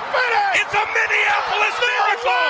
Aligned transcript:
me? 0.00 0.28
It's 0.60 0.74
a 0.74 0.84
Minneapolis 0.84 1.76
miracle. 1.80 2.48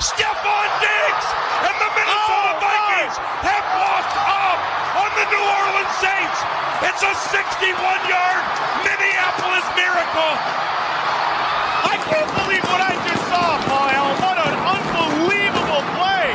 Stephon 0.00 0.68
Diggs 0.80 1.26
and 1.66 1.76
the 1.76 1.90
Minnesota 1.92 2.52
oh, 2.56 2.62
Vikings 2.64 3.16
have 3.44 3.66
walked 3.76 4.16
up 4.24 4.60
on 4.96 5.10
the 5.12 5.26
New 5.28 5.44
Orleans 5.44 5.94
Saints. 6.00 6.38
It's 6.88 7.02
a 7.04 7.12
61-yard 7.30 8.44
Minneapolis 8.82 9.66
miracle. 9.76 10.34
I 11.84 11.96
can't 12.08 12.32
believe 12.32 12.64
what 12.64 12.80
I 12.80 12.96
just 13.04 13.24
saw, 13.28 13.60
Allen. 13.92 14.16
What 14.24 14.38
an 14.40 14.56
unbelievable 14.74 15.84
play. 15.96 16.32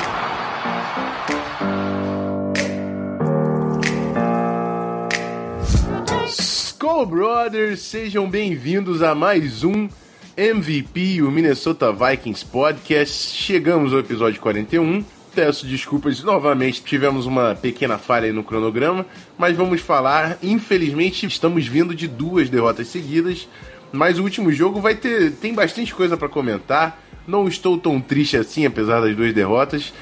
Skull 6.30 7.06
Brothers, 7.06 7.82
sejam 7.82 8.30
bem-vindos 8.30 9.02
a 9.02 9.16
mais 9.16 9.64
um 9.64 9.90
MVP, 10.38 11.22
o 11.22 11.32
Minnesota 11.32 11.94
Vikings 11.94 12.46
Podcast. 12.46 13.34
Chegamos 13.38 13.94
ao 13.94 14.00
episódio 14.00 14.42
41. 14.42 15.02
Peço 15.34 15.66
desculpas 15.66 16.22
novamente, 16.24 16.84
tivemos 16.84 17.26
uma 17.26 17.56
pequena 17.56 17.98
falha 17.98 18.34
no 18.34 18.44
cronograma, 18.44 19.06
mas 19.38 19.56
vamos 19.56 19.80
falar. 19.80 20.38
Infelizmente, 20.44 21.26
estamos 21.26 21.66
vindo 21.66 21.96
de 21.96 22.06
duas 22.06 22.50
derrotas 22.50 22.88
seguidas, 22.88 23.48
mas 23.94 24.20
o 24.20 24.24
último 24.24 24.52
jogo 24.52 24.82
vai 24.82 24.96
ter 24.96 25.32
tem 25.32 25.54
bastante 25.54 25.96
coisa 25.96 26.18
para 26.18 26.28
comentar. 26.28 27.02
Não 27.26 27.48
estou 27.48 27.78
tão 27.78 28.02
triste 28.02 28.36
assim, 28.36 28.66
apesar 28.66 29.00
das 29.00 29.16
duas 29.16 29.34
derrotas. 29.34 29.94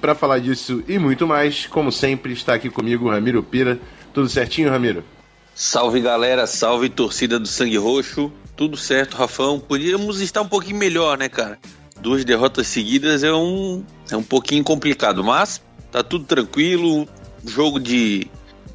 Para 0.00 0.16
falar 0.16 0.40
disso 0.40 0.82
e 0.88 0.98
muito 0.98 1.28
mais, 1.28 1.64
como 1.68 1.92
sempre, 1.92 2.32
está 2.32 2.54
aqui 2.54 2.68
comigo 2.68 3.06
o 3.06 3.10
Ramiro 3.10 3.40
Pira. 3.40 3.78
Tudo 4.12 4.28
certinho, 4.28 4.68
Ramiro? 4.68 5.04
Salve 5.58 6.02
galera, 6.02 6.46
salve 6.46 6.90
torcida 6.90 7.38
do 7.38 7.48
Sangue 7.48 7.78
Roxo. 7.78 8.30
Tudo 8.54 8.76
certo, 8.76 9.16
Rafão. 9.16 9.58
Podíamos 9.58 10.20
estar 10.20 10.42
um 10.42 10.48
pouquinho 10.48 10.76
melhor, 10.76 11.16
né, 11.16 11.30
cara? 11.30 11.58
Duas 11.98 12.26
derrotas 12.26 12.66
seguidas 12.66 13.24
é 13.24 13.32
um, 13.32 13.82
é 14.10 14.16
um 14.18 14.22
pouquinho 14.22 14.62
complicado, 14.62 15.24
mas 15.24 15.62
tá 15.90 16.02
tudo 16.02 16.26
tranquilo. 16.26 17.08
Jogo 17.42 17.80
de, 17.80 18.26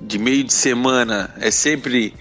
de 0.01 0.17
meio 0.17 0.43
de 0.43 0.51
semana 0.51 1.31
é 1.39 1.51
sempre 1.51 2.15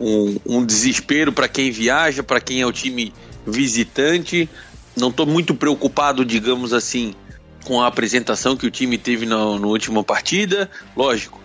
um, 0.00 0.36
um 0.46 0.64
desespero 0.64 1.32
para 1.32 1.48
quem 1.48 1.72
viaja, 1.72 2.22
para 2.22 2.40
quem 2.40 2.60
é 2.60 2.66
o 2.66 2.72
time 2.72 3.12
visitante. 3.44 4.48
Não 4.96 5.08
estou 5.08 5.26
muito 5.26 5.56
preocupado, 5.56 6.24
digamos 6.24 6.72
assim, 6.72 7.16
com 7.64 7.82
a 7.82 7.88
apresentação 7.88 8.56
que 8.56 8.64
o 8.64 8.70
time 8.70 8.96
teve 8.96 9.26
na, 9.26 9.58
na 9.58 9.66
última 9.66 10.04
partida. 10.04 10.70
Lógico, 10.96 11.40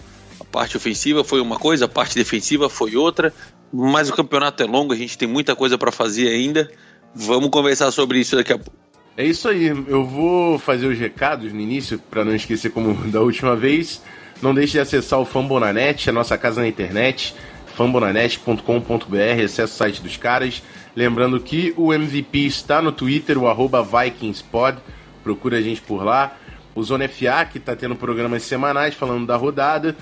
parte 0.54 0.78
ofensiva 0.78 1.24
foi 1.24 1.42
uma 1.42 1.58
coisa, 1.58 1.86
a 1.86 1.88
parte 1.90 2.14
defensiva 2.14 2.70
foi 2.70 2.96
outra. 2.96 3.34
Mas 3.74 4.08
o 4.08 4.14
campeonato 4.14 4.62
é 4.62 4.68
longo, 4.68 4.94
a 4.94 4.96
gente 4.96 5.18
tem 5.18 5.28
muita 5.28 5.56
coisa 5.56 5.80
para 5.80 5.92
fazer 5.92 6.28
ainda. 6.28 6.70
Vamos 7.16 7.50
conversar 7.50 7.90
sobre 7.90 8.20
isso 8.20 8.36
daqui 8.36 8.54
a 8.54 8.60
pouco. 8.60 8.78
É 9.18 9.26
isso 9.26 9.50
aí, 9.50 9.66
eu 9.66 10.06
vou 10.06 10.60
fazer 10.60 10.86
os 10.88 10.98
recados 10.98 11.52
no 11.52 11.60
início, 11.60 11.98
para 11.98 12.24
não 12.24 12.36
esquecer 12.36 12.70
como 12.70 12.94
da 13.10 13.22
última 13.22 13.56
vez. 13.56 14.02
Não 14.44 14.54
deixe 14.54 14.74
de 14.74 14.80
acessar 14.80 15.20
o 15.20 15.26
Fambonanet, 15.26 16.10
a 16.10 16.14
nossa 16.14 16.38
casa 16.38 16.62
na 16.62 16.68
internet, 16.68 17.34
fambonanet.com.br, 17.76 19.44
acesse 19.44 19.62
o 19.62 19.68
site 19.68 20.02
dos 20.02 20.18
caras. 20.18 20.62
Lembrando 20.96 21.40
que 21.40 21.74
o 21.76 21.92
MVP 21.94 22.46
está 22.46 22.82
no 22.82 22.92
Twitter, 22.92 23.38
o 23.38 23.48
arroba 23.48 23.84
VikingsPod, 23.84 24.78
procura 25.24 25.58
a 25.58 25.62
gente 25.62 25.82
por 25.82 26.04
lá. 26.04 26.38
O 26.76 26.84
Zona 26.84 27.08
FA, 27.08 27.46
que 27.46 27.60
está 27.60 27.76
tendo 27.76 27.96
programas 27.96 28.44
semanais 28.44 28.96
falando 28.96 29.28
da 29.28 29.36
rodada 29.36 29.96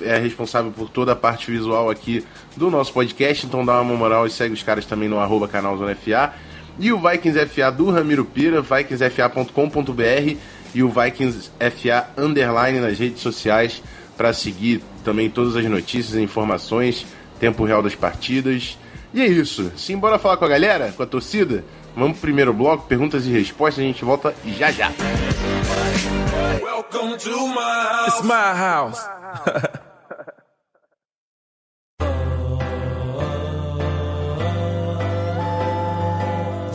é 0.00 0.18
responsável 0.18 0.70
por 0.70 0.88
toda 0.88 1.12
a 1.12 1.16
parte 1.16 1.50
visual 1.50 1.90
aqui 1.90 2.24
do 2.56 2.70
nosso 2.70 2.92
podcast, 2.92 3.46
então 3.46 3.64
dá 3.64 3.80
uma 3.80 3.94
moral 3.94 4.26
e 4.26 4.30
segue 4.30 4.54
os 4.54 4.62
caras 4.62 4.86
também 4.86 5.08
no 5.08 5.18
arroba 5.18 5.48
canal 5.48 5.76
Zona 5.76 5.94
FA. 5.94 6.32
E 6.78 6.92
o 6.92 6.98
Vikings 6.98 7.46
FA 7.46 7.70
do 7.70 7.90
Ramiro 7.90 8.24
Pira, 8.24 8.62
vikingsfa.com.br 8.62 10.36
e 10.74 10.82
o 10.82 10.88
Vikings 10.88 11.50
FA 11.58 12.08
underline 12.16 12.80
nas 12.80 12.98
redes 12.98 13.20
sociais 13.20 13.82
para 14.16 14.32
seguir 14.32 14.82
também 15.04 15.28
todas 15.28 15.56
as 15.56 15.64
notícias 15.64 16.14
e 16.14 16.22
informações, 16.22 17.06
tempo 17.38 17.64
real 17.64 17.82
das 17.82 17.94
partidas. 17.94 18.78
E 19.12 19.20
é 19.20 19.26
isso. 19.26 19.70
Simbora 19.76 20.18
falar 20.18 20.36
com 20.36 20.44
a 20.44 20.48
galera, 20.48 20.92
com 20.92 21.02
a 21.02 21.06
torcida? 21.06 21.64
Vamos 21.94 22.12
pro 22.12 22.22
primeiro 22.22 22.52
bloco, 22.52 22.86
perguntas 22.86 23.26
e 23.26 23.30
respostas, 23.30 23.84
a 23.84 23.86
gente 23.86 24.04
volta 24.04 24.34
já 24.56 24.70
já. 24.70 24.90
Welcome 26.42 27.18
to 27.18 27.30
my 27.30 27.86
house. 27.92 28.08
It's 28.08 28.22
my 28.26 28.54
house. 28.54 29.00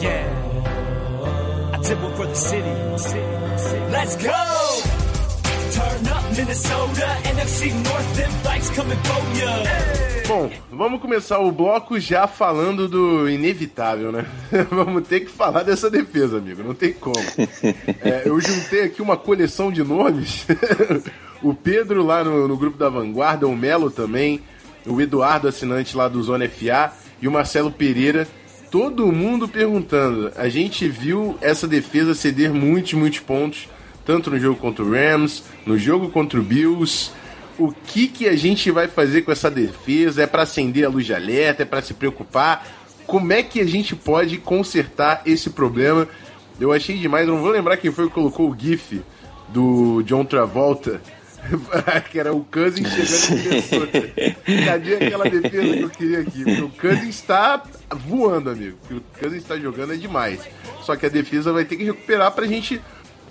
yeah. 0.01 1.71
I 1.73 1.79
did 1.81 1.97
for 2.15 2.25
the 2.25 2.35
city. 2.35 2.97
city. 2.97 3.57
city. 3.57 3.85
Let's 3.91 4.15
go. 4.15 4.96
Bom, 10.27 10.51
vamos 10.71 10.99
começar 10.99 11.39
o 11.39 11.51
bloco 11.51 11.99
já 11.99 12.27
falando 12.27 12.87
do 12.87 13.29
inevitável, 13.29 14.11
né? 14.11 14.25
vamos 14.69 15.07
ter 15.07 15.21
que 15.21 15.31
falar 15.31 15.63
dessa 15.63 15.89
defesa, 15.89 16.37
amigo, 16.37 16.63
não 16.63 16.73
tem 16.73 16.93
como. 16.93 17.15
É, 18.01 18.23
eu 18.25 18.39
juntei 18.41 18.83
aqui 18.83 19.01
uma 19.01 19.15
coleção 19.15 19.71
de 19.71 19.83
nomes. 19.83 20.45
o 21.41 21.53
Pedro 21.53 22.03
lá 22.03 22.23
no, 22.23 22.47
no 22.47 22.57
grupo 22.57 22.77
da 22.77 22.89
Vanguarda, 22.89 23.47
o 23.47 23.55
Melo 23.55 23.89
também, 23.89 24.41
o 24.85 24.99
Eduardo, 24.99 25.47
assinante 25.47 25.95
lá 25.95 26.07
do 26.07 26.21
Zona 26.21 26.49
FA, 26.49 26.91
e 27.21 27.27
o 27.27 27.31
Marcelo 27.31 27.71
Pereira 27.71 28.27
todo 28.69 29.11
mundo 29.11 29.47
perguntando. 29.47 30.31
A 30.35 30.49
gente 30.49 30.87
viu 30.87 31.37
essa 31.41 31.67
defesa 31.67 32.13
ceder 32.13 32.53
muitos, 32.53 32.93
muitos 32.93 33.19
pontos, 33.19 33.69
tanto 34.07 34.31
no 34.31 34.39
jogo 34.39 34.57
contra 34.57 34.85
o 34.85 34.89
Rams, 34.89 35.43
no 35.65 35.77
jogo 35.77 36.07
contra 36.07 36.39
o 36.39 36.43
Bills. 36.43 37.11
O 37.59 37.73
que, 37.73 38.07
que 38.07 38.27
a 38.27 38.37
gente 38.37 38.71
vai 38.71 38.87
fazer 38.87 39.23
com 39.23 39.33
essa 39.33 39.51
defesa? 39.51 40.23
É 40.23 40.27
para 40.27 40.43
acender 40.43 40.85
a 40.85 40.89
luz 40.89 41.05
de 41.05 41.13
alerta? 41.13 41.63
É 41.63 41.65
para 41.65 41.81
se 41.81 41.93
preocupar? 41.93 42.65
Como 43.05 43.33
é 43.33 43.43
que 43.43 43.59
a 43.59 43.65
gente 43.65 43.95
pode 43.95 44.37
consertar 44.37 45.23
esse 45.25 45.49
problema? 45.49 46.07
Eu 46.59 46.71
achei 46.71 46.97
demais, 46.97 47.27
não 47.27 47.41
vou 47.41 47.51
lembrar 47.51 47.75
quem 47.75 47.91
foi 47.91 48.07
que 48.07 48.13
colocou 48.13 48.49
o 48.49 48.57
GIF 48.57 49.01
do 49.49 50.01
John 50.03 50.23
Travolta 50.23 51.01
que 52.09 52.19
era 52.19 52.33
o 52.33 52.43
Cousins 52.45 52.87
chegando 52.89 53.39
em 53.39 53.43
Minnesota. 53.43 54.13
Cadê 54.65 54.95
aquela 54.95 55.29
defesa 55.29 55.73
que 55.73 55.81
eu 55.81 55.89
queria 55.89 56.19
aqui? 56.19 56.43
Porque 56.43 56.61
o 56.61 56.69
Cousins 56.69 57.15
está 57.15 57.63
voando, 57.91 58.49
amigo. 58.49 58.77
O 58.91 59.01
Cousins 59.19 59.43
está 59.43 59.57
jogando 59.57 59.93
é 59.93 59.97
demais. 59.97 60.39
Só 60.81 60.95
que 60.95 61.05
a 61.05 61.09
defesa 61.09 61.53
vai 61.53 61.65
ter 61.65 61.75
que 61.75 61.83
recuperar 61.83 62.31
para 62.31 62.45
a 62.45 62.47
gente 62.47 62.81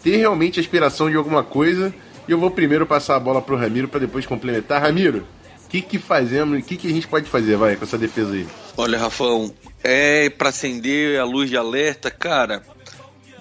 ter 0.06 0.18
realmente 0.18 0.60
a 0.60 0.62
aspiração 0.62 1.10
de 1.10 1.16
alguma 1.16 1.42
coisa. 1.42 1.92
E 2.28 2.30
eu 2.30 2.38
vou 2.38 2.48
primeiro 2.48 2.86
passar 2.86 3.16
a 3.16 3.20
bola 3.20 3.42
pro 3.42 3.56
Ramiro 3.56 3.88
para 3.88 3.98
depois 3.98 4.24
complementar. 4.24 4.80
Ramiro, 4.80 5.26
o 5.64 5.68
que 5.68 5.82
que 5.82 5.98
fazemos? 5.98 6.60
O 6.60 6.62
que 6.62 6.76
que 6.76 6.86
a 6.86 6.92
gente 6.92 7.08
pode 7.08 7.28
fazer, 7.28 7.56
vai, 7.56 7.74
com 7.74 7.82
essa 7.82 7.98
defesa 7.98 8.32
aí? 8.32 8.46
Olha, 8.76 8.98
Rafão, 8.98 9.52
é 9.82 10.30
para 10.30 10.50
acender 10.50 11.18
a 11.18 11.24
luz 11.24 11.50
de 11.50 11.56
alerta, 11.56 12.08
cara. 12.08 12.62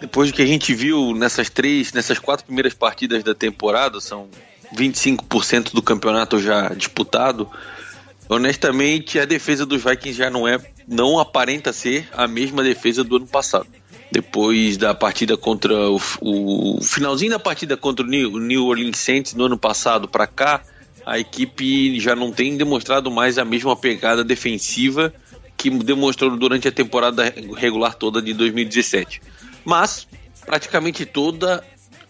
Depois 0.02 0.32
do 0.32 0.36
que 0.36 0.42
a 0.42 0.46
gente 0.46 0.74
viu 0.74 1.14
nessas 1.14 1.52
três, 1.52 1.94
nessas 1.94 2.18
quatro 2.18 2.48
primeiras 2.48 2.74
partidas 2.74 3.24
da 3.24 3.36
temporada, 3.36 4.02
são 4.02 4.28
25% 4.76 5.72
do 5.72 5.84
campeonato 5.84 6.40
já 6.40 6.70
disputado, 6.70 7.48
honestamente 8.28 9.20
a 9.20 9.26
defesa 9.26 9.68
dos 9.68 9.84
Vikings 9.84 10.18
já 10.18 10.32
não 10.32 10.48
é, 10.48 10.60
não 10.88 11.20
aparenta 11.20 11.72
ser 11.72 12.10
a 12.12 12.28
mesma 12.28 12.64
defesa 12.64 13.04
do 13.04 13.18
ano 13.18 13.28
passado. 13.28 13.68
Depois 14.16 14.78
da 14.78 14.94
partida 14.94 15.36
contra 15.36 15.90
o, 15.90 16.00
o 16.22 16.82
finalzinho 16.82 17.32
da 17.32 17.38
partida 17.38 17.76
contra 17.76 18.06
o 18.06 18.08
New, 18.08 18.40
New 18.40 18.68
Orleans 18.68 18.98
Saints 18.98 19.34
no 19.34 19.44
ano 19.44 19.58
passado 19.58 20.08
para 20.08 20.26
cá, 20.26 20.62
a 21.06 21.20
equipe 21.20 22.00
já 22.00 22.16
não 22.16 22.32
tem 22.32 22.56
demonstrado 22.56 23.12
mais 23.12 23.38
a 23.38 23.44
mesma 23.44 23.76
pegada 23.76 24.24
defensiva 24.24 25.14
que 25.58 25.70
demonstrou 25.70 26.38
durante 26.38 26.66
a 26.66 26.72
temporada 26.72 27.26
regular 27.58 27.94
toda 27.94 28.22
de 28.22 28.34
2017. 28.34 29.22
Mas 29.66 30.08
praticamente 30.46 31.06
toda 31.06 31.62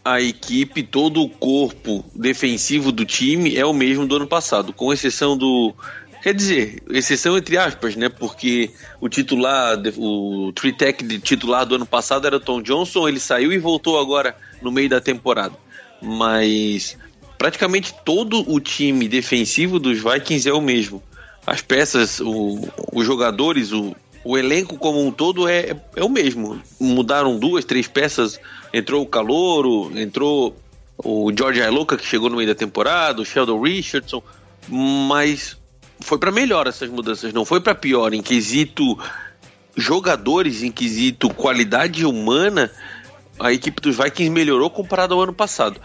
a 0.03 0.21
equipe, 0.21 0.83
todo 0.83 1.23
o 1.23 1.27
corpo 1.27 2.05
defensivo 2.13 2.91
do 2.91 3.03
time 3.03 3.57
é 3.57 3.65
o 3.65 3.73
mesmo 3.73 4.05
do 4.05 4.17
ano 4.17 4.27
passado, 4.27 4.71
com 4.71 4.93
exceção 4.93 5.35
do 5.35 5.73
Quer 6.25 6.33
dizer, 6.33 6.81
exceção 6.89 7.37
entre 7.37 7.55
aspas, 7.55 7.95
né? 7.95 8.09
Porque 8.09 8.71
o 8.99 9.07
titular, 9.07 9.77
o 9.95 10.51
three-tech 10.53 11.03
de 11.03 11.19
titular 11.19 11.67
do 11.67 11.75
ano 11.75 11.85
passado 11.85 12.25
era 12.25 12.39
Tom 12.39 12.63
Johnson, 12.63 13.07
ele 13.07 13.19
saiu 13.19 13.53
e 13.53 13.59
voltou 13.59 13.99
agora 13.99 14.35
no 14.59 14.71
meio 14.71 14.89
da 14.89 14.99
temporada. 14.99 15.53
Mas 16.01 16.97
praticamente 17.37 17.93
todo 18.03 18.43
o 18.51 18.59
time 18.59 19.07
defensivo 19.07 19.77
dos 19.77 19.99
Vikings 19.99 20.49
é 20.49 20.51
o 20.51 20.59
mesmo. 20.59 21.03
As 21.45 21.61
peças, 21.61 22.19
o, 22.19 22.59
os 22.91 23.05
jogadores, 23.05 23.71
o, 23.71 23.95
o 24.23 24.35
elenco 24.35 24.79
como 24.79 25.05
um 25.05 25.11
todo 25.11 25.47
é, 25.47 25.79
é 25.95 26.03
o 26.03 26.09
mesmo. 26.09 26.59
Mudaram 26.79 27.37
duas, 27.37 27.65
três 27.65 27.87
peças. 27.87 28.39
Entrou 28.73 29.03
o 29.03 29.07
Calouro, 29.07 29.91
entrou 29.95 30.55
o 30.97 31.31
George 31.37 31.61
Ailoka, 31.61 31.95
que 31.95 32.03
chegou 32.07 32.31
no 32.31 32.37
meio 32.37 32.49
da 32.49 32.55
temporada, 32.55 33.21
o 33.21 33.25
Sheldon 33.25 33.61
Richardson, 33.61 34.23
mas 34.67 35.55
foi 35.99 36.17
para 36.17 36.31
melhor 36.31 36.67
essas 36.67 36.89
mudanças, 36.89 37.33
não 37.33 37.45
foi 37.45 37.59
para 37.59 37.75
pior. 37.75 38.13
Em 38.13 38.21
quesito 38.21 38.97
jogadores, 39.75 40.63
em 40.63 40.71
quesito 40.71 41.29
qualidade 41.29 42.05
humana, 42.05 42.71
a 43.39 43.51
equipe 43.51 43.81
dos 43.81 43.97
Vikings 43.97 44.29
melhorou 44.29 44.69
comparado 44.69 45.13
ao 45.13 45.21
ano 45.21 45.33
passado. 45.33 45.79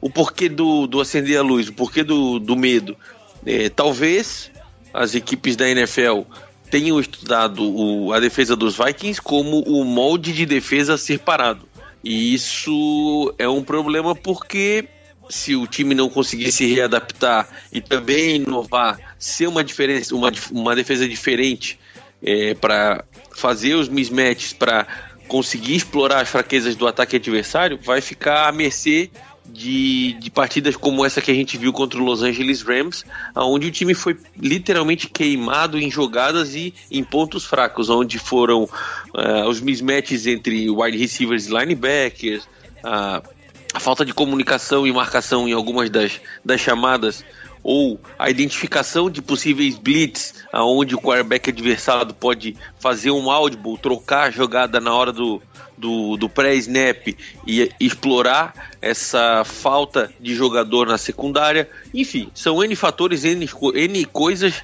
O 0.00 0.10
porquê 0.10 0.48
do, 0.48 0.86
do 0.86 1.00
acender 1.00 1.38
a 1.38 1.42
luz, 1.42 1.68
o 1.68 1.72
porquê 1.72 2.02
do, 2.02 2.38
do 2.38 2.56
medo. 2.56 2.96
É, 3.44 3.68
talvez 3.68 4.50
as 4.92 5.14
equipes 5.14 5.56
da 5.56 5.68
NFL 5.68 6.22
tenham 6.70 6.98
estudado 6.98 7.62
o, 7.62 8.12
a 8.12 8.20
defesa 8.20 8.56
dos 8.56 8.76
Vikings 8.76 9.20
como 9.20 9.60
o 9.60 9.84
molde 9.84 10.32
de 10.32 10.44
defesa 10.44 10.94
a 10.94 10.98
ser 10.98 11.20
parado. 11.20 11.68
E 12.02 12.34
isso 12.34 13.34
é 13.38 13.48
um 13.48 13.62
problema 13.62 14.14
porque 14.14 14.88
se 15.28 15.56
o 15.56 15.66
time 15.66 15.94
não 15.94 16.08
conseguir 16.08 16.52
se 16.52 16.72
readaptar 16.72 17.48
e 17.72 17.80
também 17.80 18.36
inovar, 18.36 18.98
ser 19.18 19.46
uma 19.46 19.64
diferença, 19.64 20.14
uma, 20.14 20.32
uma 20.50 20.74
defesa 20.74 21.08
diferente 21.08 21.78
é, 22.22 22.54
para 22.54 23.04
fazer 23.34 23.74
os 23.74 23.88
mismatches, 23.88 24.52
para 24.52 24.86
conseguir 25.28 25.74
explorar 25.74 26.20
as 26.20 26.28
fraquezas 26.28 26.76
do 26.76 26.86
ataque 26.86 27.16
adversário, 27.16 27.78
vai 27.82 28.00
ficar 28.00 28.48
à 28.48 28.52
mercê 28.52 29.10
de, 29.48 30.14
de 30.14 30.30
partidas 30.30 30.76
como 30.76 31.04
essa 31.04 31.20
que 31.20 31.30
a 31.30 31.34
gente 31.34 31.56
viu 31.56 31.72
contra 31.72 32.00
o 32.00 32.04
Los 32.04 32.22
Angeles 32.22 32.62
Rams, 32.62 33.04
onde 33.34 33.68
o 33.68 33.70
time 33.70 33.94
foi 33.94 34.16
literalmente 34.36 35.08
queimado 35.08 35.78
em 35.78 35.90
jogadas 35.90 36.54
e 36.54 36.74
em 36.90 37.04
pontos 37.04 37.44
fracos, 37.44 37.88
onde 37.88 38.18
foram 38.18 38.64
uh, 38.64 39.48
os 39.48 39.60
mismatches 39.60 40.26
entre 40.26 40.68
wide 40.70 40.96
receivers 40.96 41.46
e 41.46 41.50
linebackers, 41.50 42.44
uh, 42.84 43.36
a 43.72 43.80
falta 43.80 44.04
de 44.04 44.14
comunicação 44.14 44.86
e 44.86 44.92
marcação 44.92 45.48
em 45.48 45.52
algumas 45.52 45.90
das, 45.90 46.20
das 46.44 46.60
chamadas 46.60 47.24
ou 47.68 48.00
a 48.16 48.30
identificação 48.30 49.10
de 49.10 49.20
possíveis 49.20 49.76
blitz, 49.76 50.34
aonde 50.52 50.94
o 50.94 51.00
quarterback 51.00 51.50
adversário 51.50 52.14
pode 52.14 52.56
fazer 52.78 53.10
um 53.10 53.28
audible, 53.28 53.76
trocar 53.76 54.28
a 54.28 54.30
jogada 54.30 54.78
na 54.78 54.94
hora 54.94 55.12
do, 55.12 55.42
do, 55.76 56.16
do 56.16 56.28
pré-snap 56.28 57.08
e 57.44 57.68
explorar 57.80 58.70
essa 58.80 59.42
falta 59.44 60.12
de 60.20 60.32
jogador 60.32 60.86
na 60.86 60.96
secundária. 60.96 61.68
Enfim, 61.92 62.30
são 62.32 62.62
N 62.62 62.76
fatores, 62.76 63.24
N, 63.24 63.48
N 63.74 64.04
coisas 64.04 64.62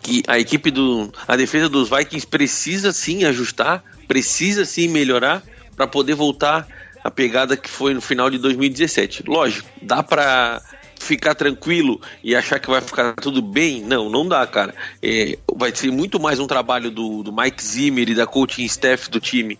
que 0.00 0.22
a 0.28 0.38
equipe 0.38 0.70
do. 0.70 1.12
a 1.26 1.34
defesa 1.34 1.68
dos 1.68 1.90
Vikings 1.90 2.24
precisa 2.24 2.92
sim 2.92 3.24
ajustar, 3.24 3.82
precisa 4.06 4.64
sim 4.64 4.86
melhorar 4.86 5.42
para 5.74 5.88
poder 5.88 6.14
voltar 6.14 6.68
a 7.02 7.10
pegada 7.10 7.56
que 7.56 7.68
foi 7.68 7.94
no 7.94 8.00
final 8.00 8.30
de 8.30 8.38
2017. 8.38 9.24
Lógico, 9.26 9.68
dá 9.82 10.04
para 10.04 10.62
ficar 11.04 11.34
tranquilo 11.34 12.00
e 12.22 12.34
achar 12.34 12.58
que 12.58 12.68
vai 12.68 12.80
ficar 12.80 13.14
tudo 13.14 13.40
bem? 13.40 13.82
Não, 13.82 14.08
não 14.08 14.26
dá, 14.26 14.46
cara. 14.46 14.74
É, 15.02 15.38
vai 15.54 15.74
ser 15.74 15.90
muito 15.90 16.18
mais 16.18 16.40
um 16.40 16.46
trabalho 16.46 16.90
do, 16.90 17.22
do 17.22 17.32
Mike 17.32 17.62
Zimmer 17.62 18.08
e 18.08 18.14
da 18.14 18.26
coaching 18.26 18.64
staff 18.64 19.10
do 19.10 19.20
time 19.20 19.58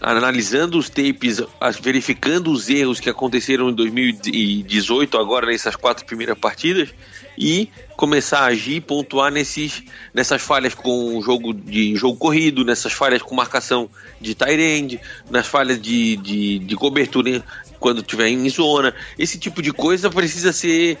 analisando 0.00 0.78
os 0.78 0.88
tapes, 0.88 1.42
verificando 1.80 2.50
os 2.50 2.68
erros 2.68 3.00
que 3.00 3.10
aconteceram 3.10 3.70
em 3.70 3.74
2018, 3.74 5.18
agora 5.18 5.46
nessas 5.46 5.76
quatro 5.76 6.04
primeiras 6.04 6.38
partidas, 6.38 6.90
e 7.36 7.68
começar 7.96 8.40
a 8.40 8.46
agir 8.46 8.80
pontuar 8.80 9.30
nesses, 9.30 9.82
nessas 10.12 10.42
falhas 10.42 10.74
com 10.74 11.20
jogo 11.22 11.52
de 11.52 11.96
jogo 11.96 12.16
corrido, 12.16 12.64
nessas 12.64 12.92
falhas 12.92 13.22
com 13.22 13.34
marcação 13.34 13.88
de 14.20 14.34
tight 14.34 14.60
end, 14.60 15.00
nas 15.30 15.46
falhas 15.46 15.80
de, 15.80 16.16
de, 16.16 16.58
de 16.58 16.76
cobertura 16.76 17.44
quando 17.78 18.02
tiver 18.02 18.28
em 18.28 18.48
zona. 18.48 18.94
Esse 19.18 19.38
tipo 19.38 19.62
de 19.62 19.72
coisa 19.72 20.10
precisa 20.10 20.52
ser 20.52 20.98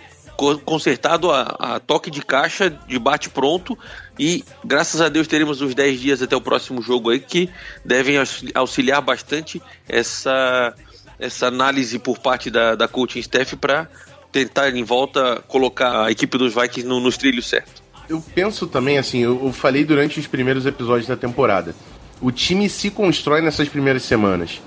consertado 0.64 1.32
a, 1.32 1.42
a, 1.58 1.80
toque 1.80 2.10
de 2.10 2.24
caixa, 2.24 2.70
de 2.70 2.98
bate 2.98 3.28
pronto. 3.28 3.76
E 4.18 4.44
graças 4.64 5.00
a 5.00 5.08
Deus 5.08 5.26
teremos 5.26 5.60
uns 5.60 5.74
10 5.74 6.00
dias 6.00 6.22
até 6.22 6.36
o 6.36 6.40
próximo 6.40 6.80
jogo 6.80 7.10
aí 7.10 7.18
que 7.18 7.50
devem 7.84 8.16
auxiliar 8.54 9.02
bastante 9.02 9.60
essa, 9.88 10.74
essa 11.18 11.48
análise 11.48 11.98
por 11.98 12.18
parte 12.18 12.50
da, 12.50 12.76
da 12.76 12.86
coaching 12.86 13.18
staff 13.18 13.56
para 13.56 13.88
tentar 14.30 14.74
em 14.74 14.84
volta 14.84 15.42
colocar 15.48 16.06
a 16.06 16.10
equipe 16.10 16.38
dos 16.38 16.54
Vikings 16.54 16.86
no, 16.86 17.00
nos 17.00 17.16
trilhos 17.16 17.48
certos. 17.48 17.82
Eu 18.08 18.22
penso 18.34 18.66
também 18.66 18.96
assim, 18.96 19.18
eu, 19.18 19.44
eu 19.44 19.52
falei 19.52 19.84
durante 19.84 20.20
os 20.20 20.26
primeiros 20.26 20.64
episódios 20.66 21.08
da 21.08 21.16
temporada. 21.16 21.74
O 22.20 22.30
time 22.30 22.68
se 22.68 22.90
constrói 22.90 23.40
nessas 23.40 23.68
primeiras 23.68 24.02
semanas. 24.02 24.60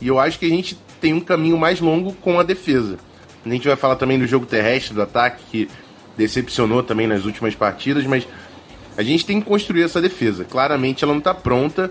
E 0.00 0.08
eu 0.08 0.18
acho 0.18 0.38
que 0.38 0.46
a 0.46 0.48
gente 0.48 0.78
tem 1.00 1.14
um 1.14 1.20
caminho 1.20 1.56
mais 1.56 1.80
longo 1.80 2.12
com 2.14 2.38
a 2.38 2.42
defesa. 2.42 2.98
A 3.44 3.48
gente 3.48 3.66
vai 3.66 3.76
falar 3.76 3.96
também 3.96 4.18
do 4.18 4.26
jogo 4.26 4.44
terrestre, 4.44 4.94
do 4.94 5.02
ataque, 5.02 5.42
que 5.50 5.68
decepcionou 6.16 6.82
também 6.82 7.06
nas 7.06 7.24
últimas 7.24 7.54
partidas, 7.54 8.04
mas 8.04 8.26
a 8.96 9.02
gente 9.02 9.24
tem 9.24 9.40
que 9.40 9.46
construir 9.46 9.82
essa 9.82 10.00
defesa. 10.00 10.44
Claramente 10.44 11.02
ela 11.02 11.12
não 11.12 11.20
está 11.20 11.32
pronta, 11.32 11.90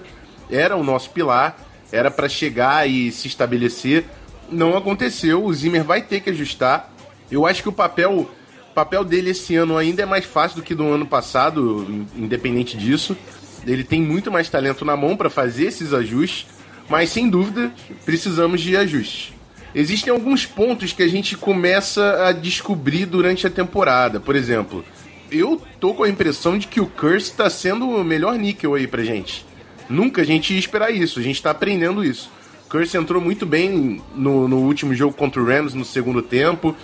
era 0.50 0.76
o 0.76 0.84
nosso 0.84 1.10
pilar, 1.10 1.58
era 1.92 2.12
para 2.12 2.30
chegar 2.30 2.88
e 2.88 3.12
se 3.12 3.28
estabelecer. 3.28 4.06
Não 4.52 4.78
aconteceu, 4.78 5.44
o 5.44 5.54
Zimmer 5.54 5.84
vai 5.84 6.02
ter 6.02 6.20
que 6.20 6.30
ajustar. 6.30 6.94
Eu 7.32 7.46
acho 7.46 7.64
que 7.64 7.70
o 7.70 7.74
papel, 7.74 8.30
papel 8.76 9.04
dele 9.04 9.32
esse 9.32 9.56
ano 9.56 9.78
ainda 9.78 10.04
é 10.04 10.06
mais 10.06 10.26
fácil 10.26 10.58
do 10.58 10.64
que 10.64 10.76
do 10.76 10.86
ano 10.86 11.06
passado, 11.06 12.06
independente 12.16 12.78
disso. 12.78 13.18
Ele 13.66 13.84
tem 13.84 14.02
muito 14.02 14.32
mais 14.32 14.50
talento 14.50 14.86
na 14.86 14.96
mão 14.96 15.18
para 15.18 15.30
fazer 15.30 15.66
esses 15.66 15.94
ajustes, 15.94 16.48
mas 16.90 17.12
sem 17.12 17.30
dúvida 17.30 17.72
precisamos 18.06 18.62
de 18.62 18.76
ajustes 18.76 19.34
existem 19.74 20.12
alguns 20.12 20.46
pontos 20.46 20.94
que 20.94 21.04
a 21.04 21.08
gente 21.08 21.38
começa 21.38 22.28
a 22.28 22.32
descobrir 22.32 23.06
durante 23.06 23.46
a 23.46 23.50
temporada. 23.50 24.20
Por 24.20 24.36
exemplo, 24.36 24.84
eu 25.32 25.62
tô 25.80 25.94
com 25.94 26.04
a 26.04 26.10
impressão 26.10 26.58
de 26.58 26.68
que 26.68 26.82
o 26.82 26.88
Curse 26.88 27.34
tá 27.34 27.50
sendo 27.50 27.88
o 27.90 28.04
melhor 28.04 28.38
níquel 28.38 28.74
aí 28.74 28.88
pra 28.88 29.04
gente. 29.04 29.46
Nunca 29.90 30.22
a 30.22 30.26
gente 30.26 30.54
ia 30.54 30.60
esperar 30.60 30.92
isso, 30.92 31.20
a 31.20 31.24
gente 31.24 31.42
tá 31.42 31.52
aprendendo 31.52 32.04
isso. 32.04 32.32
Curse 32.68 32.98
entrou 32.98 33.22
muito 33.22 33.46
bem 33.46 34.02
no, 34.16 34.48
no 34.48 34.58
último 34.58 34.94
jogo 34.94 35.16
contra 35.16 35.42
o 35.42 35.46
Rams 35.46 35.74
no 35.74 35.84
segundo 35.84 36.22
tempo. 36.22 36.76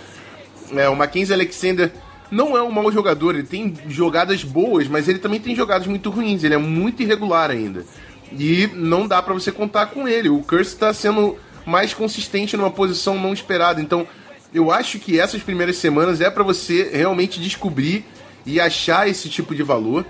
É, 0.74 0.88
o 0.88 0.96
Mackenzie 0.96 1.32
Alexander 1.32 1.92
não 2.28 2.56
é 2.56 2.62
um 2.62 2.72
mau 2.72 2.90
jogador, 2.90 3.36
ele 3.36 3.46
tem 3.46 3.72
jogadas 3.88 4.42
boas, 4.42 4.88
mas 4.88 5.08
ele 5.08 5.20
também 5.20 5.38
tem 5.38 5.54
jogadas 5.54 5.86
muito 5.86 6.10
ruins, 6.10 6.42
ele 6.42 6.54
é 6.54 6.58
muito 6.58 7.02
irregular 7.02 7.52
ainda. 7.52 7.84
E 8.32 8.68
não 8.74 9.06
dá 9.06 9.22
para 9.22 9.34
você 9.34 9.52
contar 9.52 9.86
com 9.86 10.08
ele. 10.08 10.28
O 10.28 10.40
Curse 10.40 10.72
está 10.72 10.92
sendo 10.92 11.36
mais 11.64 11.92
consistente 11.92 12.56
numa 12.56 12.70
posição 12.70 13.18
não 13.18 13.32
esperada. 13.32 13.80
Então, 13.80 14.06
eu 14.52 14.70
acho 14.70 14.98
que 14.98 15.18
essas 15.18 15.42
primeiras 15.42 15.76
semanas 15.76 16.20
é 16.20 16.30
para 16.30 16.42
você 16.42 16.90
realmente 16.92 17.40
descobrir 17.40 18.04
e 18.44 18.60
achar 18.60 19.08
esse 19.08 19.28
tipo 19.28 19.54
de 19.54 19.62
valor. 19.62 20.04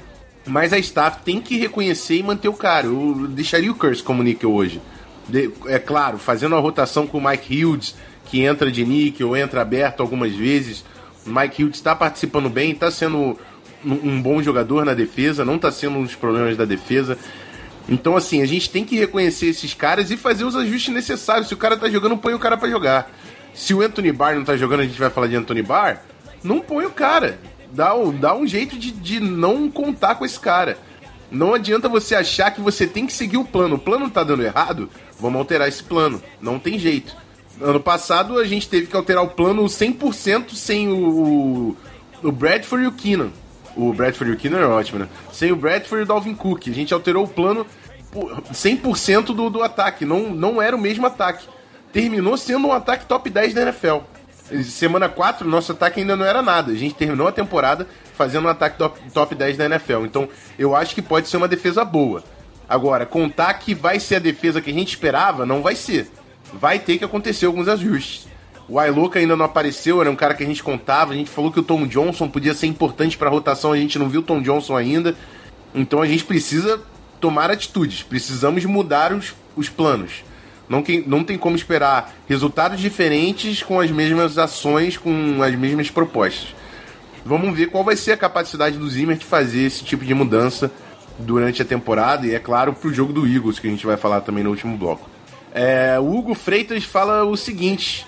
Mas 0.46 0.72
a 0.72 0.78
staff 0.78 1.22
tem 1.24 1.40
que 1.40 1.56
reconhecer 1.58 2.16
e 2.16 2.22
manter 2.22 2.48
o 2.48 2.54
cara. 2.54 2.86
Eu 2.86 3.26
deixaria 3.28 3.70
o 3.70 3.74
Curse 3.74 4.02
como 4.02 4.22
níquel 4.22 4.52
hoje. 4.52 4.80
De, 5.28 5.50
é 5.66 5.78
claro, 5.78 6.18
fazendo 6.18 6.54
a 6.54 6.60
rotação 6.60 7.06
com 7.06 7.18
o 7.18 7.28
Mike 7.28 7.64
Hughes, 7.64 7.96
que 8.26 8.42
entra 8.42 8.70
de 8.70 8.84
níquel, 8.84 9.36
entra 9.36 9.62
aberto 9.62 10.00
algumas 10.00 10.32
vezes. 10.32 10.84
O 11.26 11.30
Mike 11.30 11.64
Hughes 11.64 11.76
está 11.76 11.96
participando 11.96 12.48
bem, 12.48 12.70
está 12.70 12.90
sendo 12.92 13.36
um, 13.84 13.92
um 13.92 14.22
bom 14.22 14.40
jogador 14.40 14.84
na 14.84 14.94
defesa, 14.94 15.44
não 15.44 15.56
está 15.56 15.72
sendo 15.72 15.98
um 15.98 16.04
dos 16.04 16.14
problemas 16.14 16.56
da 16.56 16.64
defesa. 16.64 17.18
Então, 17.88 18.16
assim, 18.16 18.42
a 18.42 18.46
gente 18.46 18.68
tem 18.68 18.84
que 18.84 18.96
reconhecer 18.96 19.46
esses 19.46 19.72
caras 19.72 20.10
e 20.10 20.16
fazer 20.16 20.44
os 20.44 20.56
ajustes 20.56 20.92
necessários. 20.92 21.48
Se 21.48 21.54
o 21.54 21.56
cara 21.56 21.76
tá 21.76 21.88
jogando, 21.88 22.16
põe 22.16 22.34
o 22.34 22.38
cara 22.38 22.56
para 22.56 22.68
jogar. 22.68 23.10
Se 23.54 23.72
o 23.72 23.80
Anthony 23.80 24.12
Barr 24.12 24.36
não 24.36 24.44
tá 24.44 24.56
jogando, 24.56 24.80
a 24.80 24.84
gente 24.84 24.98
vai 24.98 25.08
falar 25.08 25.28
de 25.28 25.36
Anthony 25.36 25.62
Barr, 25.62 26.02
não 26.42 26.60
põe 26.60 26.84
o 26.84 26.90
cara. 26.90 27.38
Dá, 27.72 27.92
dá 28.20 28.34
um 28.34 28.46
jeito 28.46 28.78
de, 28.78 28.90
de 28.90 29.20
não 29.20 29.70
contar 29.70 30.16
com 30.16 30.24
esse 30.24 30.38
cara. 30.38 30.78
Não 31.30 31.54
adianta 31.54 31.88
você 31.88 32.14
achar 32.14 32.50
que 32.50 32.60
você 32.60 32.86
tem 32.86 33.06
que 33.06 33.12
seguir 33.12 33.36
o 33.36 33.44
plano. 33.44 33.76
O 33.76 33.78
plano 33.78 34.10
tá 34.10 34.22
dando 34.22 34.42
errado, 34.42 34.90
vamos 35.18 35.38
alterar 35.38 35.68
esse 35.68 35.82
plano. 35.82 36.22
Não 36.40 36.58
tem 36.58 36.78
jeito. 36.78 37.16
Ano 37.60 37.80
passado 37.80 38.38
a 38.38 38.44
gente 38.44 38.68
teve 38.68 38.86
que 38.86 38.96
alterar 38.96 39.24
o 39.24 39.28
plano 39.28 39.64
100% 39.64 40.54
sem 40.54 40.88
o, 40.88 41.76
o 42.22 42.32
Bradford 42.32 42.84
e 42.84 42.88
o 42.88 42.92
Keenan. 42.92 43.30
O 43.76 43.92
Bradford 43.92 44.32
e 44.32 44.34
o 44.34 44.38
Keenan 44.38 44.60
é 44.60 44.66
ótimo, 44.66 44.98
né? 45.00 45.08
Sem 45.32 45.52
o 45.52 45.56
Bradford 45.56 46.00
e 46.00 46.04
o 46.04 46.06
Dalvin 46.06 46.34
Cook. 46.34 46.68
A 46.68 46.72
gente 46.72 46.94
alterou 46.94 47.24
o 47.24 47.28
plano 47.28 47.66
100% 48.52 49.26
do, 49.26 49.50
do 49.50 49.62
ataque. 49.62 50.04
Não, 50.04 50.30
não 50.30 50.62
era 50.62 50.74
o 50.74 50.80
mesmo 50.80 51.06
ataque. 51.06 51.46
Terminou 51.92 52.36
sendo 52.36 52.68
um 52.68 52.72
ataque 52.72 53.06
top 53.06 53.28
10 53.28 53.54
da 53.54 53.62
NFL. 53.62 53.98
Semana 54.64 55.08
4, 55.08 55.46
nosso 55.48 55.72
ataque 55.72 56.00
ainda 56.00 56.16
não 56.16 56.24
era 56.24 56.40
nada. 56.40 56.72
A 56.72 56.74
gente 56.74 56.94
terminou 56.94 57.26
a 57.26 57.32
temporada 57.32 57.86
fazendo 58.14 58.46
um 58.46 58.50
ataque 58.50 58.78
top, 58.78 58.98
top 59.12 59.34
10 59.34 59.56
da 59.56 59.66
NFL. 59.66 60.04
Então, 60.04 60.28
eu 60.58 60.74
acho 60.74 60.94
que 60.94 61.02
pode 61.02 61.28
ser 61.28 61.36
uma 61.36 61.48
defesa 61.48 61.84
boa. 61.84 62.22
Agora, 62.68 63.04
contar 63.04 63.54
que 63.54 63.74
vai 63.74 64.00
ser 64.00 64.16
a 64.16 64.20
defesa 64.20 64.60
que 64.60 64.70
a 64.70 64.74
gente 64.74 64.88
esperava, 64.88 65.44
não 65.44 65.62
vai 65.62 65.74
ser. 65.74 66.08
Vai 66.52 66.78
ter 66.78 66.98
que 66.98 67.04
acontecer 67.04 67.46
alguns 67.46 67.68
ajustes. 67.68 68.28
O 68.68 68.80
Ailuka 68.80 69.18
ainda 69.18 69.36
não 69.36 69.44
apareceu, 69.44 70.00
era 70.00 70.10
um 70.10 70.16
cara 70.16 70.34
que 70.34 70.42
a 70.42 70.46
gente 70.46 70.62
contava. 70.62 71.12
A 71.12 71.16
gente 71.16 71.30
falou 71.30 71.52
que 71.52 71.60
o 71.60 71.62
Tom 71.62 71.86
Johnson 71.86 72.28
podia 72.28 72.52
ser 72.52 72.66
importante 72.66 73.16
para 73.16 73.28
a 73.28 73.30
rotação, 73.30 73.72
a 73.72 73.76
gente 73.76 73.98
não 73.98 74.08
viu 74.08 74.20
o 74.20 74.24
Tom 74.24 74.42
Johnson 74.42 74.76
ainda. 74.76 75.14
Então 75.74 76.02
a 76.02 76.06
gente 76.06 76.24
precisa 76.24 76.80
tomar 77.20 77.50
atitudes, 77.50 78.02
precisamos 78.02 78.64
mudar 78.64 79.12
os, 79.12 79.34
os 79.54 79.68
planos. 79.68 80.24
Não, 80.68 80.82
que, 80.82 81.04
não 81.06 81.22
tem 81.22 81.38
como 81.38 81.54
esperar 81.54 82.12
resultados 82.28 82.80
diferentes 82.80 83.62
com 83.62 83.78
as 83.78 83.90
mesmas 83.90 84.36
ações, 84.36 84.96
com 84.96 85.40
as 85.40 85.54
mesmas 85.54 85.90
propostas. 85.90 86.54
Vamos 87.24 87.56
ver 87.56 87.68
qual 87.70 87.84
vai 87.84 87.96
ser 87.96 88.12
a 88.12 88.16
capacidade 88.16 88.76
do 88.76 88.88
Zimmer 88.88 89.16
de 89.16 89.24
fazer 89.24 89.60
esse 89.60 89.84
tipo 89.84 90.04
de 90.04 90.12
mudança 90.12 90.70
durante 91.18 91.62
a 91.62 91.64
temporada 91.64 92.26
e, 92.26 92.34
é 92.34 92.38
claro, 92.38 92.72
para 92.72 92.88
o 92.88 92.92
jogo 92.92 93.12
do 93.12 93.26
Eagles, 93.26 93.58
que 93.58 93.66
a 93.68 93.70
gente 93.70 93.86
vai 93.86 93.96
falar 93.96 94.20
também 94.22 94.42
no 94.42 94.50
último 94.50 94.76
bloco. 94.76 95.08
É, 95.54 95.98
o 95.98 96.16
Hugo 96.16 96.34
Freitas 96.34 96.84
fala 96.84 97.24
o 97.24 97.36
seguinte: 97.36 98.06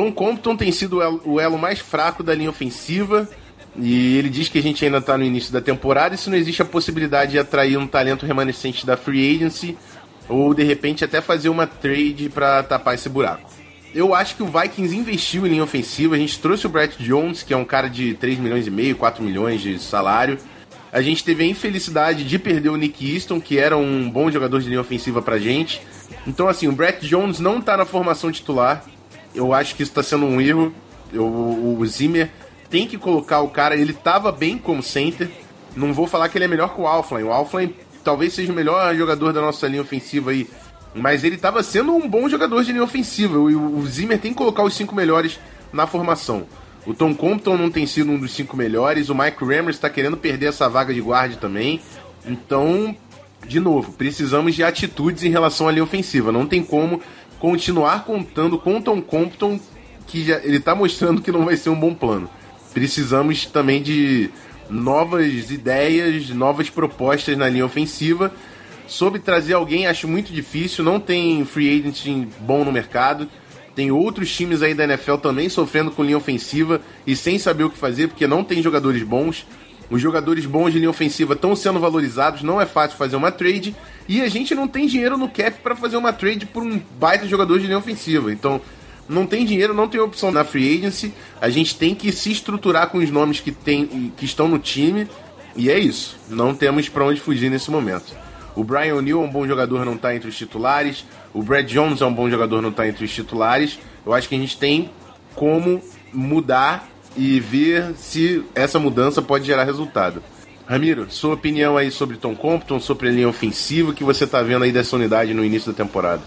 Tom 0.00 0.10
Compton 0.10 0.56
tem 0.56 0.72
sido 0.72 0.98
o 1.26 1.38
elo 1.38 1.58
mais 1.58 1.78
fraco 1.78 2.22
da 2.22 2.34
linha 2.34 2.48
ofensiva. 2.48 3.28
E 3.76 4.16
ele 4.16 4.30
diz 4.30 4.48
que 4.48 4.58
a 4.58 4.62
gente 4.62 4.82
ainda 4.82 4.96
está 4.96 5.18
no 5.18 5.22
início 5.22 5.52
da 5.52 5.60
temporada 5.60 6.14
e 6.14 6.18
se 6.18 6.30
não 6.30 6.38
existe 6.38 6.62
a 6.62 6.64
possibilidade 6.64 7.32
de 7.32 7.38
atrair 7.38 7.76
um 7.76 7.86
talento 7.86 8.24
remanescente 8.24 8.86
da 8.86 8.96
free 8.96 9.36
agency 9.36 9.76
ou 10.26 10.54
de 10.54 10.64
repente 10.64 11.04
até 11.04 11.20
fazer 11.20 11.50
uma 11.50 11.66
trade 11.66 12.30
para 12.30 12.62
tapar 12.62 12.94
esse 12.94 13.10
buraco. 13.10 13.50
Eu 13.94 14.14
acho 14.14 14.36
que 14.36 14.42
o 14.42 14.46
Vikings 14.46 14.96
investiu 14.96 15.46
em 15.46 15.50
linha 15.50 15.64
ofensiva. 15.64 16.14
A 16.14 16.18
gente 16.18 16.38
trouxe 16.38 16.64
o 16.64 16.70
Brett 16.70 16.96
Jones, 17.02 17.42
que 17.42 17.52
é 17.52 17.56
um 17.56 17.64
cara 17.64 17.88
de 17.88 18.14
3 18.14 18.38
milhões 18.38 18.66
e 18.66 18.70
meio, 18.70 18.96
4 18.96 19.22
milhões 19.22 19.60
de 19.60 19.78
salário. 19.78 20.38
A 20.90 21.02
gente 21.02 21.22
teve 21.22 21.44
a 21.44 21.46
infelicidade 21.46 22.24
de 22.24 22.38
perder 22.38 22.70
o 22.70 22.76
Nick 22.76 23.14
Easton, 23.14 23.38
que 23.38 23.58
era 23.58 23.76
um 23.76 24.10
bom 24.10 24.30
jogador 24.30 24.62
de 24.62 24.68
linha 24.68 24.80
ofensiva 24.80 25.20
pra 25.20 25.38
gente. 25.38 25.82
Então, 26.26 26.48
assim, 26.48 26.68
o 26.68 26.72
Brett 26.72 27.06
Jones 27.06 27.38
não 27.38 27.60
tá 27.60 27.76
na 27.76 27.84
formação 27.84 28.32
titular. 28.32 28.82
Eu 29.34 29.52
acho 29.52 29.74
que 29.74 29.82
isso 29.82 29.92
tá 29.92 30.02
sendo 30.02 30.26
um 30.26 30.40
erro. 30.40 30.72
Eu, 31.12 31.26
o 31.26 31.86
Zimmer 31.86 32.30
tem 32.68 32.86
que 32.86 32.98
colocar 32.98 33.40
o 33.40 33.48
cara. 33.48 33.76
Ele 33.76 33.92
tava 33.92 34.30
bem 34.32 34.58
como 34.58 34.82
center. 34.82 35.30
Não 35.76 35.92
vou 35.92 36.06
falar 36.06 36.28
que 36.28 36.38
ele 36.38 36.44
é 36.44 36.48
melhor 36.48 36.74
que 36.74 36.80
o 36.80 36.86
Alflin. 36.86 37.22
O 37.22 37.32
Alflin 37.32 37.74
talvez 38.02 38.32
seja 38.32 38.52
o 38.52 38.54
melhor 38.54 38.94
jogador 38.96 39.32
da 39.32 39.40
nossa 39.40 39.66
linha 39.66 39.82
ofensiva 39.82 40.30
aí. 40.30 40.48
Mas 40.94 41.22
ele 41.22 41.36
estava 41.36 41.62
sendo 41.62 41.94
um 41.94 42.08
bom 42.08 42.28
jogador 42.28 42.64
de 42.64 42.72
linha 42.72 42.84
ofensiva. 42.84 43.34
E 43.50 43.54
o 43.54 43.86
Zimmer 43.86 44.18
tem 44.18 44.32
que 44.32 44.38
colocar 44.38 44.64
os 44.64 44.74
cinco 44.74 44.94
melhores 44.94 45.38
na 45.72 45.86
formação. 45.86 46.46
O 46.86 46.94
Tom 46.94 47.14
Compton 47.14 47.56
não 47.56 47.70
tem 47.70 47.86
sido 47.86 48.10
um 48.10 48.18
dos 48.18 48.32
cinco 48.32 48.56
melhores. 48.56 49.08
O 49.08 49.14
Mike 49.14 49.44
Rammers 49.44 49.76
está 49.76 49.90
querendo 49.90 50.16
perder 50.16 50.46
essa 50.46 50.68
vaga 50.68 50.92
de 50.92 51.00
guarda 51.00 51.36
também. 51.36 51.80
Então, 52.26 52.96
de 53.46 53.60
novo, 53.60 53.92
precisamos 53.92 54.54
de 54.54 54.64
atitudes 54.64 55.22
em 55.22 55.30
relação 55.30 55.68
à 55.68 55.72
linha 55.72 55.84
ofensiva. 55.84 56.32
Não 56.32 56.46
tem 56.46 56.62
como 56.62 57.00
continuar 57.40 58.04
contando 58.04 58.58
com 58.58 58.80
Tom 58.80 59.00
Compton, 59.02 59.58
que 60.06 60.22
já, 60.22 60.36
ele 60.44 60.58
está 60.58 60.74
mostrando 60.74 61.22
que 61.22 61.32
não 61.32 61.46
vai 61.46 61.56
ser 61.56 61.70
um 61.70 61.80
bom 61.80 61.94
plano. 61.94 62.30
Precisamos 62.72 63.46
também 63.46 63.82
de 63.82 64.30
novas 64.68 65.50
ideias, 65.50 66.28
novas 66.28 66.70
propostas 66.70 67.36
na 67.36 67.48
linha 67.48 67.64
ofensiva. 67.64 68.32
Sobre 68.86 69.18
trazer 69.18 69.54
alguém, 69.54 69.86
acho 69.86 70.06
muito 70.06 70.32
difícil. 70.32 70.84
Não 70.84 71.00
tem 71.00 71.44
free 71.44 71.80
agent 71.80 72.28
bom 72.40 72.64
no 72.64 72.70
mercado. 72.70 73.28
Tem 73.74 73.90
outros 73.90 74.34
times 74.34 74.62
aí 74.62 74.74
da 74.74 74.84
NFL 74.84 75.16
também 75.16 75.48
sofrendo 75.48 75.90
com 75.90 76.04
linha 76.04 76.18
ofensiva 76.18 76.80
e 77.06 77.16
sem 77.16 77.38
saber 77.38 77.64
o 77.64 77.70
que 77.70 77.78
fazer, 77.78 78.08
porque 78.08 78.26
não 78.26 78.44
tem 78.44 78.62
jogadores 78.62 79.02
bons. 79.02 79.46
Os 79.88 80.00
jogadores 80.00 80.44
bons 80.44 80.72
de 80.72 80.78
linha 80.78 80.90
ofensiva 80.90 81.34
estão 81.34 81.56
sendo 81.56 81.80
valorizados, 81.80 82.42
não 82.42 82.60
é 82.60 82.66
fácil 82.66 82.98
fazer 82.98 83.16
uma 83.16 83.32
trade. 83.32 83.74
E 84.08 84.20
a 84.22 84.28
gente 84.28 84.54
não 84.54 84.66
tem 84.66 84.86
dinheiro 84.86 85.16
no 85.16 85.28
cap 85.28 85.60
para 85.62 85.76
fazer 85.76 85.96
uma 85.96 86.12
trade 86.12 86.46
por 86.46 86.62
um 86.62 86.80
baita 86.98 87.26
jogador 87.26 87.58
de 87.58 87.66
linha 87.66 87.78
ofensiva. 87.78 88.32
Então, 88.32 88.60
não 89.08 89.26
tem 89.26 89.44
dinheiro, 89.44 89.74
não 89.74 89.88
tem 89.88 90.00
opção 90.00 90.30
na 90.30 90.44
free 90.44 90.78
agency. 90.78 91.12
A 91.40 91.48
gente 91.48 91.76
tem 91.76 91.94
que 91.94 92.12
se 92.12 92.30
estruturar 92.30 92.88
com 92.88 92.98
os 92.98 93.10
nomes 93.10 93.40
que, 93.40 93.52
tem, 93.52 94.12
que 94.16 94.24
estão 94.24 94.48
no 94.48 94.58
time. 94.58 95.08
E 95.56 95.70
é 95.70 95.78
isso. 95.78 96.16
Não 96.28 96.54
temos 96.54 96.88
para 96.88 97.04
onde 97.04 97.20
fugir 97.20 97.50
nesse 97.50 97.70
momento. 97.70 98.16
O 98.54 98.64
Brian 98.64 98.96
O'Neill 98.96 99.22
é 99.22 99.24
um 99.24 99.30
bom 99.30 99.46
jogador, 99.46 99.84
não 99.84 99.94
está 99.94 100.14
entre 100.14 100.28
os 100.28 100.36
titulares. 100.36 101.04
O 101.32 101.42
Brad 101.42 101.66
Jones 101.66 102.00
é 102.00 102.06
um 102.06 102.12
bom 102.12 102.28
jogador, 102.28 102.60
não 102.60 102.70
está 102.70 102.86
entre 102.86 103.04
os 103.04 103.12
titulares. 103.12 103.78
Eu 104.04 104.12
acho 104.12 104.28
que 104.28 104.34
a 104.34 104.38
gente 104.38 104.56
tem 104.56 104.90
como 105.34 105.82
mudar 106.12 106.88
e 107.16 107.40
ver 107.40 107.94
se 107.96 108.44
essa 108.54 108.78
mudança 108.78 109.20
pode 109.22 109.44
gerar 109.44 109.64
resultado. 109.64 110.22
Ramiro, 110.70 111.10
sua 111.10 111.34
opinião 111.34 111.76
aí 111.76 111.90
sobre 111.90 112.16
Tom 112.16 112.36
Compton, 112.36 112.78
sobre 112.78 113.08
a 113.08 113.10
linha 113.10 113.28
ofensiva 113.28 113.92
que 113.92 114.04
você 114.04 114.22
está 114.22 114.40
vendo 114.40 114.62
aí 114.62 114.70
dessa 114.70 114.94
unidade 114.94 115.34
no 115.34 115.44
início 115.44 115.72
da 115.72 115.76
temporada? 115.76 116.22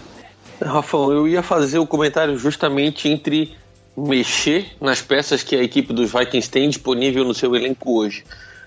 Rafael, 0.60 1.12
eu 1.12 1.26
ia 1.26 1.42
fazer 1.42 1.78
o 1.78 1.86
comentário 1.86 2.36
justamente 2.36 3.08
entre 3.08 3.56
mexer 3.96 4.66
nas 4.78 5.00
peças 5.00 5.42
que 5.42 5.56
a 5.56 5.62
equipe 5.62 5.94
dos 5.94 6.12
Vikings 6.12 6.50
tem 6.50 6.68
disponível 6.68 7.24
no 7.24 7.32
seu 7.32 7.56
elenco 7.56 7.98
hoje. 7.98 8.22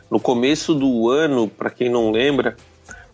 No 0.09 0.19
começo 0.19 0.73
do 0.73 1.11
ano, 1.11 1.47
para 1.47 1.69
quem 1.69 1.91
não 1.91 2.09
lembra, 2.09 2.57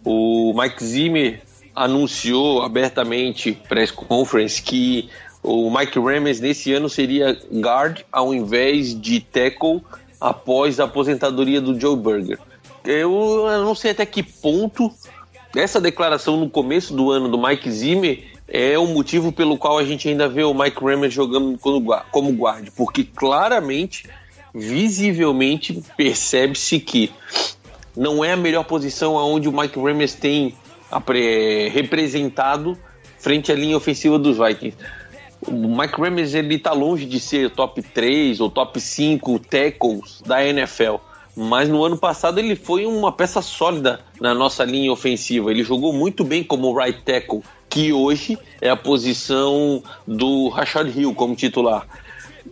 o 0.01 0.53
Mike 0.57 0.81
Zimmer 0.85 1.41
anunciou 1.75 2.61
abertamente 2.61 3.51
press 3.51 3.91
conference 3.91 4.63
que 4.63 5.09
o 5.43 5.69
Mike 5.69 5.99
Ramsey 5.99 6.41
nesse 6.41 6.71
ano 6.71 6.87
seria 6.87 7.37
guard 7.51 8.03
ao 8.09 8.33
invés 8.33 8.97
de 8.97 9.19
tackle 9.19 9.81
após 10.21 10.79
a 10.79 10.85
aposentadoria 10.85 11.59
do 11.59 11.77
Joe 11.77 11.97
Burger. 11.97 12.39
Eu 12.85 13.45
não 13.63 13.75
sei 13.75 13.91
até 13.91 14.05
que 14.05 14.21
ponto 14.21 14.91
essa 15.55 15.79
declaração 15.79 16.37
no 16.37 16.49
começo 16.49 16.93
do 16.93 17.11
ano 17.11 17.29
do 17.29 17.41
Mike 17.41 17.71
Zimmer 17.71 18.23
é 18.47 18.77
o 18.77 18.87
motivo 18.87 19.31
pelo 19.31 19.57
qual 19.57 19.77
a 19.77 19.85
gente 19.85 20.09
ainda 20.09 20.27
vê 20.27 20.43
o 20.43 20.53
Mike 20.53 20.83
Rammer 20.83 21.09
jogando 21.09 21.57
como 22.11 22.33
guarda, 22.33 22.71
porque 22.75 23.03
claramente, 23.03 24.09
visivelmente, 24.53 25.81
percebe-se 25.95 26.79
que 26.79 27.11
não 27.95 28.25
é 28.25 28.33
a 28.33 28.37
melhor 28.37 28.63
posição 28.63 29.17
aonde 29.17 29.47
o 29.47 29.51
Mike 29.51 29.79
Ramers 29.79 30.15
tem 30.15 30.55
representado 31.71 32.77
frente 33.17 33.51
à 33.51 33.55
linha 33.55 33.77
ofensiva 33.77 34.19
dos 34.19 34.37
Vikings. 34.37 34.77
O 35.47 35.77
Mike 35.77 35.99
Ramers 35.99 36.33
ele 36.33 36.57
tá 36.57 36.73
longe 36.73 37.05
de 37.05 37.19
ser 37.19 37.49
top 37.51 37.81
3 37.81 38.39
ou 38.39 38.49
top 38.49 38.79
5 38.79 39.39
tackles 39.39 40.21
da 40.25 40.45
NFL. 40.45 40.95
Mas 41.35 41.67
no 41.67 41.83
ano 41.83 41.97
passado 41.97 42.39
ele 42.39 42.55
foi 42.55 42.85
uma 42.85 43.11
peça 43.11 43.41
sólida 43.41 43.99
na 44.21 44.33
nossa 44.33 44.63
linha 44.63 44.91
ofensiva. 44.91 45.49
Ele 45.49 45.63
jogou 45.63 45.91
muito 45.91 46.23
bem 46.23 46.43
como 46.43 46.77
right 46.77 47.01
tackle 47.01 47.41
que 47.69 47.91
hoje 47.91 48.37
é 48.61 48.69
a 48.69 48.75
posição 48.75 49.81
do 50.05 50.49
Rashad 50.49 50.87
Hill 50.95 51.15
como 51.15 51.35
titular. 51.35 51.87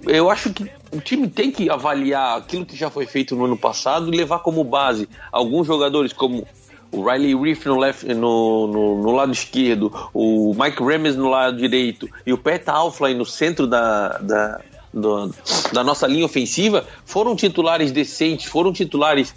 Eu 0.08 0.32
acho 0.32 0.52
que 0.52 0.70
o 0.92 1.00
time 1.00 1.28
tem 1.28 1.52
que 1.52 1.70
avaliar 1.70 2.38
aquilo 2.38 2.66
que 2.66 2.76
já 2.76 2.90
foi 2.90 3.06
feito 3.06 3.36
no 3.36 3.46
ano 3.46 3.56
passado 3.56 4.12
e 4.12 4.18
levar 4.18 4.40
como 4.40 4.64
base 4.64 5.08
alguns 5.32 5.68
jogadores 5.68 6.12
como 6.12 6.48
o 6.92 7.10
Riley 7.10 7.36
Reef 7.36 7.66
no, 7.66 7.78
left, 7.78 8.06
no, 8.08 8.68
no, 8.68 9.02
no, 9.02 9.12
lado 9.12 9.32
esquerdo, 9.32 9.94
o 10.14 10.54
Mike 10.58 10.84
Remes 10.84 11.16
no 11.16 11.30
lado 11.30 11.58
direito 11.58 12.10
e 12.26 12.34
o 12.34 12.38
Pat 12.38 12.68
Alflin 12.68 13.14
no 13.14 13.26
centro 13.26 13.66
da, 13.66 14.18
da, 14.18 14.62
do, 14.94 15.34
da 15.72 15.84
nossa 15.84 16.08
linha 16.08 16.26
ofensiva, 16.26 16.86
foram 17.06 17.36
titulares 17.36 17.92
decentes, 17.92 18.46
foram 18.46 18.74
titulares 18.74 19.34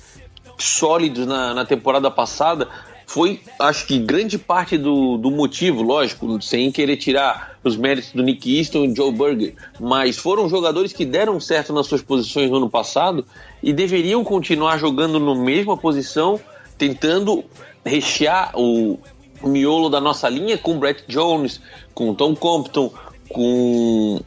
sólidos 0.58 1.26
na, 1.26 1.54
na 1.54 1.64
temporada 1.64 2.10
passada, 2.10 2.68
foi, 3.06 3.40
acho 3.58 3.86
que, 3.86 3.98
grande 3.98 4.38
parte 4.38 4.78
do, 4.78 5.16
do 5.18 5.30
motivo, 5.30 5.82
lógico, 5.82 6.40
sem 6.40 6.72
querer 6.72 6.96
tirar 6.96 7.58
os 7.62 7.76
méritos 7.76 8.12
do 8.12 8.22
Nick 8.22 8.56
Easton 8.56 8.84
e 8.84 8.94
Joe 8.94 9.12
Burger, 9.12 9.54
mas 9.78 10.16
foram 10.16 10.48
jogadores 10.48 10.92
que 10.92 11.04
deram 11.04 11.38
certo 11.38 11.72
nas 11.72 11.86
suas 11.86 12.02
posições 12.02 12.50
no 12.50 12.56
ano 12.56 12.68
passado 12.68 13.24
e 13.62 13.72
deveriam 13.72 14.24
continuar 14.24 14.78
jogando 14.78 15.20
na 15.20 15.34
mesma 15.34 15.76
posição, 15.76 16.40
tentando 16.78 17.44
rechear 17.84 18.52
o, 18.54 18.98
o 19.42 19.48
miolo 19.48 19.88
da 19.88 20.00
nossa 20.00 20.28
linha 20.28 20.56
com 20.56 20.78
Brett 20.78 21.04
Jones, 21.06 21.60
com 21.94 22.14
Tom 22.14 22.34
Compton, 22.34 22.92
com 23.28 24.20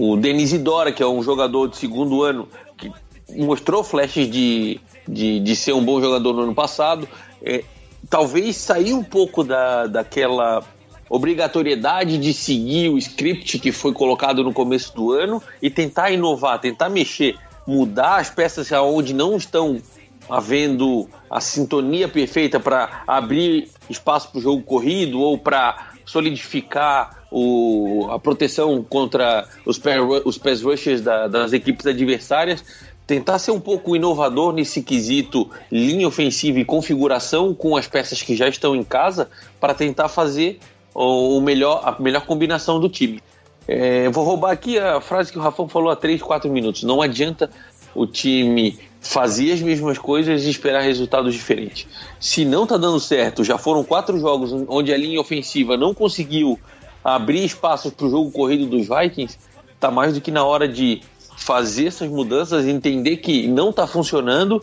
o 0.00 0.16
Denis 0.16 0.52
Idora, 0.54 0.90
que 0.92 1.02
é 1.02 1.06
um 1.06 1.22
jogador 1.22 1.68
de 1.68 1.76
segundo 1.76 2.22
ano 2.22 2.48
que 2.78 2.90
mostrou 3.36 3.84
flashes 3.84 4.30
de, 4.30 4.80
de, 5.06 5.40
de 5.40 5.54
ser 5.54 5.74
um 5.74 5.84
bom 5.84 6.00
jogador 6.00 6.32
no 6.32 6.42
ano 6.42 6.54
passado. 6.54 7.06
É, 7.42 7.62
talvez 8.08 8.56
sair 8.56 8.94
um 8.94 9.04
pouco 9.04 9.44
da, 9.44 9.86
daquela 9.86 10.64
obrigatoriedade 11.08 12.16
de 12.16 12.32
seguir 12.32 12.88
o 12.88 12.96
script 12.96 13.58
que 13.58 13.70
foi 13.72 13.92
colocado 13.92 14.42
no 14.42 14.54
começo 14.54 14.94
do 14.94 15.12
ano 15.12 15.42
e 15.60 15.68
tentar 15.68 16.10
inovar, 16.10 16.58
tentar 16.60 16.88
mexer, 16.88 17.36
mudar 17.66 18.16
as 18.16 18.30
peças 18.30 18.72
aonde 18.72 19.12
não 19.12 19.36
estão 19.36 19.82
havendo 20.30 21.10
a 21.28 21.42
sintonia 21.42 22.08
perfeita 22.08 22.58
para 22.58 23.02
abrir 23.06 23.68
espaço 23.88 24.30
para 24.30 24.38
o 24.38 24.42
jogo 24.42 24.62
corrido 24.62 25.20
ou 25.20 25.36
para 25.36 25.90
solidificar 26.06 27.19
o, 27.30 28.08
a 28.10 28.18
proteção 28.18 28.82
contra 28.82 29.46
os, 29.64 29.78
pair, 29.78 30.00
os 30.00 30.36
pass 30.36 30.62
rushers 30.62 31.00
da, 31.00 31.28
das 31.28 31.52
equipes 31.52 31.86
adversárias, 31.86 32.64
tentar 33.06 33.38
ser 33.38 33.50
um 33.50 33.60
pouco 33.60 33.94
inovador 33.94 34.52
nesse 34.52 34.82
quesito 34.82 35.50
linha 35.70 36.06
ofensiva 36.06 36.58
e 36.58 36.64
configuração 36.64 37.54
com 37.54 37.76
as 37.76 37.86
peças 37.86 38.22
que 38.22 38.36
já 38.36 38.48
estão 38.48 38.74
em 38.74 38.84
casa 38.84 39.28
para 39.60 39.74
tentar 39.74 40.08
fazer 40.08 40.58
o 40.94 41.40
melhor, 41.40 41.82
a 41.84 42.02
melhor 42.02 42.26
combinação 42.26 42.80
do 42.80 42.88
time. 42.88 43.20
É, 43.66 44.08
vou 44.10 44.24
roubar 44.24 44.50
aqui 44.50 44.78
a 44.78 45.00
frase 45.00 45.30
que 45.30 45.38
o 45.38 45.42
Rafão 45.42 45.68
falou 45.68 45.90
há 45.90 45.96
3, 45.96 46.22
4 46.22 46.50
minutos. 46.50 46.82
Não 46.82 47.00
adianta 47.00 47.50
o 47.94 48.06
time 48.06 48.78
fazer 49.00 49.52
as 49.52 49.60
mesmas 49.60 49.98
coisas 49.98 50.44
e 50.44 50.50
esperar 50.50 50.82
resultados 50.82 51.34
diferentes. 51.34 51.86
Se 52.18 52.44
não 52.44 52.64
está 52.64 52.76
dando 52.76 53.00
certo, 53.00 53.42
já 53.42 53.56
foram 53.56 53.82
quatro 53.82 54.18
jogos 54.18 54.52
onde 54.68 54.92
a 54.92 54.96
linha 54.96 55.20
ofensiva 55.20 55.76
não 55.76 55.94
conseguiu 55.94 56.58
abrir 57.04 57.44
espaços 57.44 57.92
para 57.92 58.06
o 58.06 58.10
jogo 58.10 58.30
corrido 58.30 58.66
dos 58.66 58.88
Vikings, 58.88 59.38
tá 59.78 59.90
mais 59.90 60.14
do 60.14 60.20
que 60.20 60.30
na 60.30 60.44
hora 60.44 60.68
de 60.68 61.02
fazer 61.36 61.86
essas 61.86 62.08
mudanças, 62.08 62.66
entender 62.66 63.16
que 63.16 63.46
não 63.46 63.70
está 63.70 63.86
funcionando, 63.86 64.62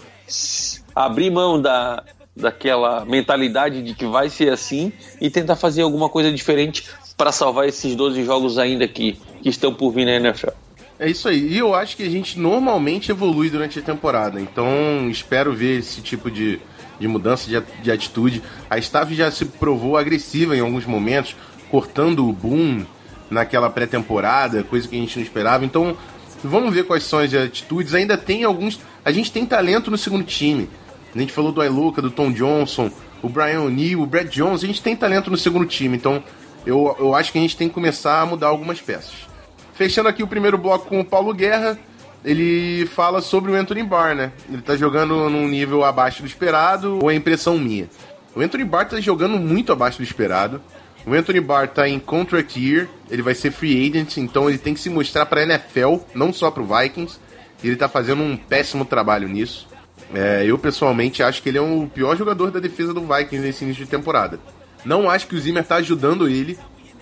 abrir 0.96 1.32
mão 1.32 1.60
da, 1.60 2.03
daquela 2.36 3.03
mentalidade 3.03 3.82
de 3.82 3.96
que 3.96 4.06
vai 4.06 4.29
ser 4.29 4.51
assim 4.51 4.94
e 5.20 5.29
tentar 5.29 5.56
fazer 5.56 5.82
alguma 5.82 6.08
coisa 6.08 6.32
diferente 6.32 6.88
para 7.17 7.32
salvar 7.32 7.67
esses 7.67 7.96
12 7.96 8.24
jogos 8.24 8.60
ainda 8.60 8.88
que, 8.88 9.20
que 9.41 9.50
estão 9.50 9.74
por 9.74 9.91
vir 9.91 10.06
na 10.06 10.15
NFL. 10.15 10.51
É 11.00 11.10
isso 11.10 11.27
aí. 11.27 11.53
E 11.53 11.58
eu 11.58 11.74
acho 11.74 11.98
que 11.98 12.03
a 12.03 12.10
gente 12.10 12.39
normalmente 12.39 13.12
evolui 13.12 13.50
durante 13.50 13.79
a 13.79 13.82
temporada. 13.82 14.39
Então 14.39 15.10
espero 15.10 15.53
ver 15.53 15.79
esse 15.79 16.01
tipo 16.01 16.29
de, 16.29 16.60
de 17.00 17.08
mudança 17.08 17.50
de, 17.50 17.62
de 17.82 17.91
atitude. 17.91 18.41
A 18.70 18.77
staff 18.77 19.13
já 19.13 19.32
se 19.32 19.46
provou 19.46 19.98
agressiva 19.98 20.56
em 20.56 20.60
alguns 20.60 20.86
momentos 20.86 21.36
cortando 21.70 22.28
o 22.28 22.34
boom 22.34 22.86
naquela 23.30 23.70
pré-temporada, 23.70 24.64
coisa 24.64 24.88
que 24.88 24.96
a 24.96 25.00
gente 25.00 25.18
não 25.18 25.24
esperava. 25.24 25.66
Então, 25.66 25.98
vamos 26.44 26.74
ver 26.74 26.86
quais 26.86 27.04
são 27.04 27.20
as 27.20 27.34
atitudes. 27.34 27.94
Ainda 27.94 28.18
tem 28.18 28.44
alguns. 28.44 28.80
A 29.04 29.12
gente 29.12 29.32
tem 29.32 29.46
talento 29.46 29.92
no 29.92 29.98
segundo 29.98 30.24
time. 30.24 30.70
A 31.16 31.20
gente 31.20 31.34
falou 31.34 31.52
do 31.52 31.62
Ailuca, 31.62 32.02
do 32.02 32.12
Tom 32.12 32.32
Johnson, 32.32 32.92
o 33.22 33.30
Brian 33.30 33.62
O'Neill, 33.62 34.02
o 34.02 34.06
Brad 34.06 34.30
Jones. 34.30 34.64
A 34.64 34.68
gente 34.68 34.82
tem 34.82 34.96
talento 34.96 35.32
no 35.32 35.38
segundo 35.38 35.66
time. 35.66 35.96
Então, 35.96 36.24
eu, 36.66 36.96
eu 37.00 37.16
acho 37.16 37.32
que 37.32 37.38
a 37.38 37.42
gente 37.42 37.58
tem 37.58 37.68
que 37.68 37.74
começar 37.74 38.22
a 38.22 38.26
mudar 38.26 38.48
algumas 38.48 38.82
peças. 38.82 39.28
Fechando 39.74 40.10
aqui 40.10 40.24
o 40.24 40.28
primeiro 40.28 40.58
bloco 40.58 40.88
com 40.88 41.00
o 41.00 41.06
Paulo 41.06 41.34
Guerra, 41.34 41.78
ele 42.26 42.86
fala 42.88 43.22
sobre 43.22 43.52
o 43.52 43.56
Anthony 43.56 43.84
Barr, 43.84 44.16
né? 44.16 44.32
Ele 44.52 44.62
tá 44.62 44.76
jogando 44.76 45.30
num 45.30 45.48
nível 45.48 45.84
abaixo 45.84 46.22
do 46.22 46.28
esperado, 46.28 47.00
ou 47.02 47.10
é 47.10 47.16
impressão 47.16 47.58
minha? 47.58 47.88
O 48.36 48.42
Anthony 48.42 48.66
Barr 48.66 48.90
tá 48.90 49.00
jogando 49.00 49.38
muito 49.38 49.72
abaixo 49.72 49.98
do 49.98 50.04
esperado. 50.04 50.62
O 51.08 51.14
Anthony 51.14 51.40
Barr 51.40 51.70
tá 51.70 51.88
em 51.88 52.00
contract 52.00 52.60
year, 52.60 52.90
ele 53.10 53.22
vai 53.22 53.34
ser 53.34 53.50
free 53.50 53.88
agent, 53.88 54.18
então 54.18 54.50
ele 54.50 54.58
tem 54.58 54.74
que 54.74 54.80
se 54.82 54.90
mostrar 54.90 55.26
para 55.26 55.42
NFL, 55.42 56.00
não 56.14 56.34
só 56.34 56.52
para 56.52 56.62
o 56.62 56.66
Vikings. 56.66 57.18
E 57.64 57.68
ele 57.68 57.78
tá 57.78 57.88
fazendo 57.88 58.22
um 58.22 58.36
péssimo 58.36 58.84
trabalho 58.84 59.30
nisso. 59.30 59.70
É, 60.14 60.44
eu 60.46 60.58
pessoalmente 60.58 61.24
acho 61.24 61.42
que 61.42 61.48
ele 61.48 61.58
é 61.58 61.62
o 61.62 61.88
pior 61.88 62.18
jogador 62.18 62.52
da 62.52 62.60
defesa 62.60 62.94
do 62.94 63.00
Vikings 63.00 63.40
nesse 63.40 63.64
início 63.64 63.86
de 63.86 63.90
temporada. 63.90 64.38
Não 64.84 65.10
acho 65.10 65.28
que 65.28 65.36
o 65.36 65.40
Zimmer 65.40 65.66
tá 65.66 65.78
ajudando 65.78 66.28
ele, 66.28 66.60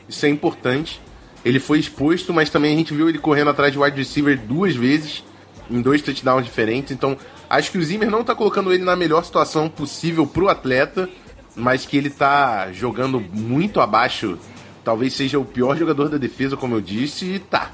isso 0.07 0.23
é 0.23 0.29
importante. 0.29 1.01
Ele 1.43 1.59
foi 1.59 1.79
exposto, 1.79 2.31
mas 2.31 2.51
também 2.51 2.75
a 2.75 2.77
gente 2.77 2.93
viu 2.93 3.09
ele 3.09 3.17
correndo 3.17 3.49
atrás 3.49 3.73
de 3.73 3.79
wide 3.79 3.97
receiver 3.97 4.39
duas 4.39 4.75
vezes, 4.75 5.23
em 5.69 5.81
dois 5.81 6.03
touchdowns 6.03 6.45
diferentes. 6.45 6.91
Então, 6.91 7.17
acho 7.49 7.71
que 7.71 7.77
o 7.79 7.83
Zimmer 7.83 8.11
não 8.11 8.23
tá 8.23 8.35
colocando 8.35 8.71
ele 8.71 8.83
na 8.83 8.95
melhor 8.95 9.25
situação 9.25 9.67
possível 9.67 10.27
pro 10.27 10.47
atleta 10.47 11.09
mas 11.55 11.85
que 11.85 11.97
ele 11.97 12.09
tá 12.09 12.71
jogando 12.71 13.19
muito 13.19 13.79
abaixo. 13.79 14.37
Talvez 14.83 15.13
seja 15.13 15.39
o 15.39 15.45
pior 15.45 15.77
jogador 15.77 16.09
da 16.09 16.17
defesa, 16.17 16.55
como 16.57 16.75
eu 16.75 16.81
disse, 16.81 17.25
e 17.25 17.39
tá. 17.39 17.71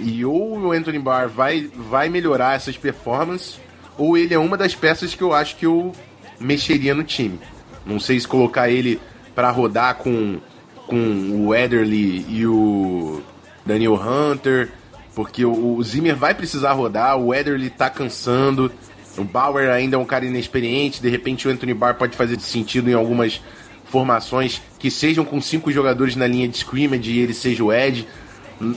E 0.00 0.24
ou 0.24 0.58
o 0.58 0.72
Anthony 0.72 0.98
Barr 0.98 1.28
vai, 1.28 1.68
vai 1.74 2.08
melhorar 2.08 2.54
essas 2.54 2.76
performances, 2.76 3.60
ou 3.98 4.16
ele 4.16 4.32
é 4.34 4.38
uma 4.38 4.56
das 4.56 4.74
peças 4.74 5.14
que 5.14 5.22
eu 5.22 5.34
acho 5.34 5.56
que 5.56 5.66
eu 5.66 5.92
mexeria 6.38 6.94
no 6.94 7.04
time. 7.04 7.38
Não 7.84 7.98
sei 7.98 8.18
se 8.18 8.28
colocar 8.28 8.70
ele 8.70 9.00
para 9.34 9.50
rodar 9.50 9.96
com, 9.96 10.38
com 10.86 11.46
o 11.46 11.54
Ederly 11.54 12.24
e 12.28 12.46
o 12.46 13.22
Daniel 13.66 13.94
Hunter, 13.94 14.70
porque 15.14 15.44
o, 15.44 15.76
o 15.76 15.82
Zimmer 15.82 16.16
vai 16.16 16.34
precisar 16.34 16.72
rodar, 16.72 17.16
o 17.16 17.34
Ederly 17.34 17.70
tá 17.70 17.90
cansando. 17.90 18.70
O 19.16 19.24
Bauer 19.24 19.70
ainda 19.70 19.96
é 19.96 19.98
um 19.98 20.04
cara 20.04 20.24
inexperiente, 20.24 21.02
de 21.02 21.08
repente 21.08 21.46
o 21.46 21.50
Anthony 21.50 21.74
Barr 21.74 21.94
pode 21.94 22.16
fazer 22.16 22.40
sentido 22.40 22.88
em 22.88 22.94
algumas 22.94 23.42
formações 23.84 24.62
que 24.78 24.90
sejam 24.90 25.24
com 25.24 25.40
cinco 25.40 25.70
jogadores 25.70 26.16
na 26.16 26.26
linha 26.26 26.48
de 26.48 26.56
scrimmage 26.56 27.10
e 27.10 27.18
ele 27.18 27.34
seja 27.34 27.62
o 27.62 27.72
Ed, 27.72 28.06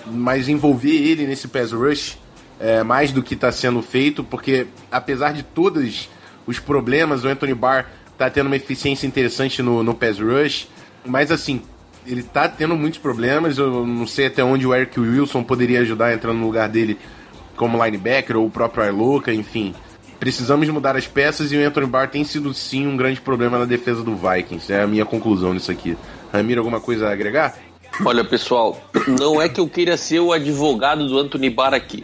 mas 0.08 0.50
envolver 0.50 0.93
ele 0.93 1.26
nesse 1.26 1.48
pass 1.48 1.71
rush 1.71 2.17
é, 2.60 2.84
mais 2.84 3.12
do 3.12 3.24
que 3.24 3.34
está 3.34 3.52
sendo 3.52 3.82
feito, 3.82 4.24
porque 4.24 4.67
apesar 4.91 5.34
de 5.34 5.43
todos 5.43 6.10
os 6.45 6.60
problemas, 6.60 7.24
o 7.24 7.28
Anthony 7.28 7.54
Barr 7.54 7.86
está 8.12 8.30
tendo 8.30 8.48
uma 8.48 8.56
eficiência 8.56 9.08
interessante 9.08 9.62
no, 9.62 9.84
no 9.84 9.93
pass 9.93 10.19
rush, 10.19 10.67
mas 11.06 11.32
assim, 11.32 11.62
ele 12.06 12.21
está 12.21 12.48
tendo 12.48 12.76
muitos 12.76 13.00
problemas, 13.00 13.58
eu 13.58 13.86
não 13.86 14.06
sei 14.06 14.28
até 14.28 14.43
onde 14.43 14.65
o 14.67 14.74
Eric 14.74 15.00
Wilson 15.00 15.43
poderia 15.43 15.80
ajudar 15.82 16.13
entrando 16.13 16.39
no 16.39 16.45
lugar 16.45 16.69
dele 16.69 16.98
como 17.56 17.84
linebacker, 17.84 18.38
ou 18.38 18.45
o 18.45 18.50
próprio 18.50 18.84
Arloca, 18.84 19.34
enfim. 19.34 19.74
Precisamos 20.19 20.67
mudar 20.69 20.95
as 20.95 21.08
peças 21.08 21.51
e 21.51 21.58
o 21.58 21.67
Anthony 21.67 21.88
Barr 21.88 22.10
tem 22.10 22.23
sido 22.23 22.54
sim 22.54 22.88
um 22.88 22.95
grande 22.95 23.21
problema 23.21 23.60
na 23.60 23.65
defesa 23.65 24.04
do 24.04 24.15
Vikings. 24.15 24.71
É 24.71 24.82
a 24.82 24.88
minha 24.88 25.06
conclusão 25.06 25.54
nisso 25.54 25.71
aqui. 25.71 25.97
Ramiro, 26.32 26.62
alguma 26.62 26.80
coisa 26.80 27.08
a 27.08 27.12
agregar? 27.12 27.58
Olha, 28.04 28.23
pessoal, 28.23 28.82
não 29.19 29.41
é 29.41 29.47
que 29.47 29.60
eu 29.60 29.67
queira 29.67 29.97
ser 29.97 30.19
o 30.19 30.34
advogado 30.34 31.08
do 31.08 31.17
Anthony 31.17 31.49
Barr 31.49 31.73
aqui, 31.73 32.04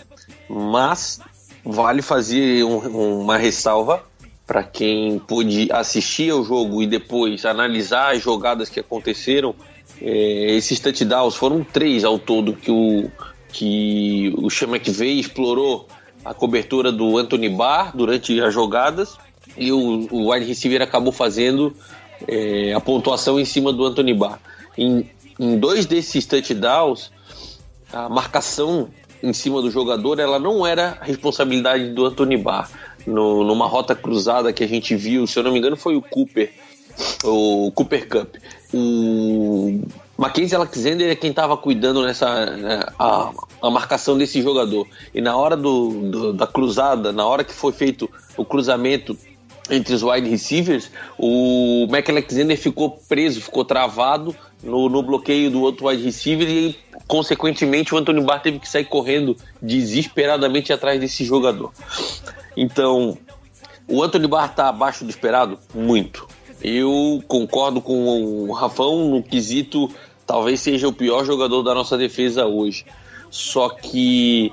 mas 0.49 1.19
vale 1.63 2.01
fazer 2.01 2.63
um, 2.63 3.21
uma 3.21 3.37
ressalva 3.37 4.03
para 4.45 4.63
quem 4.63 5.17
pôde 5.19 5.71
assistir 5.71 6.31
ao 6.31 6.43
jogo 6.43 6.81
e 6.81 6.87
depois 6.87 7.45
analisar 7.45 8.13
as 8.13 8.21
jogadas 8.21 8.69
que 8.69 8.79
aconteceram. 8.79 9.55
É, 10.01 10.55
esses 10.55 10.79
touchdowns 10.79 11.35
foram 11.35 11.63
três 11.63 12.03
ao 12.03 12.19
todo 12.19 12.53
que 12.53 12.71
o 12.71 13.09
que 13.51 14.33
o 14.37 14.49
Chama 14.49 14.77
McVeigh 14.77 15.19
explorou 15.19 15.87
a 16.23 16.33
cobertura 16.33 16.91
do 16.91 17.17
Anthony 17.17 17.49
Barr 17.49 17.95
durante 17.95 18.39
as 18.41 18.53
jogadas 18.53 19.17
e 19.57 19.71
o, 19.71 20.07
o 20.11 20.31
wide 20.31 20.45
receiver 20.45 20.81
acabou 20.81 21.11
fazendo 21.11 21.75
é, 22.27 22.73
a 22.73 22.79
pontuação 22.79 23.39
em 23.39 23.45
cima 23.45 23.73
do 23.73 23.85
Anthony 23.85 24.13
Barr. 24.13 24.39
Em, 24.77 25.09
em 25.39 25.57
dois 25.57 25.85
desses 25.85 26.25
touchdowns, 26.25 27.11
a 27.91 28.07
marcação 28.07 28.89
em 29.21 29.33
cima 29.33 29.61
do 29.61 29.69
jogador 29.69 30.19
ela 30.19 30.39
não 30.39 30.65
era 30.65 30.97
responsabilidade 31.01 31.89
do 31.89 32.05
Anthony 32.05 32.37
Barr. 32.37 32.69
No, 33.05 33.43
numa 33.43 33.67
rota 33.67 33.95
cruzada 33.95 34.53
que 34.53 34.63
a 34.63 34.67
gente 34.67 34.95
viu, 34.95 35.25
se 35.25 35.37
eu 35.37 35.43
não 35.43 35.51
me 35.51 35.57
engano, 35.57 35.75
foi 35.75 35.95
o 35.95 36.01
Cooper, 36.01 36.53
o 37.23 37.71
Cooper 37.73 38.07
Cup. 38.07 38.35
O 38.71 39.81
Mackenzie 40.21 40.55
Alexander 40.55 41.09
é 41.09 41.15
quem 41.15 41.31
estava 41.31 41.57
cuidando 41.57 42.03
nessa 42.03 42.45
né, 42.45 42.79
a, 42.99 43.31
a, 43.59 43.71
marcação 43.71 44.15
desse 44.15 44.39
jogador. 44.39 44.87
E 45.15 45.19
na 45.19 45.35
hora 45.35 45.57
do, 45.57 45.89
do, 46.11 46.33
da 46.33 46.45
cruzada, 46.45 47.11
na 47.11 47.25
hora 47.25 47.43
que 47.43 47.51
foi 47.51 47.71
feito 47.71 48.07
o 48.37 48.45
cruzamento 48.45 49.17
entre 49.67 49.95
os 49.95 50.03
wide 50.03 50.29
receivers, 50.29 50.91
o 51.17 51.87
Mac 51.89 52.07
Alexander 52.07 52.55
ficou 52.55 53.01
preso, 53.09 53.41
ficou 53.41 53.65
travado 53.65 54.35
no, 54.63 54.87
no 54.89 55.01
bloqueio 55.01 55.49
do 55.49 55.59
outro 55.59 55.87
wide 55.87 56.03
receiver 56.03 56.47
e, 56.47 56.77
consequentemente, 57.07 57.95
o 57.95 57.97
Anthony 57.97 58.21
Barr 58.21 58.43
teve 58.43 58.59
que 58.59 58.69
sair 58.69 58.85
correndo 58.85 59.35
desesperadamente 59.59 60.71
atrás 60.71 60.99
desse 60.99 61.25
jogador. 61.25 61.73
Então, 62.55 63.17
o 63.87 64.03
Anthony 64.03 64.27
Barr 64.27 64.51
está 64.51 64.69
abaixo 64.69 65.03
do 65.03 65.09
esperado? 65.09 65.57
Muito. 65.73 66.27
Eu 66.63 67.23
concordo 67.27 67.81
com 67.81 68.47
o 68.47 68.51
Rafão 68.51 69.09
no 69.09 69.23
quesito 69.23 69.89
talvez 70.31 70.61
seja 70.61 70.87
o 70.87 70.93
pior 70.93 71.25
jogador 71.25 71.61
da 71.61 71.75
nossa 71.75 71.97
defesa 71.97 72.45
hoje. 72.45 72.85
Só 73.29 73.67
que, 73.67 74.49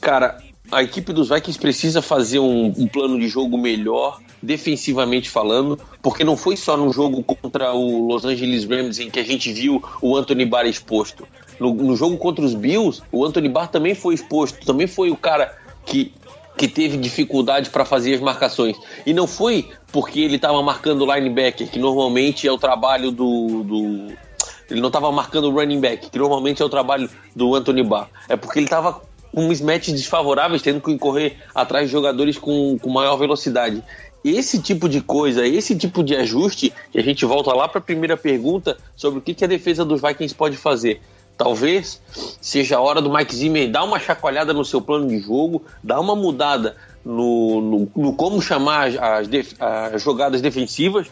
cara, 0.00 0.38
a 0.70 0.84
equipe 0.84 1.12
dos 1.12 1.30
Vikings 1.30 1.58
precisa 1.58 2.00
fazer 2.00 2.38
um, 2.38 2.66
um, 2.66 2.86
plano 2.86 3.18
de 3.18 3.26
jogo 3.26 3.58
melhor, 3.58 4.20
defensivamente 4.40 5.28
falando, 5.28 5.76
porque 6.00 6.22
não 6.22 6.36
foi 6.36 6.56
só 6.56 6.76
no 6.76 6.92
jogo 6.92 7.24
contra 7.24 7.72
o 7.72 8.06
Los 8.06 8.24
Angeles 8.24 8.64
Rams 8.64 9.00
em 9.00 9.10
que 9.10 9.18
a 9.18 9.24
gente 9.24 9.52
viu 9.52 9.82
o 10.00 10.16
Anthony 10.16 10.46
Barr 10.46 10.66
exposto. 10.66 11.26
No, 11.58 11.74
no 11.74 11.96
jogo 11.96 12.16
contra 12.16 12.44
os 12.44 12.54
Bills, 12.54 13.02
o 13.10 13.24
Anthony 13.24 13.48
Barr 13.48 13.66
também 13.66 13.96
foi 13.96 14.14
exposto, 14.14 14.64
também 14.64 14.86
foi 14.86 15.10
o 15.10 15.16
cara 15.16 15.52
que, 15.84 16.14
que 16.56 16.68
teve 16.68 16.96
dificuldade 16.96 17.68
para 17.68 17.84
fazer 17.84 18.14
as 18.14 18.20
marcações. 18.20 18.76
E 19.04 19.12
não 19.12 19.26
foi 19.26 19.68
porque 19.90 20.20
ele 20.20 20.36
estava 20.36 20.62
marcando 20.62 21.02
o 21.02 21.12
linebacker, 21.12 21.68
que 21.68 21.80
normalmente 21.80 22.46
é 22.46 22.52
o 22.52 22.58
trabalho 22.58 23.10
do, 23.10 23.64
do 23.64 24.29
ele 24.70 24.80
não 24.80 24.88
estava 24.88 25.10
marcando 25.10 25.44
o 25.44 25.50
running 25.50 25.80
back, 25.80 26.10
que 26.10 26.18
normalmente 26.18 26.62
é 26.62 26.64
o 26.64 26.68
trabalho 26.68 27.08
do 27.34 27.54
Anthony 27.54 27.82
Barr. 27.82 28.08
É 28.28 28.36
porque 28.36 28.58
ele 28.58 28.66
estava 28.66 29.00
com 29.32 29.48
mismatches 29.48 29.94
desfavoráveis, 29.94 30.62
tendo 30.62 30.80
que 30.80 30.96
correr 30.98 31.38
atrás 31.54 31.86
de 31.86 31.92
jogadores 31.92 32.38
com, 32.38 32.78
com 32.78 32.90
maior 32.90 33.16
velocidade. 33.16 33.82
Esse 34.24 34.60
tipo 34.60 34.88
de 34.88 35.00
coisa, 35.00 35.46
esse 35.46 35.74
tipo 35.76 36.02
de 36.04 36.14
ajuste, 36.14 36.72
que 36.92 36.98
a 36.98 37.02
gente 37.02 37.24
volta 37.24 37.54
lá 37.54 37.66
para 37.66 37.78
a 37.78 37.82
primeira 37.82 38.16
pergunta 38.16 38.76
sobre 38.94 39.18
o 39.18 39.22
que, 39.22 39.32
que 39.32 39.44
a 39.44 39.48
defesa 39.48 39.84
dos 39.84 40.00
Vikings 40.00 40.34
pode 40.34 40.56
fazer. 40.56 41.00
Talvez 41.38 42.02
seja 42.38 42.76
a 42.76 42.80
hora 42.80 43.00
do 43.00 43.10
Mike 43.10 43.34
Zimmer 43.34 43.70
dar 43.70 43.82
uma 43.84 43.98
chacoalhada 43.98 44.52
no 44.52 44.62
seu 44.62 44.80
plano 44.82 45.08
de 45.08 45.18
jogo, 45.20 45.62
dar 45.82 45.98
uma 45.98 46.14
mudada 46.14 46.76
no, 47.02 47.62
no, 47.62 47.92
no 47.96 48.12
como 48.12 48.42
chamar 48.42 48.88
as, 48.98 49.26
def, 49.26 49.54
as 49.58 50.02
jogadas 50.02 50.42
defensivas, 50.42 51.06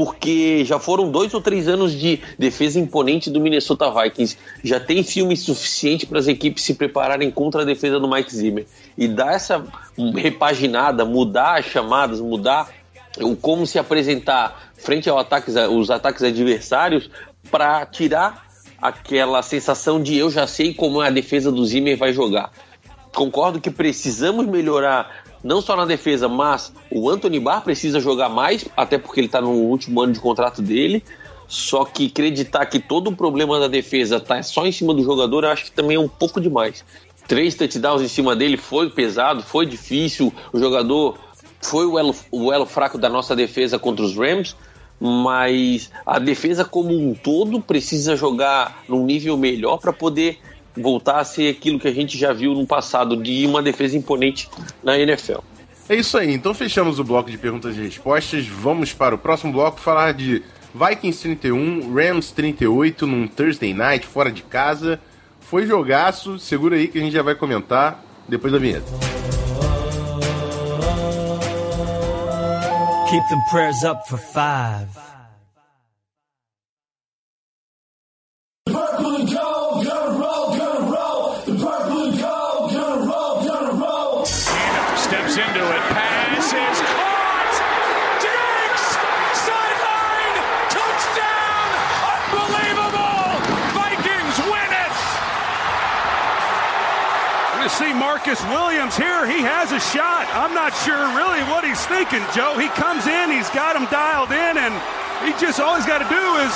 porque 0.00 0.64
já 0.64 0.78
foram 0.78 1.10
dois 1.10 1.34
ou 1.34 1.42
três 1.42 1.68
anos 1.68 1.92
de 1.92 2.22
defesa 2.38 2.80
imponente 2.80 3.28
do 3.28 3.38
Minnesota 3.38 3.90
Vikings. 3.90 4.38
Já 4.64 4.80
tem 4.80 5.02
filme 5.02 5.36
suficiente 5.36 6.06
para 6.06 6.18
as 6.18 6.26
equipes 6.26 6.64
se 6.64 6.72
prepararem 6.72 7.30
contra 7.30 7.60
a 7.60 7.64
defesa 7.66 8.00
do 8.00 8.08
Mike 8.08 8.34
Zimmer. 8.34 8.66
E 8.96 9.06
dar 9.06 9.34
essa 9.34 9.62
repaginada, 10.14 11.04
mudar 11.04 11.58
as 11.58 11.66
chamadas, 11.66 12.18
mudar 12.18 12.70
o 13.18 13.36
como 13.36 13.66
se 13.66 13.78
apresentar 13.78 14.72
frente 14.74 15.10
aos 15.10 15.20
ataques, 15.20 15.54
os 15.70 15.90
ataques 15.90 16.22
adversários 16.22 17.10
para 17.50 17.84
tirar 17.84 18.46
aquela 18.80 19.42
sensação 19.42 20.02
de 20.02 20.16
eu 20.16 20.30
já 20.30 20.46
sei 20.46 20.72
como 20.72 21.02
a 21.02 21.10
defesa 21.10 21.52
do 21.52 21.62
Zimmer 21.66 21.98
vai 21.98 22.14
jogar. 22.14 22.50
Concordo 23.14 23.60
que 23.60 23.70
precisamos 23.70 24.46
melhorar 24.46 25.24
não 25.42 25.60
só 25.60 25.76
na 25.76 25.84
defesa, 25.84 26.28
mas 26.28 26.72
o 26.90 27.08
Anthony 27.08 27.40
Barr 27.40 27.62
precisa 27.62 28.00
jogar 28.00 28.28
mais, 28.28 28.64
até 28.76 28.98
porque 28.98 29.20
ele 29.20 29.26
está 29.26 29.40
no 29.40 29.50
último 29.50 30.00
ano 30.00 30.12
de 30.12 30.20
contrato 30.20 30.60
dele. 30.60 31.02
Só 31.48 31.84
que 31.84 32.06
acreditar 32.06 32.64
que 32.66 32.78
todo 32.78 33.10
o 33.10 33.16
problema 33.16 33.58
da 33.58 33.66
defesa 33.66 34.18
está 34.18 34.40
só 34.42 34.64
em 34.66 34.72
cima 34.72 34.94
do 34.94 35.02
jogador, 35.02 35.42
eu 35.42 35.50
acho 35.50 35.64
que 35.64 35.72
também 35.72 35.96
é 35.96 36.00
um 36.00 36.08
pouco 36.08 36.40
demais. 36.40 36.84
Três 37.26 37.54
touchdowns 37.54 38.02
em 38.02 38.08
cima 38.08 38.36
dele 38.36 38.56
foi 38.56 38.88
pesado, 38.90 39.42
foi 39.42 39.66
difícil. 39.66 40.32
O 40.52 40.58
jogador 40.58 41.18
foi 41.60 41.86
o 41.86 41.98
elo, 41.98 42.14
o 42.30 42.52
elo 42.52 42.66
fraco 42.66 42.96
da 42.96 43.08
nossa 43.08 43.34
defesa 43.34 43.78
contra 43.78 44.04
os 44.04 44.16
Rams, 44.16 44.54
mas 45.00 45.90
a 46.06 46.18
defesa 46.18 46.64
como 46.64 46.96
um 46.96 47.14
todo 47.14 47.60
precisa 47.60 48.16
jogar 48.16 48.84
num 48.88 49.04
nível 49.04 49.36
melhor 49.36 49.78
para 49.78 49.92
poder 49.92 50.38
voltar 50.76 51.20
a 51.20 51.24
ser 51.24 51.50
aquilo 51.50 51.78
que 51.78 51.88
a 51.88 51.92
gente 51.92 52.16
já 52.16 52.32
viu 52.32 52.54
no 52.54 52.66
passado, 52.66 53.16
de 53.16 53.46
uma 53.46 53.62
defesa 53.62 53.96
imponente 53.96 54.48
na 54.82 54.98
NFL. 54.98 55.40
É 55.88 55.96
isso 55.96 56.16
aí, 56.16 56.32
então 56.32 56.54
fechamos 56.54 57.00
o 57.00 57.04
bloco 57.04 57.30
de 57.30 57.36
perguntas 57.36 57.76
e 57.76 57.80
respostas. 57.80 58.46
Vamos 58.46 58.92
para 58.92 59.14
o 59.14 59.18
próximo 59.18 59.52
bloco 59.52 59.80
falar 59.80 60.12
de 60.12 60.42
Vikings 60.72 61.22
31, 61.22 61.92
Rams 61.92 62.30
38 62.30 63.06
num 63.06 63.26
Thursday 63.26 63.74
night 63.74 64.06
fora 64.06 64.30
de 64.30 64.42
casa. 64.42 65.00
Foi 65.40 65.66
jogaço, 65.66 66.38
segura 66.38 66.76
aí 66.76 66.86
que 66.86 66.98
a 66.98 67.02
gente 67.02 67.12
já 67.12 67.22
vai 67.22 67.34
comentar 67.34 68.04
depois 68.28 68.52
da 68.52 68.58
vinheta. 68.60 68.86
Keep 73.10 73.28
them 73.28 73.40
prayers 73.50 73.82
up 73.82 74.08
for 74.08 74.18
five. 74.18 75.09
Marcus 98.20 98.44
Williams 98.48 98.98
here. 98.98 99.26
He 99.26 99.40
has 99.40 99.72
a 99.72 99.80
shot. 99.80 100.28
I'm 100.34 100.52
not 100.52 100.74
sure 100.84 101.16
really 101.16 101.40
what 101.44 101.64
he's 101.64 101.80
thinking, 101.86 102.20
Joe. 102.34 102.58
He 102.58 102.68
comes 102.68 103.06
in, 103.06 103.30
he's 103.30 103.48
got 103.48 103.74
him 103.74 103.86
dialed 103.86 104.30
in, 104.30 104.58
and 104.58 104.74
he 105.24 105.32
just 105.40 105.58
all 105.58 105.74
he's 105.76 105.86
got 105.86 106.04
to 106.04 106.04
do 106.04 106.36
is. 106.44 106.52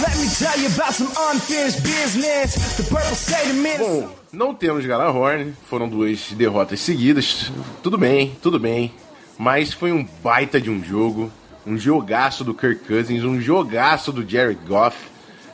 Let 0.00 0.16
me 0.16 0.26
tell 0.32 0.58
you 0.58 0.68
about 0.74 0.94
some 0.94 1.12
unfinished 1.28 1.84
business. 1.84 2.78
The 2.78 2.84
purple 2.84 3.14
state 3.14 3.50
of 3.50 3.56
Minnesota. 3.56 4.06
Bom, 4.06 4.16
não 4.32 4.54
temos 4.54 4.86
Galahorn, 4.86 5.52
foram 5.68 5.86
duas 5.86 6.32
derrotas 6.32 6.80
seguidas. 6.80 7.52
Tudo 7.82 7.98
bem, 7.98 8.34
tudo 8.40 8.58
bem. 8.58 8.90
Mas 9.36 9.74
foi 9.74 9.92
um 9.92 10.08
baita 10.22 10.58
de 10.58 10.70
um 10.70 10.82
jogo. 10.82 11.30
Um 11.66 11.76
jogaço 11.76 12.42
do 12.42 12.54
Kirk 12.54 12.86
Cousins, 12.86 13.22
um 13.22 13.38
jogaço 13.38 14.12
do 14.12 14.26
Jared 14.26 14.60
Goff. 14.66 14.96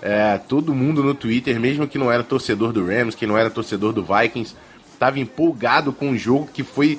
É, 0.01 0.39
todo 0.39 0.73
mundo 0.73 1.03
no 1.03 1.15
Twitter, 1.15 1.59
mesmo 1.59 1.89
que 1.89 1.99
não 1.99 2.13
era 2.13 2.23
torcedor 2.23 2.73
do 2.73 2.87
Rams, 2.87 3.17
que 3.17 3.27
não 3.27 3.37
era 3.37 3.51
torcedor 3.51 3.93
do 3.93 4.05
Vikings, 4.05 4.55
Tava 4.99 5.21
empolgado 5.21 5.93
com 5.93 6.11
o 6.11 6.19
jogo 6.19 6.49
que 6.53 6.63
foi. 6.63 6.99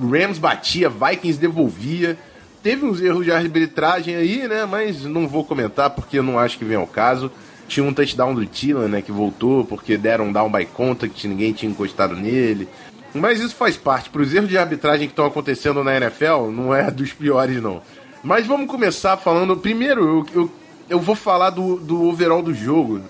Rams 0.00 0.38
batia, 0.38 0.88
Vikings 0.88 1.40
devolvia. 1.40 2.16
Teve 2.62 2.84
uns 2.84 3.00
erros 3.00 3.24
de 3.24 3.32
arbitragem 3.32 4.14
aí, 4.14 4.46
né? 4.46 4.64
Mas 4.64 5.04
não 5.04 5.26
vou 5.26 5.44
comentar 5.44 5.90
porque 5.90 6.18
eu 6.18 6.22
não 6.22 6.38
acho 6.38 6.58
que 6.58 6.64
vem 6.64 6.76
ao 6.76 6.86
caso. 6.86 7.30
Tinha 7.66 7.84
um 7.84 7.92
touchdown 7.92 8.34
do 8.34 8.44
Tillan, 8.46 8.88
né? 8.88 9.02
Que 9.02 9.12
voltou 9.12 9.64
porque 9.64 9.96
deram 9.96 10.26
um 10.26 10.32
down 10.32 10.50
by 10.50 10.66
contact, 10.66 11.26
ninguém 11.26 11.52
tinha 11.52 11.70
encostado 11.70 12.14
nele. 12.14 12.68
Mas 13.14 13.40
isso 13.40 13.54
faz 13.54 13.76
parte. 13.76 14.10
Para 14.10 14.22
os 14.22 14.34
erros 14.34 14.48
de 14.48 14.58
arbitragem 14.58 15.06
que 15.06 15.12
estão 15.12 15.26
acontecendo 15.26 15.82
na 15.82 15.96
NFL, 15.96 16.50
não 16.52 16.74
é 16.74 16.90
dos 16.92 17.12
piores, 17.12 17.62
não. 17.62 17.80
Mas 18.22 18.46
vamos 18.46 18.68
começar 18.68 19.16
falando. 19.16 19.56
Primeiro, 19.56 20.02
eu, 20.02 20.42
eu, 20.42 20.52
eu 20.90 21.00
vou 21.00 21.14
falar 21.14 21.50
do, 21.50 21.76
do 21.76 22.04
overall 22.04 22.42
do 22.42 22.52
jogo. 22.52 23.00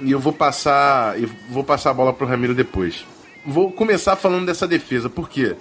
E 0.00 0.10
eu 0.10 0.20
vou 0.20 0.32
passar. 0.32 1.18
Eu 1.18 1.30
vou 1.48 1.64
passar 1.64 1.90
a 1.90 1.94
bola 1.94 2.12
pro 2.12 2.26
Ramiro 2.26 2.54
depois 2.54 3.06
vou 3.46 3.70
começar 3.70 4.16
falando 4.16 4.46
dessa 4.46 4.66
defesa, 4.66 5.08
porque 5.08 5.54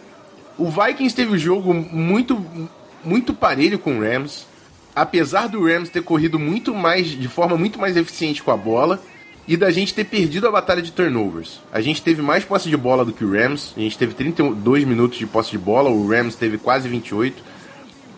o 0.58 0.66
Vikings 0.66 1.16
teve 1.16 1.34
o 1.34 1.38
jogo 1.38 1.74
muito, 1.74 2.44
muito 3.04 3.34
parelho 3.34 3.78
com 3.78 4.00
o 4.00 4.02
Rams, 4.02 4.48
apesar 4.96 5.48
do 5.48 5.66
Rams 5.66 5.90
ter 5.90 6.02
corrido 6.02 6.40
muito 6.40 6.74
mais, 6.74 7.08
de 7.08 7.28
forma 7.28 7.56
muito 7.56 7.80
mais 7.80 7.96
eficiente 7.96 8.42
com 8.42 8.52
a 8.52 8.58
bola, 8.58 9.02
e 9.48 9.56
da 9.56 9.70
gente 9.70 9.94
ter 9.94 10.06
perdido 10.06 10.48
a 10.48 10.52
batalha 10.52 10.82
de 10.82 10.92
turnovers. 10.92 11.62
A 11.72 11.80
gente 11.80 12.02
teve 12.02 12.22
mais 12.22 12.44
posse 12.44 12.68
de 12.68 12.76
bola 12.76 13.06
do 13.06 13.14
que 13.14 13.24
o 13.24 13.32
Rams, 13.32 13.74
a 13.78 13.80
gente 13.80 13.98
teve 13.98 14.16
32 14.16 14.84
minutos 14.86 15.20
de 15.20 15.28
posse 15.28 15.52
de 15.52 15.58
bola, 15.60 15.90
o 15.90 16.08
Rams 16.08 16.36
teve 16.36 16.58
quase 16.58 16.90
28, 16.90 17.44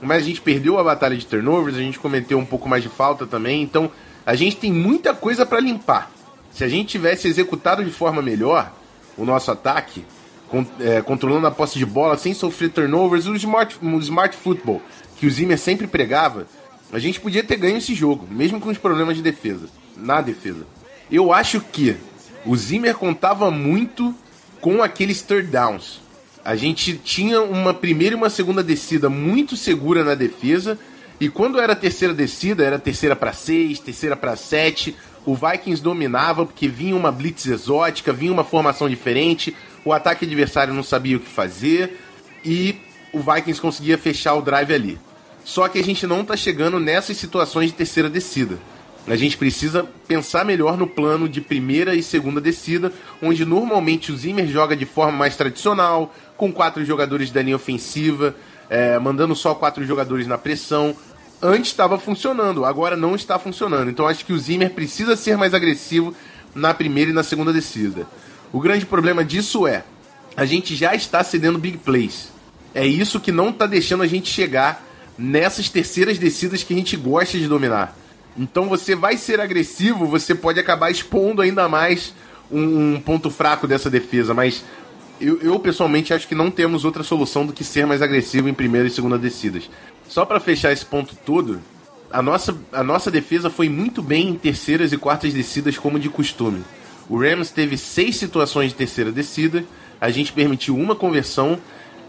mas 0.02 0.24
a 0.24 0.26
gente 0.26 0.40
perdeu 0.40 0.80
a 0.80 0.84
batalha 0.84 1.18
de 1.18 1.26
turnovers, 1.26 1.76
a 1.76 1.82
gente 1.82 2.00
cometeu 2.00 2.38
um 2.38 2.46
pouco 2.46 2.70
mais 2.70 2.84
de 2.84 2.90
falta 2.90 3.26
também, 3.26 3.62
então 3.62 3.92
a 4.26 4.36
gente 4.36 4.56
tem 4.56 4.72
muita 4.72 5.14
coisa 5.14 5.46
para 5.46 5.60
limpar. 5.60 6.12
Se 6.52 6.64
a 6.64 6.70
gente 6.70 6.90
tivesse 6.90 7.28
executado 7.28 7.84
de 7.84 7.92
forma 7.92 8.22
melhor, 8.22 8.72
o 9.18 9.26
nosso 9.26 9.52
ataque, 9.52 10.06
com, 10.48 10.66
é, 10.80 11.02
controlando 11.02 11.48
a 11.48 11.52
posse 11.52 11.78
de 11.78 11.86
bola, 11.86 12.18
sem 12.18 12.34
sofrer 12.34 12.70
turnovers, 12.70 13.26
o 13.26 13.36
smart, 13.36 13.78
o 13.82 14.00
smart 14.00 14.36
football 14.36 14.82
que 15.18 15.26
o 15.26 15.32
Zimmer 15.32 15.58
sempre 15.58 15.88
pregava, 15.88 16.48
a 16.92 17.00
gente 17.00 17.20
podia 17.20 17.44
ter 17.44 17.58
ganho 17.58 17.78
esse 17.78 17.94
jogo, 17.94 18.28
mesmo 18.30 18.60
com 18.60 18.70
os 18.70 18.78
problemas 18.78 19.16
de 19.16 19.22
defesa, 19.22 19.68
na 19.96 20.22
defesa. 20.22 20.66
Eu 21.12 21.34
acho 21.34 21.60
que 21.60 21.98
o 22.46 22.56
Zimmer 22.56 22.96
contava 22.96 23.52
muito 23.52 24.16
com 24.62 24.82
aqueles 24.82 25.22
third 25.22 25.50
downs. 25.50 26.02
A 26.46 26.56
gente 26.56 26.96
tinha 26.98 27.42
uma 27.42 27.74
primeira 27.74 28.16
e 28.16 28.18
uma 28.18 28.30
segunda 28.30 28.64
descida 28.64 29.10
muito 29.10 29.58
segura 29.58 30.04
na 30.04 30.16
defesa, 30.16 30.80
e 31.20 31.30
quando 31.30 31.60
era 31.60 31.76
terceira 31.76 32.14
descida, 32.14 32.64
era 32.64 32.78
terceira 32.78 33.16
para 33.16 33.34
seis, 33.34 33.80
terceira 33.80 34.16
para 34.16 34.36
sete, 34.36 34.96
o 35.28 35.36
Vikings 35.36 35.84
dominava 35.84 36.46
porque 36.46 36.70
vinha 36.70 36.96
uma 36.96 37.12
blitz 37.12 37.48
exótica, 37.48 38.14
vinha 38.14 38.32
uma 38.32 38.46
formação 38.46 38.88
diferente, 38.88 39.54
o 39.84 39.92
ataque 39.92 40.24
adversário 40.24 40.74
não 40.74 40.82
sabia 40.82 41.18
o 41.18 41.20
que 41.20 41.30
fazer 41.30 42.00
e 42.46 42.78
o 43.12 43.20
Vikings 43.20 43.60
conseguia 43.60 43.98
fechar 43.98 44.36
o 44.36 44.42
drive 44.42 44.74
ali. 44.74 44.98
Só 45.44 45.68
que 45.68 45.80
a 45.80 45.84
gente 45.84 46.08
não 46.08 46.22
está 46.22 46.38
chegando 46.38 46.80
nessas 46.80 47.18
situações 47.18 47.72
de 47.72 47.76
terceira 47.76 48.10
descida. 48.10 48.58
A 49.06 49.18
gente 49.18 49.38
precisa 49.38 49.86
pensar 50.08 50.46
melhor 50.46 50.78
no 50.78 50.88
plano 50.88 51.28
de 51.28 51.42
primeira 51.42 51.94
e 51.94 52.02
segunda 52.02 52.40
descida, 52.40 52.94
onde 53.22 53.44
normalmente 53.44 54.14
o 54.14 54.18
Zimmer 54.18 54.48
joga 54.48 54.78
de 54.78 54.86
forma 54.86 55.18
mais 55.18 55.36
tradicional, 55.36 56.14
com 56.38 56.54
quatro 56.54 56.86
jogadores 56.86 57.32
da 57.32 57.42
linha 57.42 57.56
ofensiva, 57.58 58.34
é, 58.70 58.98
mandando 58.98 59.36
só 59.36 59.54
quatro 59.54 59.86
jogadores 59.86 60.26
na 60.26 60.38
pressão, 60.38 60.96
antes 61.42 61.72
estava 61.72 61.98
funcionando, 62.00 62.66
agora 62.66 62.96
não 62.96 63.16
está 63.16 63.38
funcionando. 63.38 63.90
Então 63.90 64.08
acho 64.08 64.26
que 64.26 64.34
o 64.34 64.40
Zimmer 64.40 64.72
precisa 64.72 65.16
ser 65.16 65.38
mais 65.38 65.54
agressivo 65.54 66.16
na 66.54 66.74
primeira 66.74 67.12
e 67.12 67.14
na 67.14 67.24
segunda 67.24 67.54
descida. 67.54 68.08
O 68.52 68.60
grande 68.60 68.86
problema 68.86 69.24
disso 69.24 69.68
é 69.68 69.84
a 70.36 70.46
gente 70.46 70.76
já 70.76 70.96
está 70.96 71.24
cedendo 71.24 71.58
big 71.58 71.80
plays. 71.80 72.30
É 72.74 72.86
isso 72.86 73.20
que 73.20 73.32
não 73.32 73.50
está 73.50 73.66
deixando 73.66 74.04
a 74.04 74.08
gente 74.08 74.30
chegar 74.30 74.86
nessas 75.18 75.70
terceiras 75.70 76.20
descidas 76.20 76.64
que 76.64 76.74
a 76.74 76.78
gente 76.78 76.96
gosta 76.96 77.38
de 77.38 77.48
dominar. 77.48 77.98
Então 78.38 78.70
você 78.70 78.96
vai 78.96 79.18
ser 79.18 79.42
agressivo, 79.42 80.06
você 80.06 80.36
pode 80.36 80.60
acabar 80.60 80.92
expondo 80.92 81.42
ainda 81.42 81.68
mais 81.68 82.14
um, 82.52 82.94
um 82.94 83.02
ponto 83.02 83.32
fraco 83.32 83.68
dessa 83.68 83.90
defesa, 83.90 84.34
mas 84.34 84.64
eu, 85.20 85.42
eu, 85.42 85.60
pessoalmente 85.60 86.14
acho 86.14 86.28
que 86.28 86.36
não 86.36 86.52
temos 86.52 86.86
outra 86.86 87.04
solução 87.04 87.46
do 87.46 87.52
que 87.52 87.64
ser 87.64 87.88
mais 87.88 88.04
agressivo 88.04 88.48
em 88.48 88.54
primeira 88.54 88.88
e 88.88 88.92
segunda 88.92 89.18
descidas. 89.18 89.68
Só 90.08 90.26
para 90.26 90.40
fechar 90.40 90.72
esse 90.72 90.86
ponto 90.86 91.16
todo, 91.26 91.62
a 92.12 92.22
nossa, 92.22 92.58
a 92.72 92.84
nossa 92.84 93.12
defesa 93.12 93.50
foi 93.50 93.70
muito 93.70 94.02
bem 94.02 94.30
em 94.30 94.36
terceiras 94.36 94.94
e 94.94 94.98
quartas 94.98 95.34
descidas, 95.34 95.78
como 95.78 96.00
de 96.00 96.10
costume. 96.10 96.64
O 97.10 97.20
Rams 97.20 97.52
teve 97.52 97.78
seis 97.78 98.16
situações 98.18 98.72
de 98.72 98.76
terceira 98.78 99.12
descida, 99.12 99.64
a 100.00 100.10
gente 100.10 100.34
permitiu 100.34 100.76
uma 100.76 100.96
conversão, 100.96 101.60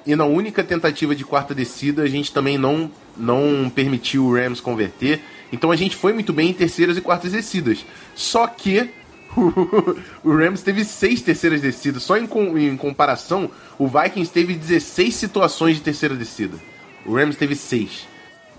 e 0.07 0.17
na 0.17 0.25
única 0.25 0.65
tentativa 0.65 1.15
de 1.15 1.25
quarta 1.25 1.55
descida, 1.55 2.03
a 2.03 2.09
gente 2.09 2.33
também 2.33 2.57
não, 2.57 2.91
não 3.17 3.71
permitiu 3.75 4.25
o 4.25 4.35
Rams 4.35 4.61
converter. 4.61 5.21
Então 5.53 5.71
a 5.71 5.77
gente 5.77 5.97
foi 5.97 6.13
muito 6.13 6.33
bem 6.33 6.51
em 6.51 6.55
terceiras 6.55 6.97
e 6.97 7.01
quartas 7.01 7.33
descidas. 7.33 7.85
Só 8.15 8.47
que 8.47 8.89
o 10.25 10.33
Rams 10.35 10.63
teve 10.63 10.85
seis 10.85 11.21
terceiras 11.21 11.61
descidas. 11.61 12.03
Só 12.03 12.17
em, 12.17 12.27
em 12.57 12.77
comparação, 12.77 13.51
o 13.79 13.87
Vikings 13.87 14.33
teve 14.33 14.55
16 14.55 15.15
situações 15.15 15.77
de 15.77 15.83
terceira 15.83 16.15
descida. 16.15 16.57
O 17.05 17.15
Rams 17.15 17.37
teve 17.37 17.55
seis. 17.55 18.07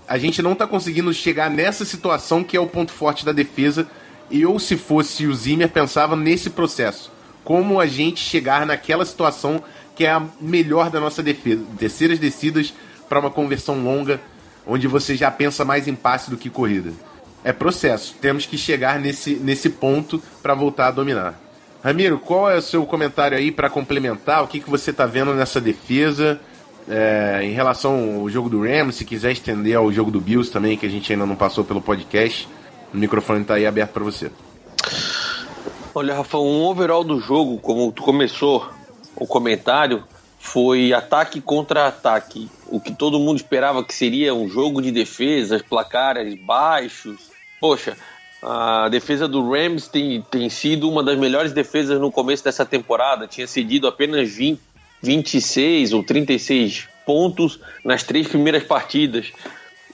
A 0.08 0.18
gente 0.18 0.42
não 0.42 0.54
tá 0.54 0.66
conseguindo 0.66 1.12
chegar 1.12 1.50
nessa 1.50 1.84
situação 1.84 2.42
que 2.42 2.56
é 2.56 2.60
o 2.60 2.66
ponto 2.66 2.92
forte 2.92 3.24
da 3.24 3.32
defesa. 3.32 3.86
Eu, 4.30 4.58
se 4.58 4.76
fosse 4.76 5.26
o 5.26 5.34
Zimmer, 5.34 5.68
pensava 5.68 6.16
nesse 6.16 6.50
processo. 6.50 7.12
Como 7.44 7.80
a 7.80 7.86
gente 7.86 8.20
chegar 8.20 8.66
naquela 8.66 9.04
situação 9.04 9.62
que 9.94 10.04
é 10.04 10.10
a 10.10 10.26
melhor 10.40 10.90
da 10.90 11.00
nossa 11.00 11.22
defesa. 11.22 11.64
Terceiras 11.78 12.18
descidas 12.18 12.72
para 13.08 13.20
uma 13.20 13.30
conversão 13.30 13.82
longa, 13.82 14.20
onde 14.66 14.86
você 14.86 15.16
já 15.16 15.30
pensa 15.30 15.64
mais 15.64 15.86
em 15.86 15.94
passe 15.94 16.30
do 16.30 16.36
que 16.36 16.48
corrida 16.48 16.92
é 17.44 17.52
processo. 17.52 18.14
Temos 18.20 18.46
que 18.46 18.58
chegar 18.58 18.98
nesse, 18.98 19.34
nesse 19.34 19.70
ponto 19.70 20.22
para 20.42 20.54
voltar 20.54 20.88
a 20.88 20.90
dominar. 20.90 21.38
Ramiro, 21.82 22.18
qual 22.18 22.50
é 22.50 22.56
o 22.56 22.62
seu 22.62 22.84
comentário 22.84 23.36
aí 23.36 23.50
para 23.50 23.70
complementar? 23.70 24.42
O 24.42 24.48
que, 24.48 24.60
que 24.60 24.68
você 24.68 24.90
está 24.90 25.06
vendo 25.06 25.34
nessa 25.34 25.60
defesa 25.60 26.38
é, 26.90 27.40
em 27.44 27.52
relação 27.52 28.20
ao 28.20 28.28
jogo 28.28 28.50
do 28.50 28.62
Rams? 28.62 28.96
Se 28.96 29.04
quiser 29.04 29.32
estender 29.32 29.76
ao 29.76 29.90
jogo 29.92 30.10
do 30.10 30.20
Bills 30.20 30.50
também, 30.50 30.76
que 30.76 30.84
a 30.84 30.90
gente 30.90 31.12
ainda 31.12 31.24
não 31.24 31.36
passou 31.36 31.64
pelo 31.64 31.80
podcast, 31.80 32.48
o 32.92 32.96
microfone 32.96 33.42
está 33.42 33.54
aí 33.54 33.66
aberto 33.66 33.92
para 33.92 34.04
você. 34.04 34.30
Olha, 35.94 36.14
Rafa, 36.14 36.38
um 36.38 36.62
overall 36.64 37.04
do 37.04 37.20
jogo, 37.20 37.58
como 37.58 37.90
tu 37.92 38.02
começou 38.02 38.68
o 39.16 39.26
comentário, 39.26 40.04
foi 40.38 40.92
ataque 40.92 41.40
contra 41.40 41.86
ataque. 41.86 42.48
O 42.68 42.80
que 42.80 42.92
todo 42.92 43.18
mundo 43.18 43.36
esperava 43.36 43.84
que 43.84 43.94
seria 43.94 44.34
um 44.34 44.48
jogo 44.48 44.80
de 44.80 44.90
defesas, 44.90 45.62
placares 45.62 46.38
baixos, 46.40 47.30
poxa, 47.60 47.96
a 48.42 48.88
defesa 48.88 49.28
do 49.28 49.50
Rams 49.50 49.86
tem, 49.86 50.22
tem 50.30 50.48
sido 50.48 50.88
uma 50.88 51.02
das 51.02 51.18
melhores 51.18 51.52
defesas 51.52 52.00
no 52.00 52.10
começo 52.10 52.42
dessa 52.42 52.64
temporada. 52.64 53.26
Tinha 53.26 53.46
cedido 53.46 53.86
apenas 53.86 54.30
20, 54.30 54.60
26 55.02 55.92
ou 55.92 56.02
36 56.02 56.88
pontos 57.06 57.58
nas 57.84 58.02
três 58.02 58.28
primeiras 58.28 58.62
partidas. 58.62 59.32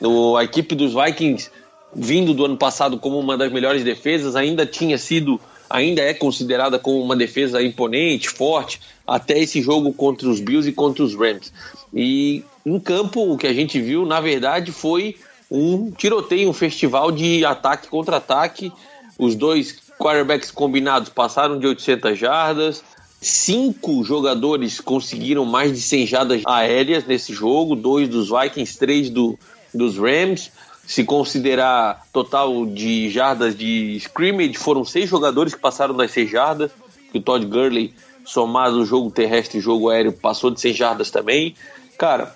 O, 0.00 0.36
a 0.36 0.44
equipe 0.44 0.74
dos 0.74 0.92
Vikings, 0.92 1.50
vindo 1.94 2.34
do 2.34 2.44
ano 2.44 2.56
passado 2.56 2.98
como 2.98 3.18
uma 3.18 3.36
das 3.36 3.50
melhores 3.50 3.82
defesas, 3.82 4.36
ainda 4.36 4.66
tinha 4.66 4.98
sido, 4.98 5.40
ainda 5.70 6.02
é 6.02 6.12
considerada 6.12 6.78
como 6.78 7.00
uma 7.00 7.16
defesa 7.16 7.62
imponente, 7.62 8.28
forte, 8.28 8.80
até 9.06 9.38
esse 9.38 9.62
jogo 9.62 9.92
contra 9.92 10.28
os 10.28 10.40
Bills 10.40 10.68
e 10.68 10.72
contra 10.72 11.02
os 11.02 11.14
Rams. 11.14 11.52
E 11.94 12.44
em 12.64 12.78
campo, 12.80 13.32
o 13.32 13.38
que 13.38 13.46
a 13.46 13.52
gente 13.54 13.80
viu, 13.80 14.04
na 14.04 14.20
verdade, 14.20 14.72
foi 14.72 15.16
um 15.50 15.90
tiroteio, 15.90 16.50
um 16.50 16.52
festival 16.52 17.12
de 17.12 17.44
ataque 17.44 17.88
contra 17.88 18.16
ataque. 18.16 18.72
Os 19.18 19.34
dois 19.34 19.78
quarterbacks 19.98 20.50
combinados 20.50 21.08
passaram 21.08 21.58
de 21.58 21.66
800 21.66 22.18
jardas. 22.18 22.84
Cinco 23.28 24.04
jogadores 24.04 24.80
conseguiram 24.80 25.44
mais 25.44 25.72
de 25.72 25.80
100 25.80 26.06
jardas 26.06 26.42
aéreas 26.46 27.04
nesse 27.04 27.34
jogo, 27.34 27.74
dois 27.74 28.08
dos 28.08 28.28
Vikings, 28.28 28.78
três 28.78 29.10
do, 29.10 29.36
dos 29.74 29.98
Rams. 29.98 30.52
Se 30.86 31.02
considerar 31.02 32.06
total 32.12 32.64
de 32.64 33.10
jardas 33.10 33.58
de 33.58 33.96
scrimmage, 33.96 34.54
foram 34.54 34.84
seis 34.84 35.10
jogadores 35.10 35.56
que 35.56 35.60
passaram 35.60 35.92
das 35.92 36.12
100 36.12 36.28
jardas. 36.28 36.70
O 37.12 37.20
Todd 37.20 37.44
Gurley, 37.46 37.92
somado 38.24 38.78
o 38.80 38.86
jogo 38.86 39.10
terrestre 39.10 39.58
e 39.58 39.60
jogo 39.60 39.90
aéreo, 39.90 40.12
passou 40.12 40.52
de 40.52 40.60
100 40.60 40.74
jardas 40.74 41.10
também. 41.10 41.56
Cara, 41.98 42.32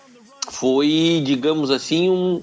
foi, 0.51 1.23
digamos 1.25 1.71
assim, 1.71 2.11
um, 2.11 2.43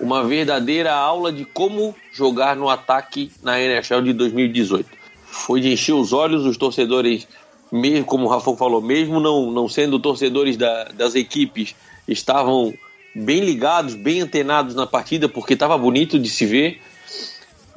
uma 0.00 0.24
verdadeira 0.24 0.94
aula 0.94 1.30
de 1.30 1.44
como 1.44 1.94
jogar 2.10 2.56
no 2.56 2.70
ataque 2.70 3.30
na 3.42 3.60
NHL 3.60 4.00
de 4.00 4.14
2018. 4.14 4.88
Foi 5.26 5.60
de 5.60 5.70
encher 5.70 5.92
os 5.92 6.14
olhos 6.14 6.46
os 6.46 6.56
torcedores, 6.56 7.28
mesmo 7.72 8.04
como 8.04 8.26
o 8.26 8.28
Rafa 8.28 8.54
falou, 8.54 8.82
mesmo 8.82 9.18
não, 9.18 9.50
não 9.50 9.66
sendo 9.66 9.98
torcedores 9.98 10.58
da, 10.58 10.84
das 10.92 11.14
equipes, 11.14 11.74
estavam 12.06 12.74
bem 13.14 13.40
ligados, 13.40 13.94
bem 13.94 14.20
antenados 14.20 14.74
na 14.74 14.86
partida, 14.86 15.26
porque 15.26 15.54
estava 15.54 15.78
bonito 15.78 16.18
de 16.18 16.28
se 16.28 16.44
ver. 16.44 16.82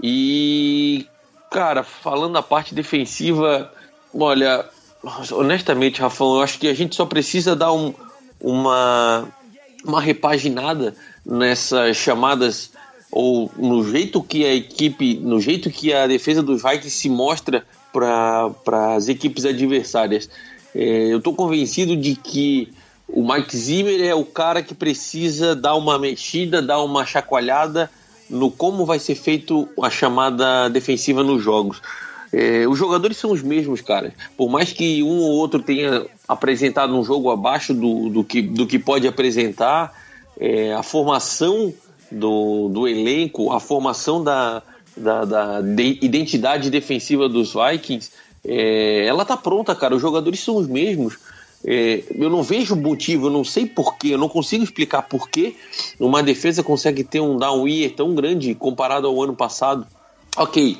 E, 0.03 1.05
cara, 1.49 1.81
falando 1.81 2.33
da 2.33 2.43
parte 2.43 2.75
defensiva, 2.75 3.71
olha, 4.13 4.65
honestamente, 5.31 6.01
Rafão, 6.01 6.35
eu 6.35 6.41
acho 6.41 6.59
que 6.59 6.67
a 6.67 6.73
gente 6.73 6.93
só 6.93 7.05
precisa 7.05 7.55
dar 7.55 7.71
um, 7.71 7.93
uma, 8.41 9.29
uma 9.85 10.01
repaginada 10.01 10.93
nessas 11.25 11.95
chamadas 11.95 12.71
ou 13.09 13.49
no 13.55 13.89
jeito 13.89 14.21
que 14.21 14.45
a 14.45 14.53
equipe, 14.53 15.15
no 15.15 15.39
jeito 15.39 15.69
que 15.71 15.93
a 15.93 16.05
defesa 16.05 16.43
dos 16.43 16.61
Vikings 16.61 16.89
se 16.89 17.09
mostra 17.09 17.65
para 17.95 18.95
as 18.95 19.07
equipes 19.07 19.45
adversárias. 19.45 20.29
É, 20.73 21.13
eu 21.13 21.19
estou 21.19 21.33
convencido 21.33 21.95
de 21.95 22.15
que 22.15 22.73
o 23.07 23.25
Mike 23.25 23.55
Zimmer 23.55 24.03
é 24.03 24.13
o 24.13 24.25
cara 24.25 24.61
que 24.61 24.75
precisa 24.75 25.55
dar 25.55 25.75
uma 25.75 25.97
mexida, 25.97 26.61
dar 26.61 26.81
uma 26.81 27.05
chacoalhada 27.05 27.89
no 28.29 28.51
como 28.51 28.85
vai 28.85 28.99
ser 28.99 29.15
feito 29.15 29.69
a 29.81 29.89
chamada 29.89 30.67
defensiva 30.69 31.23
nos 31.23 31.41
jogos. 31.41 31.81
É, 32.33 32.67
os 32.67 32.77
jogadores 32.77 33.15
são 33.15 33.31
os 33.31 33.41
mesmos, 33.41 33.79
cara. 33.79 34.13
Por 34.35 34.49
mais 34.49 34.73
que 34.73 35.01
um 35.01 35.19
ou 35.19 35.31
outro 35.31 35.61
tenha 35.61 36.05
apresentado 36.27 36.93
um 36.93 37.03
jogo 37.03 37.31
abaixo 37.31 37.73
do, 37.73 38.09
do, 38.09 38.23
que, 38.23 38.41
do 38.41 38.67
que 38.67 38.77
pode 38.77 39.07
apresentar, 39.07 39.93
é, 40.37 40.73
a 40.73 40.83
formação 40.83 41.73
do, 42.11 42.67
do 42.69 42.87
elenco, 42.87 43.53
a 43.53 43.59
formação 43.59 44.21
da, 44.21 44.61
da, 44.95 45.25
da 45.25 45.61
de 45.61 45.99
identidade 46.01 46.69
defensiva 46.69 47.27
dos 47.27 47.53
Vikings, 47.53 48.11
é, 48.43 49.05
ela 49.05 49.25
tá 49.25 49.35
pronta, 49.35 49.75
cara. 49.75 49.95
Os 49.95 50.01
jogadores 50.01 50.39
são 50.39 50.57
os 50.57 50.67
mesmos. 50.67 51.17
É, 51.65 52.03
eu 52.15 52.29
não 52.29 52.43
vejo 52.43 52.75
motivo, 52.75 53.27
eu 53.27 53.31
não 53.31 53.43
sei 53.43 53.65
porquê, 53.65 54.09
eu 54.09 54.19
não 54.19 54.29
consigo 54.29 54.63
explicar 54.63 55.01
porquê 55.01 55.55
uma 55.99 56.21
defesa 56.21 56.61
consegue 56.61 57.03
ter 57.03 57.19
um 57.19 57.37
down 57.37 57.67
year 57.67 57.91
tão 57.91 58.13
grande 58.13 58.53
comparado 58.53 59.07
ao 59.07 59.23
ano 59.23 59.35
passado. 59.35 59.87
Ok, 60.37 60.77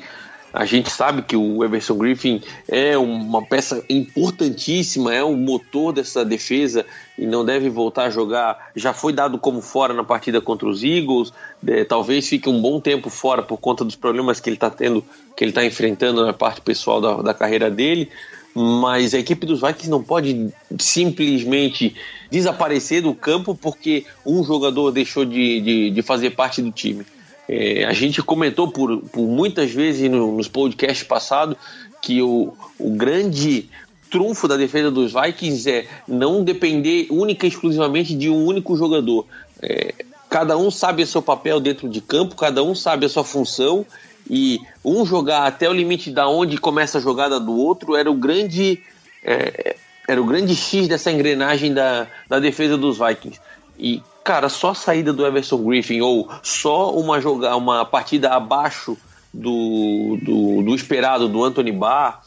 a 0.56 0.64
gente 0.64 0.90
sabe 0.90 1.20
que 1.20 1.36
o 1.36 1.62
Everson 1.62 1.98
Griffin 1.98 2.40
é 2.66 2.96
uma 2.96 3.44
peça 3.44 3.84
importantíssima, 3.90 5.14
é 5.14 5.22
o 5.22 5.36
motor 5.36 5.92
dessa 5.92 6.24
defesa 6.24 6.86
e 7.18 7.26
não 7.26 7.44
deve 7.44 7.68
voltar 7.68 8.04
a 8.04 8.10
jogar. 8.10 8.70
Já 8.74 8.94
foi 8.94 9.12
dado 9.12 9.38
como 9.38 9.60
fora 9.60 9.92
na 9.92 10.02
partida 10.02 10.40
contra 10.40 10.66
os 10.66 10.82
Eagles, 10.82 11.30
é, 11.66 11.84
talvez 11.84 12.26
fique 12.26 12.48
um 12.48 12.58
bom 12.58 12.80
tempo 12.80 13.10
fora 13.10 13.42
por 13.42 13.58
conta 13.58 13.84
dos 13.84 13.96
problemas 13.96 14.40
que 14.40 14.48
ele 14.48 14.56
está 14.56 14.70
tendo, 14.70 15.04
que 15.36 15.44
ele 15.44 15.50
está 15.50 15.62
enfrentando 15.62 16.24
na 16.24 16.32
parte 16.32 16.62
pessoal 16.62 17.02
da, 17.02 17.20
da 17.20 17.34
carreira 17.34 17.70
dele. 17.70 18.08
Mas 18.54 19.12
a 19.12 19.18
equipe 19.18 19.44
dos 19.44 19.60
Vikings 19.60 19.90
não 19.90 20.02
pode 20.02 20.50
simplesmente 20.78 21.94
desaparecer 22.30 23.02
do 23.02 23.14
campo 23.14 23.54
porque 23.54 24.06
um 24.24 24.42
jogador 24.42 24.90
deixou 24.90 25.26
de, 25.26 25.60
de, 25.60 25.90
de 25.90 26.02
fazer 26.02 26.30
parte 26.30 26.62
do 26.62 26.72
time. 26.72 27.04
É, 27.48 27.84
a 27.84 27.92
gente 27.92 28.22
comentou 28.22 28.68
por, 28.68 29.00
por 29.02 29.26
muitas 29.26 29.70
vezes 29.70 30.10
no, 30.10 30.36
nos 30.36 30.48
podcasts 30.48 31.06
passados 31.06 31.56
que 32.02 32.20
o, 32.20 32.52
o 32.78 32.90
grande 32.90 33.68
trunfo 34.10 34.48
da 34.48 34.56
defesa 34.56 34.90
dos 34.90 35.12
Vikings 35.12 35.70
é 35.70 35.86
não 36.06 36.42
depender 36.42 37.06
única 37.10 37.46
e 37.46 37.48
exclusivamente 37.48 38.14
de 38.14 38.28
um 38.28 38.44
único 38.44 38.76
jogador. 38.76 39.26
É, 39.62 39.94
cada 40.28 40.56
um 40.56 40.70
sabe 40.70 41.02
o 41.02 41.06
seu 41.06 41.22
papel 41.22 41.60
dentro 41.60 41.88
de 41.88 42.00
campo, 42.00 42.34
cada 42.34 42.62
um 42.62 42.74
sabe 42.74 43.06
a 43.06 43.08
sua 43.08 43.24
função 43.24 43.86
e 44.28 44.60
um 44.84 45.06
jogar 45.06 45.46
até 45.46 45.68
o 45.68 45.72
limite 45.72 46.10
da 46.10 46.28
onde 46.28 46.58
começa 46.58 46.98
a 46.98 47.00
jogada 47.00 47.38
do 47.38 47.56
outro 47.56 47.94
era 47.94 48.10
o 48.10 48.14
grande 48.14 48.80
é, 49.22 49.76
era 50.08 50.20
o 50.20 50.24
grande 50.24 50.54
X 50.54 50.86
dessa 50.86 51.10
engrenagem 51.10 51.74
da, 51.74 52.06
da 52.28 52.38
defesa 52.38 52.76
dos 52.76 52.98
Vikings. 52.98 53.40
E 53.78 54.02
cara, 54.26 54.48
só 54.48 54.70
a 54.70 54.74
saída 54.74 55.12
do 55.12 55.24
Everson 55.24 55.58
Griffin 55.58 56.00
ou 56.00 56.28
só 56.42 56.92
uma, 56.92 57.20
joga 57.20 57.54
uma 57.54 57.84
partida 57.84 58.30
abaixo 58.30 58.98
do, 59.32 60.18
do, 60.20 60.62
do 60.64 60.74
esperado 60.74 61.28
do 61.28 61.44
Anthony 61.44 61.70
Barr 61.70 62.22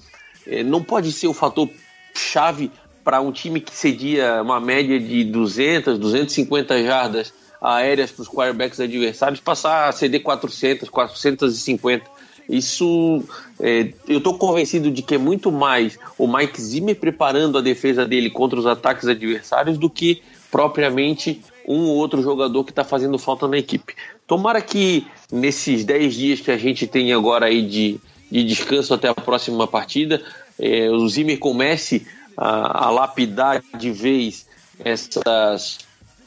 é, 0.47 0.63
não 0.63 0.81
pode 0.81 1.11
ser 1.11 1.27
o 1.27 1.33
fator 1.33 1.69
chave 2.15 2.71
para 3.03 3.19
um 3.19 3.33
time 3.33 3.59
que 3.59 3.75
cedia 3.75 4.41
uma 4.41 4.61
média 4.61 4.97
de 4.97 5.25
200, 5.25 5.99
250 5.99 6.81
jardas 6.81 7.33
aéreas 7.61 8.11
para 8.11 8.21
os 8.21 8.29
quarterbacks 8.29 8.79
adversários 8.79 9.41
passar 9.41 9.89
a 9.89 9.91
ceder 9.91 10.23
400, 10.23 10.87
450. 10.87 12.05
Isso, 12.47 13.23
é, 13.59 13.91
eu 14.07 14.19
estou 14.19 14.37
convencido 14.37 14.89
de 14.89 15.01
que 15.01 15.15
é 15.15 15.17
muito 15.17 15.51
mais 15.51 15.99
o 16.17 16.25
Mike 16.25 16.61
Zimmer 16.61 16.95
preparando 16.95 17.57
a 17.57 17.61
defesa 17.61 18.05
dele 18.05 18.29
contra 18.29 18.57
os 18.57 18.65
ataques 18.65 19.05
adversários 19.05 19.77
do 19.77 19.89
que 19.89 20.21
propriamente 20.49 21.41
um 21.69 21.85
ou 21.85 21.97
outro 21.97 22.23
jogador 22.23 22.63
que 22.63 22.71
está 22.71 22.83
fazendo 22.83 23.19
falta 23.19 23.47
na 23.47 23.59
equipe. 23.59 23.95
Tomara 24.25 24.59
que 24.59 25.05
nesses 25.31 25.85
10 25.85 26.15
dias 26.15 26.41
que 26.41 26.49
a 26.49 26.57
gente 26.57 26.87
tem 26.87 27.13
agora 27.13 27.45
aí 27.45 27.61
de, 27.61 27.99
de 28.31 28.43
descanso 28.43 28.91
até 28.91 29.07
a 29.07 29.13
próxima 29.13 29.67
partida, 29.67 30.19
eh, 30.57 30.89
o 30.89 31.07
Zimmer 31.07 31.37
comece 31.37 32.07
a, 32.35 32.87
a, 32.87 32.89
lapidar 32.89 33.61
de 33.77 33.91
vez 33.91 34.47
essas, 34.83 35.79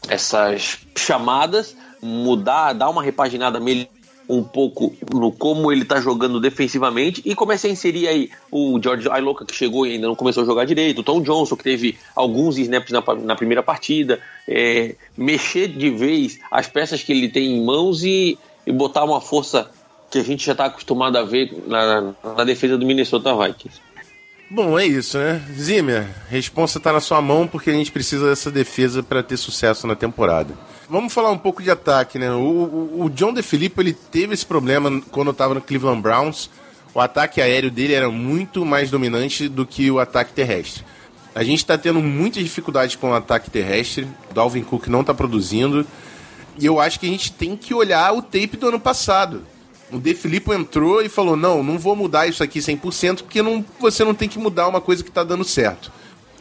essas 0.09 0.78
chamadas, 0.96 1.76
mudar, 2.00 2.72
dar 2.72 2.88
uma 2.88 3.02
repaginada 3.02 3.59
melhor 3.59 3.88
um 4.29 4.43
pouco 4.43 4.95
no 5.13 5.33
como 5.33 5.73
ele 5.73 5.85
tá 5.85 6.01
jogando 6.01 6.41
defensivamente 6.41 7.23
e 7.25 7.35
comece 7.35 7.67
a 7.67 7.71
inserir 7.71 8.09
aí 8.09 8.31
o 8.51 8.81
George 8.83 9.09
Ailoka 9.09 9.45
que 9.45 9.55
chegou 9.55 9.87
e 9.87 9.95
ainda 9.95 10.07
não 10.07 10.15
começou 10.15 10.43
a 10.43 10.47
jogar 10.47 10.65
direito, 10.65 11.01
o 11.01 11.03
Tom 11.03 11.21
Johnson 11.21 11.57
que 11.57 11.65
teve 11.65 11.99
alguns 12.15 12.57
snaps 12.59 12.93
na, 12.93 13.03
na 13.17 13.37
primeira 13.37 13.63
partida, 13.63 14.21
é, 14.49 14.95
mexer 15.17 15.69
de 15.69 15.91
vez 15.91 16.39
as 16.51 16.67
peças 16.69 17.03
que 17.03 17.13
ele 17.13 17.29
tem 17.29 17.57
em 17.57 17.65
mãos 17.65 18.05
e, 18.05 18.39
e 18.67 18.73
botar 18.73 19.05
uma 19.05 19.21
força 19.21 19.71
que 20.11 20.19
a 20.19 20.23
gente 20.23 20.45
já 20.45 20.53
está 20.53 20.67
acostumado 20.67 21.17
a 21.17 21.23
ver 21.23 21.51
na, 21.67 22.15
na 22.23 22.45
defesa 22.45 22.77
do 22.77 22.85
Minnesota 22.85 23.35
Vikings. 23.35 23.81
Bom, 24.55 24.79
é 24.79 24.85
isso, 24.85 25.17
né? 25.17 25.41
Zimmer, 25.59 26.07
a 26.29 26.31
responsa 26.31 26.79
tá 26.79 26.93
na 26.93 27.01
sua 27.01 27.23
mão 27.23 27.49
porque 27.49 27.71
a 27.71 27.73
gente 27.73 27.91
precisa 27.91 28.29
dessa 28.29 28.51
defesa 28.51 29.03
para 29.03 29.23
ter 29.23 29.38
sucesso 29.38 29.87
na 29.87 29.97
temporada. 29.97 30.53
Vamos 30.91 31.11
falar 31.11 31.31
um 31.31 31.38
pouco 31.38 31.62
de 31.62 31.71
ataque, 31.71 32.19
né? 32.19 32.31
O, 32.33 32.37
o, 32.37 33.05
o 33.05 33.09
John 33.09 33.33
DeFilippo, 33.33 33.81
ele 33.81 33.95
teve 33.95 34.35
esse 34.35 34.45
problema 34.45 35.01
quando 35.11 35.31
estava 35.31 35.55
no 35.55 35.61
Cleveland 35.62 36.03
Browns. 36.03 36.51
O 36.93 37.01
ataque 37.01 37.41
aéreo 37.41 37.71
dele 37.71 37.95
era 37.95 38.11
muito 38.11 38.62
mais 38.62 38.91
dominante 38.91 39.49
do 39.49 39.65
que 39.65 39.91
o 39.91 39.99
ataque 39.99 40.35
terrestre. 40.35 40.85
A 41.35 41.43
gente 41.43 41.61
está 41.61 41.79
tendo 41.79 42.03
muitas 42.03 42.43
dificuldades 42.43 42.95
com 42.95 43.09
o 43.09 43.15
ataque 43.15 43.51
terrestre. 43.51 44.07
Dalvin 44.35 44.65
Cook 44.65 44.87
não 44.88 45.01
está 45.01 45.15
produzindo. 45.15 45.87
E 46.59 46.67
eu 46.67 46.79
acho 46.79 47.01
que 47.01 47.07
a 47.07 47.09
gente 47.09 47.33
tem 47.33 47.57
que 47.57 47.73
olhar 47.73 48.12
o 48.12 48.21
tape 48.21 48.59
do 48.59 48.69
ano 48.69 48.79
passado. 48.79 49.47
O 49.92 49.98
De 49.98 50.14
Filippo 50.14 50.55
entrou 50.55 51.02
e 51.02 51.09
falou: 51.09 51.37
não, 51.37 51.62
não 51.62 51.78
vou 51.78 51.94
mudar 51.94 52.26
isso 52.26 52.42
aqui 52.42 52.61
100%, 52.61 53.18
porque 53.18 53.42
não, 53.42 53.64
você 53.78 54.02
não 54.02 54.14
tem 54.14 54.28
que 54.28 54.38
mudar 54.38 54.66
uma 54.66 54.81
coisa 54.81 55.02
que 55.02 55.11
está 55.11 55.22
dando 55.22 55.44
certo. 55.44 55.92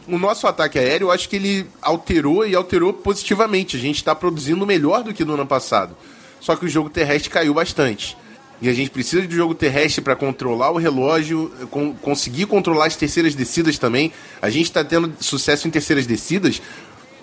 O 0.08 0.18
nosso 0.18 0.46
ataque 0.46 0.78
aéreo, 0.78 1.08
eu 1.08 1.10
acho 1.12 1.28
que 1.28 1.36
ele 1.36 1.66
alterou 1.80 2.46
e 2.46 2.56
alterou 2.56 2.92
positivamente. 2.92 3.76
A 3.76 3.80
gente 3.80 3.96
está 3.96 4.14
produzindo 4.14 4.66
melhor 4.66 5.04
do 5.04 5.12
que 5.14 5.24
no 5.24 5.34
ano 5.34 5.46
passado. 5.46 5.94
Só 6.40 6.56
que 6.56 6.64
o 6.64 6.68
jogo 6.68 6.90
terrestre 6.90 7.30
caiu 7.30 7.54
bastante. 7.54 8.16
E 8.60 8.68
a 8.68 8.72
gente 8.72 8.90
precisa 8.90 9.26
de 9.26 9.36
jogo 9.36 9.54
terrestre 9.54 10.00
para 10.00 10.16
controlar 10.16 10.70
o 10.70 10.76
relógio, 10.76 11.52
conseguir 12.00 12.46
controlar 12.46 12.86
as 12.86 12.96
terceiras 12.96 13.34
descidas 13.34 13.78
também. 13.78 14.12
A 14.40 14.50
gente 14.50 14.66
está 14.66 14.84
tendo 14.84 15.12
sucesso 15.20 15.68
em 15.68 15.70
terceiras 15.70 16.06
descidas, 16.06 16.62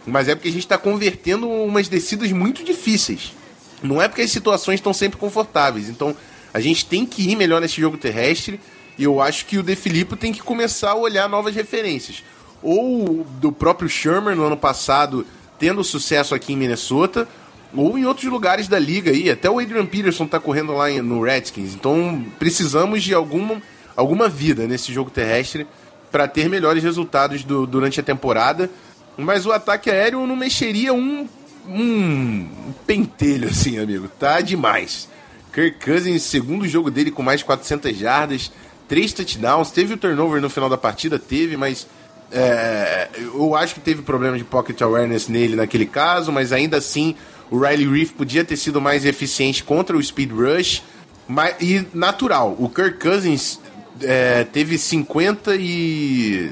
mas 0.05 0.27
é 0.27 0.35
porque 0.35 0.49
a 0.49 0.51
gente 0.51 0.63
está 0.63 0.77
convertendo 0.77 1.49
umas 1.49 1.87
descidas 1.87 2.31
muito 2.31 2.63
difíceis. 2.63 3.33
Não 3.81 4.01
é 4.01 4.07
porque 4.07 4.21
as 4.21 4.31
situações 4.31 4.75
estão 4.75 4.93
sempre 4.93 5.17
confortáveis. 5.17 5.89
Então, 5.89 6.15
a 6.53 6.59
gente 6.59 6.85
tem 6.85 7.05
que 7.05 7.29
ir 7.29 7.35
melhor 7.35 7.61
nesse 7.61 7.79
jogo 7.79 7.97
terrestre. 7.97 8.59
E 8.97 9.03
eu 9.03 9.21
acho 9.21 9.45
que 9.45 9.57
o 9.57 9.63
De 9.63 9.75
Filippo 9.75 10.15
tem 10.15 10.33
que 10.33 10.41
começar 10.41 10.91
a 10.91 10.95
olhar 10.95 11.29
novas 11.29 11.55
referências. 11.55 12.23
Ou 12.61 13.25
do 13.39 13.51
próprio 13.51 13.87
Shermer 13.87 14.35
no 14.35 14.43
ano 14.43 14.57
passado, 14.57 15.25
tendo 15.57 15.83
sucesso 15.83 16.35
aqui 16.35 16.53
em 16.53 16.57
Minnesota, 16.57 17.27
ou 17.73 17.97
em 17.97 18.05
outros 18.05 18.29
lugares 18.29 18.67
da 18.67 18.77
liga 18.77 19.11
aí. 19.11 19.29
Até 19.29 19.49
o 19.49 19.59
Adrian 19.59 19.85
Peterson 19.85 20.25
está 20.25 20.39
correndo 20.39 20.73
lá 20.73 20.89
no 20.89 21.21
Redskins. 21.21 21.73
Então, 21.73 22.25
precisamos 22.37 23.01
de 23.03 23.13
alguma, 23.13 23.61
alguma 23.95 24.27
vida 24.27 24.67
nesse 24.67 24.91
jogo 24.91 25.09
terrestre 25.09 25.65
para 26.11 26.27
ter 26.27 26.49
melhores 26.49 26.83
resultados 26.83 27.43
do, 27.43 27.65
durante 27.65 27.99
a 27.99 28.03
temporada. 28.03 28.69
Mas 29.17 29.45
o 29.45 29.51
ataque 29.51 29.89
aéreo 29.89 30.25
não 30.25 30.35
mexeria 30.35 30.93
um 30.93 31.27
um 31.69 32.73
pentelho 32.85 33.47
assim, 33.49 33.77
amigo. 33.77 34.07
Tá 34.07 34.41
demais. 34.41 35.07
Kirk 35.53 35.83
Cousins, 35.83 36.23
segundo 36.23 36.67
jogo 36.67 36.89
dele 36.89 37.11
com 37.11 37.23
mais 37.23 37.39
de 37.39 37.45
400 37.45 37.97
jardas, 37.97 38.51
três 38.87 39.13
touchdowns. 39.13 39.71
Teve 39.71 39.93
o 39.93 39.97
turnover 39.97 40.41
no 40.41 40.49
final 40.49 40.69
da 40.69 40.77
partida, 40.77 41.19
teve, 41.19 41.57
mas 41.57 41.87
é, 42.31 43.09
eu 43.17 43.55
acho 43.55 43.73
que 43.75 43.79
teve 43.79 44.01
problema 44.01 44.37
de 44.37 44.43
pocket 44.43 44.79
awareness 44.81 45.27
nele 45.27 45.55
naquele 45.55 45.85
caso, 45.85 46.31
mas 46.31 46.51
ainda 46.51 46.77
assim 46.77 47.15
o 47.49 47.59
Riley 47.59 47.87
Reef 47.87 48.11
podia 48.11 48.43
ter 48.45 48.57
sido 48.57 48.79
mais 48.79 49.05
eficiente 49.05 49.63
contra 49.63 49.97
o 49.97 50.03
speed 50.03 50.31
rush. 50.31 50.83
Mas, 51.27 51.55
e 51.59 51.85
natural, 51.93 52.55
o 52.57 52.69
Kirk 52.69 52.99
Cousins 52.99 53.59
é, 54.01 54.43
teve 54.43 54.77
50 54.77 55.55
e 55.55 56.51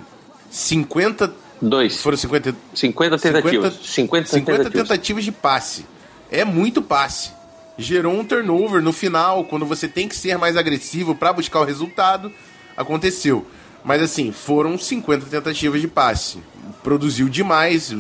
50 0.50 1.34
Dois. 1.62 2.02
Foram 2.02 2.18
50, 2.18 2.56
50 2.74 3.18
tentativas. 3.18 3.74
50, 3.84 4.28
50 4.30 4.58
tentativas. 4.58 4.88
tentativas 4.88 5.24
de 5.24 5.32
passe. 5.32 5.86
É 6.32 6.44
muito 6.46 6.82
passe. 6.82 7.32
Gerou 7.78 8.14
um 8.14 8.24
turnover 8.24 8.82
no 8.82 8.92
final, 8.92 9.44
quando 9.46 9.66
você 9.66 9.88
tem 9.88 10.08
que 10.08 10.16
ser 10.16 10.38
mais 10.38 10.58
agressivo 10.58 11.16
para 11.16 11.34
buscar 11.34 11.62
o 11.62 11.64
resultado. 11.64 12.32
Aconteceu. 12.76 13.46
Mas 13.84 14.02
assim, 14.02 14.32
foram 14.32 14.78
50 14.78 15.28
tentativas 15.28 15.80
de 15.80 15.88
passe. 15.88 16.40
Produziu 16.84 17.30
demais, 17.30 17.92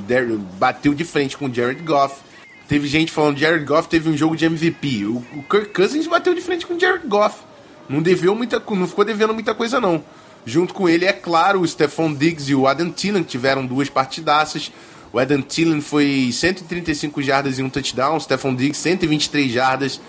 bateu 0.60 0.93
de 0.93 1.04
frente 1.04 1.38
com 1.38 1.46
o 1.46 1.54
Jared 1.54 1.82
Goff. 1.84 2.22
Teve 2.67 2.88
gente 2.88 3.12
falando 3.12 3.36
que 3.36 3.41
Jared 3.41 3.63
Goff 3.63 3.88
teve 3.88 4.10
um 4.10 4.17
jogo 4.17 4.36
de 4.36 4.46
MVP. 4.46 5.06
O, 5.06 5.17
o 5.34 5.43
Kirk 5.43 5.74
Cousins 5.74 6.06
bateu 6.06 6.34
de 6.34 6.41
frente 6.41 6.65
com 6.65 6.74
o 6.74 6.80
Jared 6.80 7.08
Goff. 7.08 7.39
Não 7.88 8.02
deveu 8.02 8.36
muita, 8.36 8.62
não 8.72 8.88
ficou 8.88 9.06
devendo 9.06 9.34
muita 9.34 9.56
coisa 9.56 9.80
não. 9.80 10.04
Junto 10.47 10.73
com 10.73 10.88
ele, 10.88 11.03
é 11.03 11.12
claro, 11.12 11.60
o 11.60 11.67
Stephon 11.67 12.13
Diggs 12.13 12.49
e 12.49 12.55
o 12.55 12.67
Adam 12.67 12.89
Thielen, 12.89 13.21
tiveram 13.21 13.65
duas 13.65 13.89
partidaças. 13.89 14.71
O 15.12 15.19
Adam 15.19 15.41
Thielen 15.41 15.81
foi 15.81 16.29
135 16.31 17.21
jardas 17.21 17.60
e 17.60 17.63
um 17.63 17.69
touchdown, 17.69 18.15
o 18.15 18.21
Stephon 18.21 18.55
Diggs 18.55 18.79
123 18.79 19.51
jardas. 19.51 19.99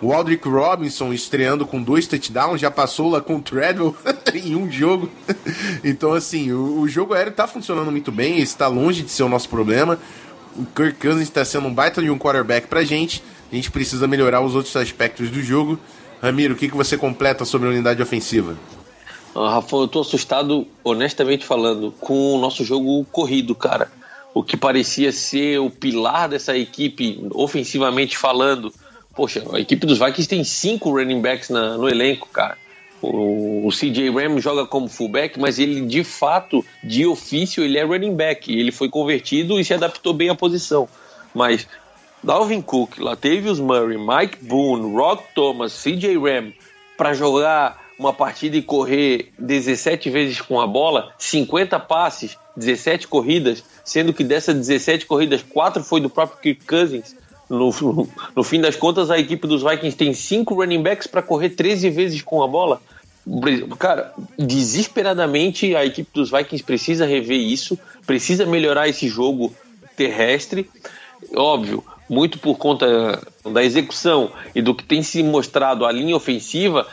O 0.00 0.12
Aldrick 0.12 0.48
Robinson 0.48 1.12
estreando 1.12 1.66
com 1.66 1.82
dois 1.82 2.06
touchdowns, 2.06 2.60
já 2.60 2.70
passou 2.70 3.10
lá 3.10 3.20
com 3.20 3.34
o 3.34 3.42
Treadwell 3.42 3.96
em 4.32 4.54
um 4.54 4.70
jogo. 4.70 5.10
então, 5.82 6.12
assim, 6.12 6.52
o, 6.52 6.82
o 6.82 6.88
jogo 6.88 7.14
aéreo 7.14 7.32
está 7.32 7.48
funcionando 7.48 7.90
muito 7.90 8.12
bem, 8.12 8.38
está 8.38 8.68
longe 8.68 9.02
de 9.02 9.10
ser 9.10 9.24
o 9.24 9.28
nosso 9.28 9.48
problema. 9.48 9.98
O 10.56 10.64
Kirk 10.64 11.00
Cousins 11.00 11.22
está 11.22 11.44
sendo 11.44 11.66
um 11.66 11.74
baita 11.74 12.00
de 12.00 12.08
um 12.08 12.16
quarterback 12.16 12.68
pra 12.68 12.84
gente. 12.84 13.20
A 13.50 13.54
gente 13.56 13.68
precisa 13.68 14.06
melhorar 14.06 14.42
os 14.42 14.54
outros 14.54 14.76
aspectos 14.76 15.28
do 15.28 15.42
jogo. 15.42 15.76
Ramiro, 16.22 16.54
o 16.54 16.56
que, 16.56 16.68
que 16.68 16.76
você 16.76 16.96
completa 16.96 17.44
sobre 17.44 17.66
a 17.66 17.72
unidade 17.72 18.00
ofensiva? 18.00 18.56
Rafa, 19.34 19.76
eu 19.76 19.88
tô 19.88 20.00
assustado, 20.00 20.66
honestamente 20.84 21.44
falando, 21.44 21.92
com 22.00 22.34
o 22.34 22.38
nosso 22.38 22.64
jogo 22.64 23.04
corrido, 23.10 23.54
cara. 23.54 23.90
O 24.34 24.42
que 24.42 24.56
parecia 24.56 25.12
ser 25.12 25.58
o 25.58 25.70
pilar 25.70 26.28
dessa 26.28 26.56
equipe, 26.56 27.26
ofensivamente 27.32 28.16
falando. 28.16 28.72
Poxa, 29.14 29.44
a 29.52 29.60
equipe 29.60 29.86
dos 29.86 29.98
Vikings 29.98 30.28
tem 30.28 30.44
cinco 30.44 30.90
running 30.90 31.20
backs 31.20 31.50
na, 31.50 31.76
no 31.76 31.88
elenco, 31.88 32.28
cara. 32.28 32.56
O, 33.00 33.66
o 33.66 33.70
CJ 33.70 34.10
Ram 34.10 34.38
joga 34.38 34.64
como 34.64 34.88
fullback, 34.88 35.38
mas 35.38 35.58
ele 35.58 35.80
de 35.82 36.04
fato, 36.04 36.64
de 36.82 37.04
ofício, 37.04 37.64
ele 37.64 37.78
é 37.78 37.84
running 37.84 38.14
back. 38.14 38.50
Ele 38.50 38.70
foi 38.70 38.88
convertido 38.88 39.58
e 39.58 39.64
se 39.64 39.74
adaptou 39.74 40.14
bem 40.14 40.28
à 40.28 40.34
posição. 40.34 40.88
Mas 41.34 41.66
Dalvin 42.22 42.62
Cook, 42.62 42.98
Latavius 42.98 43.58
Murray, 43.58 43.98
Mike 43.98 44.44
Boone, 44.44 44.94
Rock 44.94 45.24
Thomas, 45.34 45.72
CJ 45.82 46.16
Ram, 46.16 46.52
para 46.96 47.12
jogar 47.12 47.81
uma 48.02 48.12
partida 48.12 48.56
e 48.56 48.62
correr 48.62 49.32
17 49.38 50.10
vezes 50.10 50.40
com 50.40 50.60
a 50.60 50.66
bola, 50.66 51.12
50 51.18 51.78
passes, 51.80 52.36
17 52.56 53.06
corridas, 53.08 53.62
sendo 53.84 54.12
que 54.12 54.24
dessas 54.24 54.54
17 54.54 55.06
corridas, 55.06 55.42
4 55.42 55.82
foi 55.84 56.00
do 56.00 56.10
próprio 56.10 56.40
Kirk 56.40 56.66
Cousins. 56.66 57.16
No, 57.48 57.70
no, 58.34 58.42
fim 58.42 58.60
das 58.60 58.76
contas, 58.76 59.10
a 59.10 59.18
equipe 59.18 59.46
dos 59.46 59.62
Vikings 59.62 59.96
tem 59.96 60.12
5 60.12 60.54
running 60.54 60.82
backs 60.82 61.06
para 61.06 61.22
correr 61.22 61.50
13 61.50 61.90
vezes 61.90 62.22
com 62.22 62.42
a 62.42 62.48
bola. 62.48 62.80
Cara, 63.78 64.12
desesperadamente 64.36 65.76
a 65.76 65.84
equipe 65.84 66.10
dos 66.12 66.30
Vikings 66.30 66.64
precisa 66.64 67.06
rever 67.06 67.38
isso, 67.38 67.78
precisa 68.04 68.44
melhorar 68.44 68.88
esse 68.88 69.06
jogo 69.06 69.54
terrestre. 69.96 70.68
Óbvio, 71.36 71.84
muito 72.08 72.38
por 72.38 72.58
conta 72.58 73.22
da 73.44 73.62
execução 73.62 74.30
e 74.54 74.60
do 74.60 74.74
que 74.74 74.84
tem 74.84 75.02
se 75.02 75.22
mostrado 75.22 75.86
a 75.86 75.92
linha 75.92 76.16
ofensiva, 76.16 76.86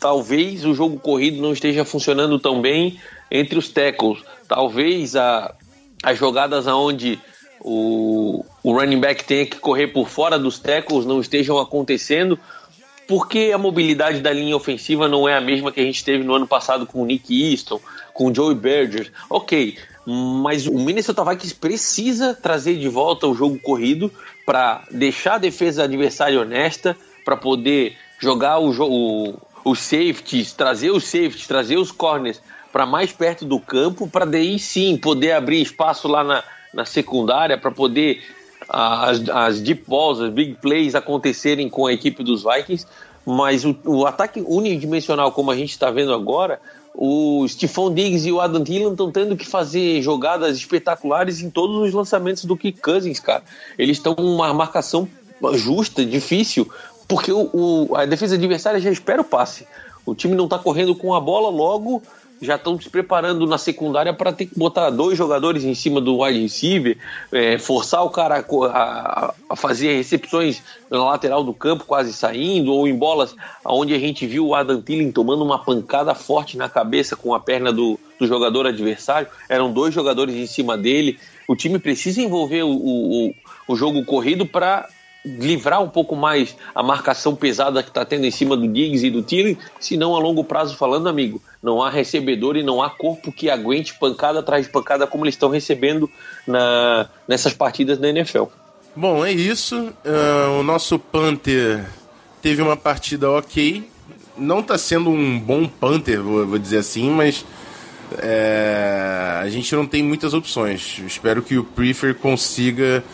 talvez 0.00 0.64
o 0.64 0.74
jogo 0.74 0.98
corrido 0.98 1.40
não 1.40 1.52
esteja 1.52 1.84
funcionando 1.84 2.38
tão 2.38 2.60
bem 2.60 2.98
entre 3.30 3.58
os 3.58 3.68
tackles. 3.68 4.24
Talvez 4.48 5.14
a, 5.14 5.54
as 6.02 6.18
jogadas 6.18 6.66
onde 6.66 7.20
o, 7.60 8.44
o 8.62 8.72
running 8.72 8.98
back 8.98 9.22
tenha 9.24 9.44
que 9.44 9.58
correr 9.58 9.88
por 9.88 10.08
fora 10.08 10.38
dos 10.38 10.58
tackles 10.58 11.04
não 11.04 11.20
estejam 11.20 11.58
acontecendo, 11.58 12.38
porque 13.06 13.50
a 13.54 13.58
mobilidade 13.58 14.20
da 14.20 14.32
linha 14.32 14.56
ofensiva 14.56 15.06
não 15.06 15.28
é 15.28 15.36
a 15.36 15.40
mesma 15.40 15.70
que 15.70 15.80
a 15.80 15.84
gente 15.84 16.02
teve 16.02 16.24
no 16.24 16.34
ano 16.34 16.46
passado 16.46 16.86
com 16.86 17.02
o 17.02 17.04
Nick 17.04 17.52
Easton, 17.52 17.80
com 18.14 18.30
o 18.30 18.34
Joey 18.34 18.54
Berger. 18.54 19.12
Ok, 19.28 19.76
mas 20.06 20.66
o 20.66 20.78
Minnesota 20.78 21.24
Vikings 21.24 21.54
precisa 21.54 22.34
trazer 22.34 22.76
de 22.76 22.88
volta 22.88 23.26
o 23.26 23.34
jogo 23.34 23.58
corrido 23.58 24.10
para 24.46 24.84
deixar 24.90 25.34
a 25.34 25.38
defesa 25.38 25.84
adversária 25.84 26.40
honesta, 26.40 26.96
para 27.24 27.36
poder 27.36 27.96
jogar 28.18 28.58
o, 28.58 28.70
o, 28.70 29.38
os 29.64 29.80
safeties, 29.80 30.52
trazer 30.52 30.90
os 30.90 31.04
safeties, 31.04 31.46
trazer 31.46 31.76
os 31.76 31.90
corners 31.90 32.40
para 32.72 32.86
mais 32.86 33.12
perto 33.12 33.44
do 33.44 33.58
campo, 33.58 34.08
para 34.08 34.24
daí 34.24 34.58
sim 34.58 34.96
poder 34.96 35.32
abrir 35.32 35.60
espaço 35.60 36.06
lá 36.08 36.22
na, 36.22 36.44
na 36.72 36.84
secundária, 36.84 37.58
para 37.58 37.70
poder 37.70 38.22
as, 38.68 39.28
as 39.28 39.60
deep 39.60 39.84
balls, 39.86 40.20
as 40.20 40.30
big 40.30 40.54
plays 40.60 40.94
acontecerem 40.94 41.68
com 41.68 41.86
a 41.86 41.92
equipe 41.92 42.22
dos 42.22 42.44
Vikings. 42.44 42.86
Mas 43.26 43.64
o, 43.64 43.76
o 43.84 44.06
ataque 44.06 44.42
unidimensional, 44.46 45.32
como 45.32 45.50
a 45.50 45.56
gente 45.56 45.70
está 45.70 45.90
vendo 45.90 46.12
agora, 46.14 46.60
o 46.94 47.46
Stephon 47.46 47.92
Diggs 47.92 48.26
e 48.26 48.32
o 48.32 48.40
Adam 48.40 48.64
Thielen 48.64 48.92
estão 48.92 49.10
tendo 49.10 49.36
que 49.36 49.46
fazer 49.46 50.00
jogadas 50.02 50.56
espetaculares 50.56 51.40
em 51.40 51.50
todos 51.50 51.76
os 51.76 51.92
lançamentos 51.92 52.44
do 52.44 52.56
Kirk 52.56 52.80
Cousins, 52.80 53.20
cara. 53.20 53.42
Eles 53.78 53.98
estão 53.98 54.14
uma 54.14 54.52
marcação 54.54 55.08
justa, 55.54 56.04
difícil, 56.04 56.70
porque 57.10 57.32
o, 57.32 57.50
o, 57.52 57.96
a 57.96 58.06
defesa 58.06 58.36
adversária 58.36 58.78
já 58.80 58.90
espera 58.90 59.20
o 59.20 59.24
passe. 59.24 59.66
O 60.06 60.14
time 60.14 60.36
não 60.36 60.44
está 60.44 60.58
correndo 60.58 60.94
com 60.94 61.12
a 61.12 61.20
bola, 61.20 61.50
logo 61.50 62.00
já 62.40 62.54
estão 62.54 62.80
se 62.80 62.88
preparando 62.88 63.46
na 63.46 63.58
secundária 63.58 64.14
para 64.14 64.32
ter 64.32 64.46
que 64.46 64.58
botar 64.58 64.88
dois 64.88 65.18
jogadores 65.18 65.62
em 65.62 65.74
cima 65.74 66.00
do 66.00 66.22
wide 66.22 66.40
receiver, 66.40 66.96
é, 67.30 67.58
forçar 67.58 68.02
o 68.02 68.08
cara 68.08 68.42
a, 68.72 69.34
a, 69.50 69.56
fazer 69.56 69.94
recepções 69.96 70.62
na 70.88 71.04
lateral 71.04 71.44
do 71.44 71.52
campo, 71.52 71.84
quase 71.84 72.14
saindo, 72.14 72.72
ou 72.72 72.88
em 72.88 72.96
bolas 72.96 73.36
onde 73.62 73.92
a 73.92 73.98
gente 73.98 74.26
viu 74.26 74.46
o 74.46 74.54
Adam 74.54 74.80
Thielen 74.80 75.12
tomando 75.12 75.44
uma 75.44 75.62
pancada 75.62 76.14
forte 76.14 76.56
na 76.56 76.66
cabeça 76.66 77.14
com 77.14 77.34
a 77.34 77.40
perna 77.40 77.70
do, 77.70 78.00
do 78.18 78.26
jogador 78.26 78.66
adversário. 78.66 79.28
Eram 79.46 79.70
dois 79.70 79.92
jogadores 79.92 80.34
em 80.34 80.46
cima 80.46 80.78
dele. 80.78 81.18
O 81.46 81.54
time 81.54 81.78
precisa 81.78 82.22
envolver 82.22 82.62
o, 82.62 82.70
o, 82.70 83.34
o 83.68 83.76
jogo 83.76 84.02
corrido 84.06 84.46
para 84.46 84.88
livrar 85.24 85.82
um 85.82 85.88
pouco 85.88 86.16
mais 86.16 86.56
a 86.74 86.82
marcação 86.82 87.34
pesada 87.34 87.82
que 87.82 87.90
está 87.90 88.04
tendo 88.04 88.24
em 88.24 88.30
cima 88.30 88.56
do 88.56 88.66
Diggs 88.66 89.06
e 89.06 89.10
do 89.10 89.22
Thielen, 89.22 89.58
senão 89.78 90.16
a 90.16 90.18
longo 90.18 90.42
prazo 90.42 90.76
falando, 90.76 91.08
amigo, 91.08 91.42
não 91.62 91.82
há 91.82 91.90
recebedor 91.90 92.56
e 92.56 92.62
não 92.62 92.82
há 92.82 92.88
corpo 92.88 93.30
que 93.30 93.50
aguente 93.50 93.94
pancada 93.98 94.40
atrás 94.40 94.66
de 94.66 94.72
pancada 94.72 95.06
como 95.06 95.24
eles 95.24 95.34
estão 95.34 95.50
recebendo 95.50 96.10
na, 96.46 97.08
nessas 97.28 97.52
partidas 97.52 97.98
na 97.98 98.08
NFL. 98.08 98.44
Bom, 98.96 99.24
é 99.24 99.30
isso. 99.30 99.76
Uh, 99.76 100.58
o 100.58 100.62
nosso 100.62 100.98
Panther 100.98 101.84
teve 102.42 102.62
uma 102.62 102.76
partida 102.76 103.30
ok. 103.30 103.88
Não 104.36 104.60
está 104.60 104.78
sendo 104.78 105.10
um 105.10 105.38
bom 105.38 105.66
Panther, 105.68 106.22
vou, 106.22 106.46
vou 106.46 106.58
dizer 106.58 106.78
assim, 106.78 107.10
mas 107.10 107.44
é, 108.18 109.38
a 109.40 109.48
gente 109.48 109.74
não 109.74 109.86
tem 109.86 110.02
muitas 110.02 110.34
opções. 110.34 111.00
Espero 111.06 111.42
que 111.42 111.56
o 111.56 111.64
Prefer 111.64 112.14
consiga 112.16 113.04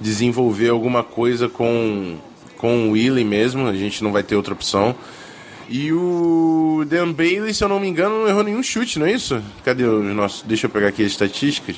desenvolver 0.00 0.70
alguma 0.70 1.02
coisa 1.02 1.48
com, 1.48 2.16
com 2.56 2.88
o 2.88 2.92
Willie 2.92 3.24
mesmo, 3.24 3.66
a 3.66 3.74
gente 3.74 4.02
não 4.02 4.12
vai 4.12 4.22
ter 4.22 4.36
outra 4.36 4.54
opção. 4.54 4.94
E 5.68 5.92
o 5.92 6.84
Dan 6.88 7.12
Bailey, 7.12 7.54
se 7.54 7.62
eu 7.62 7.68
não 7.68 7.78
me 7.78 7.86
engano, 7.86 8.22
não 8.22 8.28
errou 8.28 8.42
nenhum 8.42 8.62
chute, 8.62 8.98
não 8.98 9.06
é 9.06 9.12
isso? 9.12 9.40
Cadê 9.64 9.84
o 9.84 10.02
nosso. 10.02 10.44
Deixa 10.44 10.66
eu 10.66 10.70
pegar 10.70 10.88
aqui 10.88 11.04
as 11.04 11.12
estatísticas. 11.12 11.76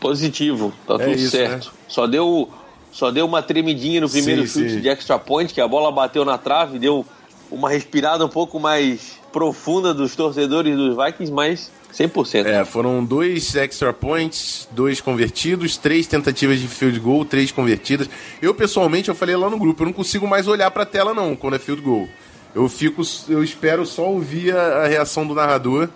Positivo, 0.00 0.72
tá 0.86 0.94
é 0.94 0.98
tudo 0.98 1.10
isso, 1.10 1.30
certo. 1.30 1.66
Né? 1.66 1.72
Só 1.88 2.06
deu. 2.06 2.48
Só 2.90 3.10
deu 3.10 3.26
uma 3.26 3.42
tremidinha 3.42 4.00
no 4.00 4.08
primeiro 4.08 4.46
sim, 4.46 4.60
chute 4.60 4.74
sim. 4.76 4.80
de 4.80 4.88
extra 4.88 5.18
point, 5.18 5.52
que 5.52 5.60
a 5.60 5.68
bola 5.68 5.92
bateu 5.92 6.24
na 6.24 6.38
trave, 6.38 6.78
deu 6.78 7.04
uma 7.50 7.70
respirada 7.70 8.24
um 8.24 8.28
pouco 8.28 8.58
mais 8.58 9.18
profunda 9.32 9.92
dos 9.94 10.14
torcedores 10.14 10.76
dos 10.76 10.96
Vikings, 10.96 11.32
mas 11.32 11.70
100%. 11.92 12.46
É, 12.46 12.64
foram 12.64 13.04
dois 13.04 13.54
extra 13.56 13.92
points, 13.92 14.68
dois 14.72 15.00
convertidos, 15.00 15.76
três 15.76 16.06
tentativas 16.06 16.60
de 16.60 16.68
field 16.68 16.98
goal, 17.00 17.24
três 17.24 17.50
convertidas. 17.50 18.08
Eu, 18.42 18.54
pessoalmente, 18.54 19.08
eu 19.08 19.14
falei 19.14 19.36
lá 19.36 19.48
no 19.48 19.58
grupo, 19.58 19.82
eu 19.82 19.86
não 19.86 19.92
consigo 19.92 20.26
mais 20.26 20.46
olhar 20.46 20.70
pra 20.70 20.84
tela, 20.84 21.14
não, 21.14 21.34
quando 21.34 21.54
é 21.54 21.58
field 21.58 21.82
goal. 21.82 22.08
Eu 22.54 22.68
fico, 22.68 23.02
eu 23.28 23.42
espero 23.42 23.86
só 23.86 24.10
ouvir 24.10 24.54
a, 24.54 24.84
a 24.84 24.86
reação 24.86 25.26
do 25.26 25.34
narrador 25.34 25.88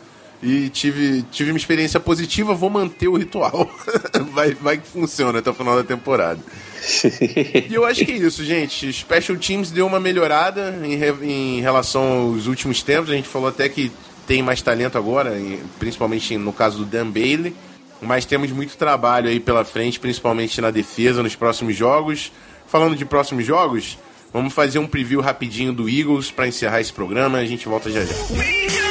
e 0.42 0.68
tive, 0.68 1.22
tive 1.30 1.50
uma 1.50 1.56
experiência 1.56 2.00
positiva, 2.00 2.54
vou 2.54 2.70
manter 2.70 3.08
o 3.08 3.16
ritual. 3.16 3.70
vai, 4.32 4.54
vai 4.54 4.78
que 4.78 4.86
funciona 4.86 5.38
até 5.38 5.50
o 5.50 5.54
final 5.54 5.76
da 5.76 5.84
temporada. 5.84 6.40
e 7.68 7.74
eu 7.74 7.84
acho 7.84 8.04
que 8.04 8.12
é 8.12 8.16
isso, 8.16 8.44
gente. 8.44 8.92
Special 8.92 9.38
Teams 9.38 9.70
deu 9.70 9.86
uma 9.86 10.00
melhorada 10.00 10.78
em, 10.82 10.94
em 11.22 11.60
relação 11.60 12.30
aos 12.30 12.46
últimos 12.46 12.82
tempos. 12.82 13.10
A 13.10 13.14
gente 13.14 13.28
falou 13.28 13.48
até 13.48 13.68
que 13.68 13.92
tem 14.26 14.42
mais 14.42 14.62
talento 14.62 14.98
agora, 14.98 15.32
principalmente 15.78 16.36
no 16.36 16.52
caso 16.52 16.78
do 16.78 16.84
Dan 16.84 17.10
Bailey. 17.10 17.54
Mas 18.00 18.24
temos 18.24 18.50
muito 18.50 18.76
trabalho 18.76 19.28
aí 19.28 19.38
pela 19.38 19.64
frente, 19.64 20.00
principalmente 20.00 20.60
na 20.60 20.70
defesa 20.70 21.22
nos 21.22 21.36
próximos 21.36 21.76
jogos. 21.76 22.32
Falando 22.66 22.96
de 22.96 23.04
próximos 23.04 23.46
jogos, 23.46 23.98
vamos 24.32 24.52
fazer 24.52 24.78
um 24.78 24.86
preview 24.86 25.20
rapidinho 25.20 25.72
do 25.72 25.88
Eagles 25.88 26.30
para 26.30 26.48
encerrar 26.48 26.80
esse 26.80 26.92
programa. 26.92 27.38
A 27.38 27.44
gente 27.44 27.68
volta 27.68 27.90
já 27.90 28.04
já. 28.04 28.81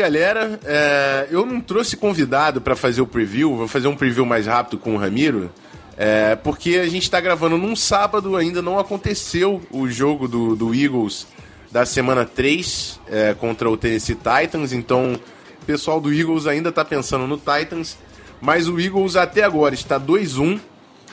Galera. 0.00 0.58
É, 0.64 1.28
eu 1.30 1.44
não 1.44 1.60
trouxe 1.60 1.96
convidado 1.96 2.60
para 2.60 2.74
fazer 2.74 3.02
o 3.02 3.06
preview, 3.06 3.54
vou 3.54 3.68
fazer 3.68 3.86
um 3.86 3.94
preview 3.94 4.24
mais 4.24 4.46
rápido 4.46 4.78
com 4.78 4.94
o 4.94 4.98
Ramiro. 4.98 5.50
É, 5.96 6.34
porque 6.36 6.76
a 6.76 6.88
gente 6.88 7.02
está 7.02 7.20
gravando 7.20 7.58
num 7.58 7.76
sábado, 7.76 8.34
ainda 8.34 8.62
não 8.62 8.78
aconteceu 8.78 9.60
o 9.70 9.86
jogo 9.88 10.26
do, 10.26 10.56
do 10.56 10.74
Eagles 10.74 11.26
da 11.70 11.84
semana 11.84 12.24
3 12.24 12.98
é, 13.06 13.34
contra 13.34 13.68
o 13.68 13.76
Tennessee 13.76 14.16
Titans, 14.16 14.72
então 14.72 15.20
o 15.62 15.64
pessoal 15.66 16.00
do 16.00 16.12
Eagles 16.12 16.46
ainda 16.46 16.70
está 16.70 16.82
pensando 16.82 17.26
no 17.26 17.36
Titans, 17.36 17.98
mas 18.40 18.66
o 18.66 18.80
Eagles 18.80 19.14
até 19.14 19.44
agora 19.44 19.74
está 19.74 20.00
2-1. 20.00 20.58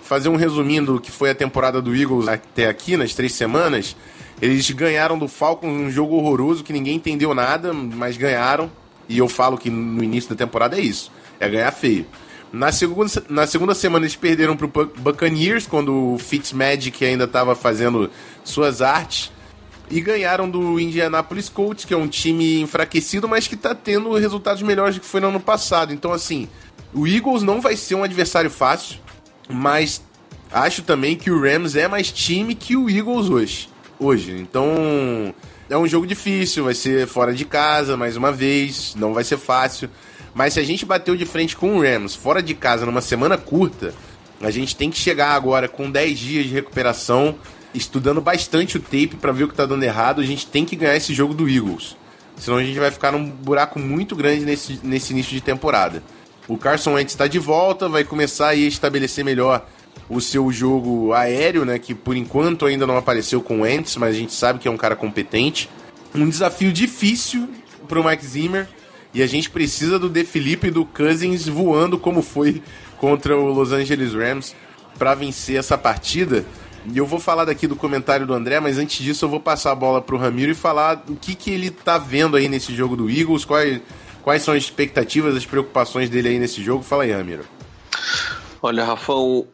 Fazer 0.02 0.30
um 0.30 0.38
resuminho 0.38 0.86
do 0.86 1.02
que 1.02 1.12
foi 1.12 1.32
a 1.32 1.36
temporada 1.36 1.82
do 1.82 1.94
Eagles 1.94 2.30
até 2.30 2.70
aqui, 2.70 2.96
nas 2.96 3.14
três 3.14 3.34
semanas. 3.34 3.94
Eles 4.42 4.70
ganharam 4.70 5.18
do 5.18 5.28
Falcons 5.28 5.72
um 5.72 5.90
jogo 5.90 6.16
horroroso 6.16 6.64
que 6.64 6.72
ninguém 6.72 6.96
entendeu 6.96 7.34
nada, 7.34 7.74
mas 7.74 8.18
ganharam. 8.18 8.72
E 9.10 9.18
eu 9.18 9.28
falo 9.28 9.58
que 9.58 9.70
no 9.70 10.04
início 10.04 10.30
da 10.30 10.36
temporada 10.36 10.78
é 10.78 10.82
isso: 10.82 11.12
é 11.40 11.50
ganhar 11.50 11.72
feio. 11.72 12.06
Na 12.52 12.72
segunda, 12.72 13.24
na 13.30 13.48
segunda 13.48 13.74
semana 13.74 14.06
eles 14.06 14.16
perderam 14.16 14.56
para 14.56 14.66
o 14.66 14.70
Buccaneers, 14.70 15.66
quando 15.66 16.14
o 16.14 16.18
Fitzmagic 16.18 17.04
ainda 17.04 17.26
estava 17.26 17.56
fazendo 17.56 18.10
suas 18.44 18.82
artes. 18.82 19.32
E 19.90 20.02
ganharam 20.02 20.50
do 20.50 20.78
Indianapolis 20.78 21.48
Colts, 21.48 21.86
que 21.86 21.94
é 21.94 21.98
um 21.98 22.10
time 22.10 22.60
enfraquecido, 22.60 23.26
mas 23.26 23.48
que 23.48 23.56
está 23.56 23.74
tendo 23.74 24.14
resultados 24.16 24.62
melhores 24.62 24.96
do 24.96 25.02
que 25.02 25.08
foi 25.08 25.22
no 25.22 25.30
ano 25.30 25.40
passado. 25.40 25.94
Então, 25.94 26.12
assim, 26.12 26.50
o 26.94 27.08
Eagles 27.08 27.42
não 27.42 27.62
vai 27.62 27.78
ser 27.78 27.96
um 27.96 28.04
adversário 28.04 28.50
fácil, 28.50 29.00
mas 29.50 30.02
acho 30.52 30.82
também 30.82 31.16
que 31.16 31.32
o 31.32 31.42
Rams 31.42 31.78
é 31.78 31.88
mais 31.88 32.12
time 32.12 32.54
que 32.54 32.76
o 32.76 32.90
Eagles 32.90 33.30
hoje 33.30 33.70
hoje. 34.00 34.32
Então, 34.34 35.34
é 35.70 35.78
um 35.78 35.88
jogo 35.88 36.08
difícil, 36.08 36.66
vai 36.66 36.74
ser 36.74 37.08
fora 37.08 37.34
de 37.34 37.46
casa, 37.46 37.98
mais 37.98 38.16
uma 38.16 38.32
vez, 38.32 38.96
não 38.96 39.14
vai 39.14 39.24
ser 39.24 39.38
fácil. 39.38 39.90
Mas 40.34 40.54
se 40.54 40.60
a 40.60 40.64
gente 40.64 40.86
bateu 40.86 41.16
de 41.16 41.26
frente 41.26 41.56
com 41.56 41.78
o 41.78 41.82
Rams 41.82 42.16
fora 42.16 42.42
de 42.42 42.54
casa 42.54 42.86
numa 42.86 43.02
semana 43.02 43.38
curta, 43.38 43.94
a 44.42 44.52
gente 44.52 44.76
tem 44.76 44.90
que 44.90 44.98
chegar 44.98 45.32
agora 45.32 45.68
com 45.68 45.90
10 45.90 46.20
dias 46.20 46.46
de 46.46 46.54
recuperação, 46.54 47.36
estudando 47.74 48.22
bastante 48.22 48.78
o 48.78 48.80
tape 48.80 49.16
para 49.20 49.32
ver 49.32 49.46
o 49.46 49.48
que 49.48 49.56
tá 49.56 49.66
dando 49.66 49.84
errado. 49.84 50.22
A 50.22 50.26
gente 50.26 50.46
tem 50.46 50.64
que 50.64 50.76
ganhar 50.76 50.96
esse 50.96 51.14
jogo 51.14 51.34
do 51.34 51.50
Eagles. 51.50 51.98
Senão 52.38 52.58
a 52.58 52.64
gente 52.64 52.78
vai 52.78 52.92
ficar 52.92 53.12
num 53.12 53.28
buraco 53.30 53.80
muito 53.80 54.16
grande 54.16 54.46
nesse, 54.46 54.80
nesse 54.84 55.12
início 55.12 55.34
de 55.34 55.42
temporada. 55.42 56.04
O 56.48 56.58
Carson 56.58 56.94
Wentz 56.94 57.14
está 57.14 57.28
de 57.28 57.40
volta, 57.40 57.90
vai 57.90 58.04
começar 58.04 58.50
a 58.50 58.56
estabelecer 58.56 59.26
melhor 59.26 59.68
o 60.10 60.22
seu 60.22 60.52
jogo 60.52 61.14
aéreo, 61.14 61.66
né? 61.66 61.78
Que 61.78 61.94
por 61.94 62.16
enquanto 62.16 62.66
ainda 62.66 62.88
não 62.88 62.98
apareceu 62.98 63.42
com 63.42 63.60
o 63.60 63.62
Wentz, 63.62 63.98
mas 63.98 64.16
a 64.16 64.18
gente 64.18 64.34
sabe 64.34 64.60
que 64.60 64.68
é 64.68 64.72
um 64.72 64.78
cara 64.78 64.96
competente. 64.96 65.70
Um 66.16 66.30
desafio 66.30 66.72
difícil 66.72 67.50
para 67.88 68.00
o 68.00 68.04
Mike 68.04 68.26
Zimmer. 68.26 68.68
E 69.14 69.24
a 69.24 69.28
gente 69.28 69.50
precisa 69.50 69.98
do 69.98 70.10
De 70.10 70.24
Felipe 70.24 70.68
e 70.68 70.72
do 70.72 70.86
Cousins 70.86 71.48
voando 71.48 71.98
como 71.98 72.22
foi 72.22 72.62
contra 72.98 73.36
o 73.36 73.52
Los 73.52 73.72
Angeles 73.72 74.14
Rams 74.14 74.56
para 74.98 75.16
vencer 75.16 75.58
essa 75.58 75.78
partida. 75.78 76.46
E 76.86 76.98
eu 76.98 77.06
vou 77.06 77.20
falar 77.20 77.46
daqui 77.46 77.68
do 77.68 77.76
comentário 77.76 78.26
do 78.26 78.34
André, 78.34 78.60
mas 78.60 78.78
antes 78.78 79.04
disso 79.04 79.26
eu 79.26 79.30
vou 79.30 79.40
passar 79.40 79.72
a 79.72 79.76
bola 79.76 80.02
para 80.02 80.16
o 80.16 80.20
Ramiro 80.20 80.52
e 80.52 80.56
falar 80.56 81.04
o 81.08 81.16
que, 81.16 81.36
que 81.36 81.52
ele 81.52 81.70
tá 81.70 81.98
vendo 81.98 82.38
aí 82.38 82.48
nesse 82.48 82.74
jogo 82.74 82.96
do 82.96 83.10
Eagles, 83.10 83.44
quais, 83.44 83.82
quais 84.22 84.42
são 84.42 84.54
as 84.54 84.64
expectativas, 84.64 85.36
as 85.36 85.46
preocupações 85.46 86.10
dele 86.10 86.30
aí 86.30 86.40
nesse 86.40 86.64
jogo. 86.64 86.84
Fala 86.84 87.04
aí, 87.04 87.12
Ramiro. 87.12 87.44
Olha, 88.62 88.86
Rafão, 88.86 89.48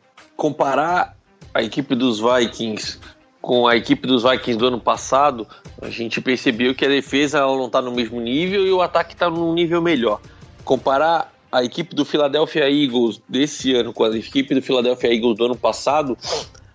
comparar 0.44 1.16
a 1.54 1.64
equipe 1.64 1.96
dos 1.96 2.20
Vikings 2.20 3.00
com 3.42 3.66
a 3.66 3.78
equipe 3.78 4.06
dos 4.06 4.24
Vikings 4.24 4.58
do 4.58 4.68
ano 4.68 4.80
passado, 4.80 5.48
a 5.82 5.90
gente 5.90 6.20
percebeu 6.20 6.76
que 6.76 6.84
a 6.84 6.90
defesa 6.90 7.40
não 7.40 7.68
está 7.68 7.82
no 7.82 7.94
mesmo 7.94 8.20
nível 8.20 8.68
e 8.68 8.72
o 8.74 8.82
ataque 8.82 9.14
está 9.14 9.30
num 9.30 9.54
nível 9.54 9.82
melhor. 9.82 10.20
Comparar 10.66 11.34
a 11.50 11.64
equipe 11.64 11.96
do 11.96 12.04
Philadelphia 12.04 12.70
Eagles 12.70 13.22
desse 13.30 13.74
ano 13.74 13.94
com 13.94 14.04
a 14.04 14.18
equipe 14.18 14.54
do 14.54 14.62
Philadelphia 14.62 15.14
Eagles 15.14 15.38
do 15.38 15.46
ano 15.46 15.56
passado, 15.56 16.18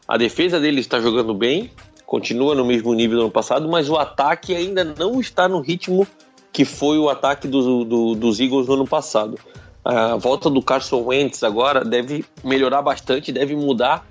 a 0.07 0.17
defesa 0.17 0.59
deles 0.59 0.87
está 0.87 0.99
jogando 0.99 1.35
bem, 1.35 1.71
continua 2.07 2.55
no 2.55 2.65
mesmo 2.65 2.95
nível 2.95 3.19
do 3.19 3.23
ano 3.25 3.31
passado, 3.31 3.69
mas 3.69 3.91
o 3.91 3.97
ataque 3.97 4.57
ainda 4.57 4.83
não 4.83 5.21
está 5.21 5.47
no 5.47 5.61
ritmo 5.61 6.09
que 6.51 6.65
foi 6.65 6.99
o 6.99 7.11
ataque 7.11 7.47
do, 7.47 7.85
do, 7.85 8.15
dos 8.15 8.41
Eagles 8.41 8.67
no 8.67 8.73
ano 8.73 8.87
passado 8.87 9.39
a 9.89 10.17
volta 10.17 10.51
do 10.51 10.61
Carson 10.61 11.03
Wentz 11.07 11.43
agora 11.43 11.83
deve 11.83 12.23
melhorar 12.45 12.83
bastante, 12.83 13.33
deve 13.33 13.57
mudar 13.57 14.07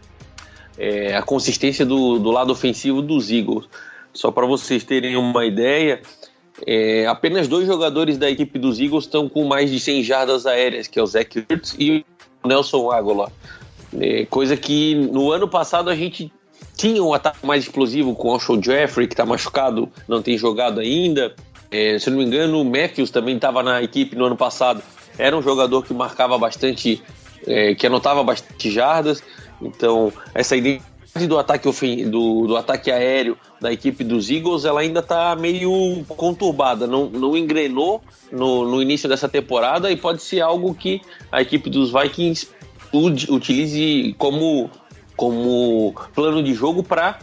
é, 0.75 1.15
a 1.15 1.21
consistência 1.21 1.85
do, 1.85 2.17
do 2.17 2.31
lado 2.31 2.51
ofensivo 2.51 2.99
dos 2.99 3.29
Eagles. 3.29 3.65
Só 4.11 4.31
para 4.31 4.47
vocês 4.47 4.83
terem 4.83 5.15
uma 5.15 5.45
ideia, 5.45 6.01
é, 6.65 7.05
apenas 7.05 7.47
dois 7.47 7.67
jogadores 7.67 8.17
da 8.17 8.27
equipe 8.27 8.57
dos 8.57 8.79
Eagles 8.79 9.03
estão 9.03 9.29
com 9.29 9.45
mais 9.45 9.69
de 9.69 9.79
100 9.79 10.03
jardas 10.03 10.47
aéreas, 10.47 10.87
que 10.87 10.97
é 10.97 11.03
o 11.03 11.05
Zach 11.05 11.45
Ertz 11.47 11.75
e 11.77 12.03
o 12.43 12.47
Nelson 12.47 12.89
Aguilar. 12.89 13.31
É, 13.99 14.25
coisa 14.25 14.57
que 14.57 14.95
no 14.95 15.31
ano 15.31 15.47
passado 15.47 15.91
a 15.91 15.95
gente 15.95 16.33
tinha 16.75 17.03
um 17.03 17.13
ataque 17.13 17.45
mais 17.45 17.65
explosivo 17.65 18.15
com 18.15 18.29
o 18.29 18.31
Alshon 18.31 18.59
Jeffrey, 18.59 19.05
que 19.07 19.13
está 19.13 19.27
machucado, 19.27 19.87
não 20.07 20.23
tem 20.23 20.39
jogado 20.39 20.79
ainda. 20.79 21.35
É, 21.69 21.99
se 21.99 22.09
não 22.09 22.17
me 22.17 22.25
engano, 22.25 22.61
o 22.61 22.65
Matthews 22.65 23.11
também 23.11 23.35
estava 23.35 23.61
na 23.61 23.83
equipe 23.83 24.15
no 24.15 24.25
ano 24.25 24.35
passado. 24.35 24.81
Era 25.17 25.35
um 25.37 25.41
jogador 25.41 25.83
que 25.83 25.93
marcava 25.93 26.37
bastante, 26.37 27.01
é, 27.45 27.75
que 27.75 27.87
anotava 27.87 28.23
bastante 28.23 28.69
jardas. 28.71 29.23
Então, 29.61 30.11
essa 30.33 30.55
identidade 30.55 31.27
do 31.27 31.37
ataque, 31.37 32.05
do, 32.05 32.47
do 32.47 32.55
ataque 32.55 32.91
aéreo 32.91 33.37
da 33.59 33.73
equipe 33.73 34.03
dos 34.03 34.29
Eagles, 34.29 34.65
ela 34.65 34.81
ainda 34.81 34.99
está 34.99 35.35
meio 35.35 36.03
conturbada, 36.09 36.85
não, 36.85 37.09
não 37.09 37.35
engrenou 37.35 38.01
no, 38.31 38.65
no 38.65 38.81
início 38.81 39.09
dessa 39.09 39.27
temporada 39.27 39.91
e 39.91 39.97
pode 39.97 40.21
ser 40.21 40.41
algo 40.41 40.75
que 40.75 41.01
a 41.31 41.41
equipe 41.41 41.69
dos 41.69 41.91
Vikings 41.91 42.47
utilize 42.93 44.15
como, 44.17 44.69
como 45.15 45.95
plano 46.13 46.43
de 46.43 46.53
jogo 46.53 46.83
para 46.83 47.17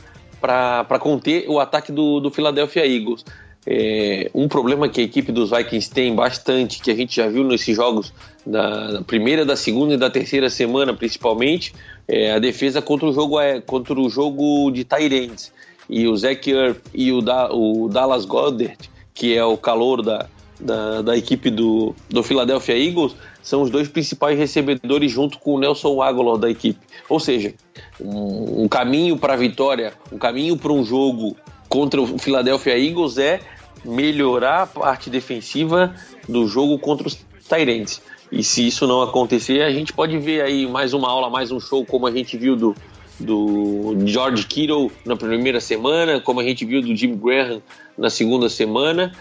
conter 0.98 1.46
o 1.48 1.60
ataque 1.60 1.92
do, 1.92 2.20
do 2.20 2.30
Philadelphia 2.30 2.86
Eagles. 2.86 3.24
É, 3.66 4.30
um 4.34 4.46
problema 4.46 4.88
que 4.88 5.00
a 5.00 5.04
equipe 5.04 5.32
dos 5.32 5.50
Vikings 5.50 5.90
tem 5.90 6.14
bastante, 6.14 6.82
que 6.82 6.90
a 6.90 6.94
gente 6.94 7.16
já 7.16 7.28
viu 7.28 7.44
nesses 7.44 7.74
jogos 7.74 8.12
da, 8.46 9.02
primeira, 9.06 9.44
da 9.44 9.56
segunda 9.56 9.94
e 9.94 9.96
da 9.96 10.10
terceira 10.10 10.50
semana, 10.50 10.92
principalmente, 10.92 11.74
é 12.06 12.32
a 12.32 12.38
defesa 12.38 12.82
contra 12.82 13.06
o 13.06 13.12
jogo, 13.12 13.40
é, 13.40 13.60
contra 13.60 13.98
o 13.98 14.08
jogo 14.10 14.70
de 14.70 14.84
Tyrants. 14.84 15.52
E 15.88 16.06
o 16.06 16.16
Zach 16.16 16.50
Erb 16.50 16.76
e 16.94 17.12
o, 17.12 17.20
da, 17.20 17.52
o 17.52 17.88
Dallas 17.88 18.24
Goddard, 18.24 18.76
que 19.12 19.36
é 19.36 19.44
o 19.44 19.56
calor 19.56 20.02
da, 20.02 20.26
da, 20.58 21.02
da, 21.02 21.16
equipe 21.16 21.50
do, 21.50 21.94
do 22.08 22.22
Philadelphia 22.22 22.76
Eagles, 22.76 23.14
são 23.42 23.62
os 23.62 23.70
dois 23.70 23.88
principais 23.88 24.38
recebedores 24.38 25.12
junto 25.12 25.38
com 25.38 25.54
o 25.54 25.58
Nelson 25.58 26.00
Aguilar 26.00 26.38
da 26.38 26.50
equipe. 26.50 26.80
Ou 27.08 27.20
seja, 27.20 27.54
um, 28.00 28.62
um 28.64 28.68
caminho 28.68 29.18
para 29.18 29.34
a 29.34 29.36
vitória, 29.36 29.92
um 30.10 30.18
caminho 30.18 30.56
para 30.56 30.72
um 30.72 30.84
jogo 30.84 31.36
contra 31.68 32.00
o 32.00 32.18
Philadelphia 32.18 32.78
Eagles 32.78 33.18
é 33.18 33.40
melhorar 33.84 34.62
a 34.62 34.66
parte 34.66 35.10
defensiva 35.10 35.94
do 36.28 36.46
jogo 36.46 36.78
contra 36.78 37.06
os 37.06 37.18
Tyrants. 37.48 38.00
E 38.32 38.42
se 38.42 38.66
isso 38.66 38.86
não 38.86 39.02
acontecer, 39.02 39.62
a 39.62 39.70
gente 39.70 39.92
pode 39.92 40.18
ver 40.18 40.42
aí 40.42 40.66
mais 40.66 40.92
uma 40.92 41.08
aula, 41.08 41.30
mais 41.30 41.52
um 41.52 41.60
show, 41.60 41.84
como 41.84 42.06
a 42.06 42.10
gente 42.10 42.36
viu 42.36 42.56
do, 42.56 42.74
do 43.20 43.96
George 44.06 44.46
Kittle 44.46 44.90
na 45.04 45.16
primeira 45.16 45.60
semana, 45.60 46.20
como 46.20 46.40
a 46.40 46.44
gente 46.44 46.64
viu 46.64 46.80
do 46.80 46.94
Jim 46.96 47.16
Graham 47.16 47.62
na 47.96 48.10
segunda 48.10 48.48
semana. 48.48 49.12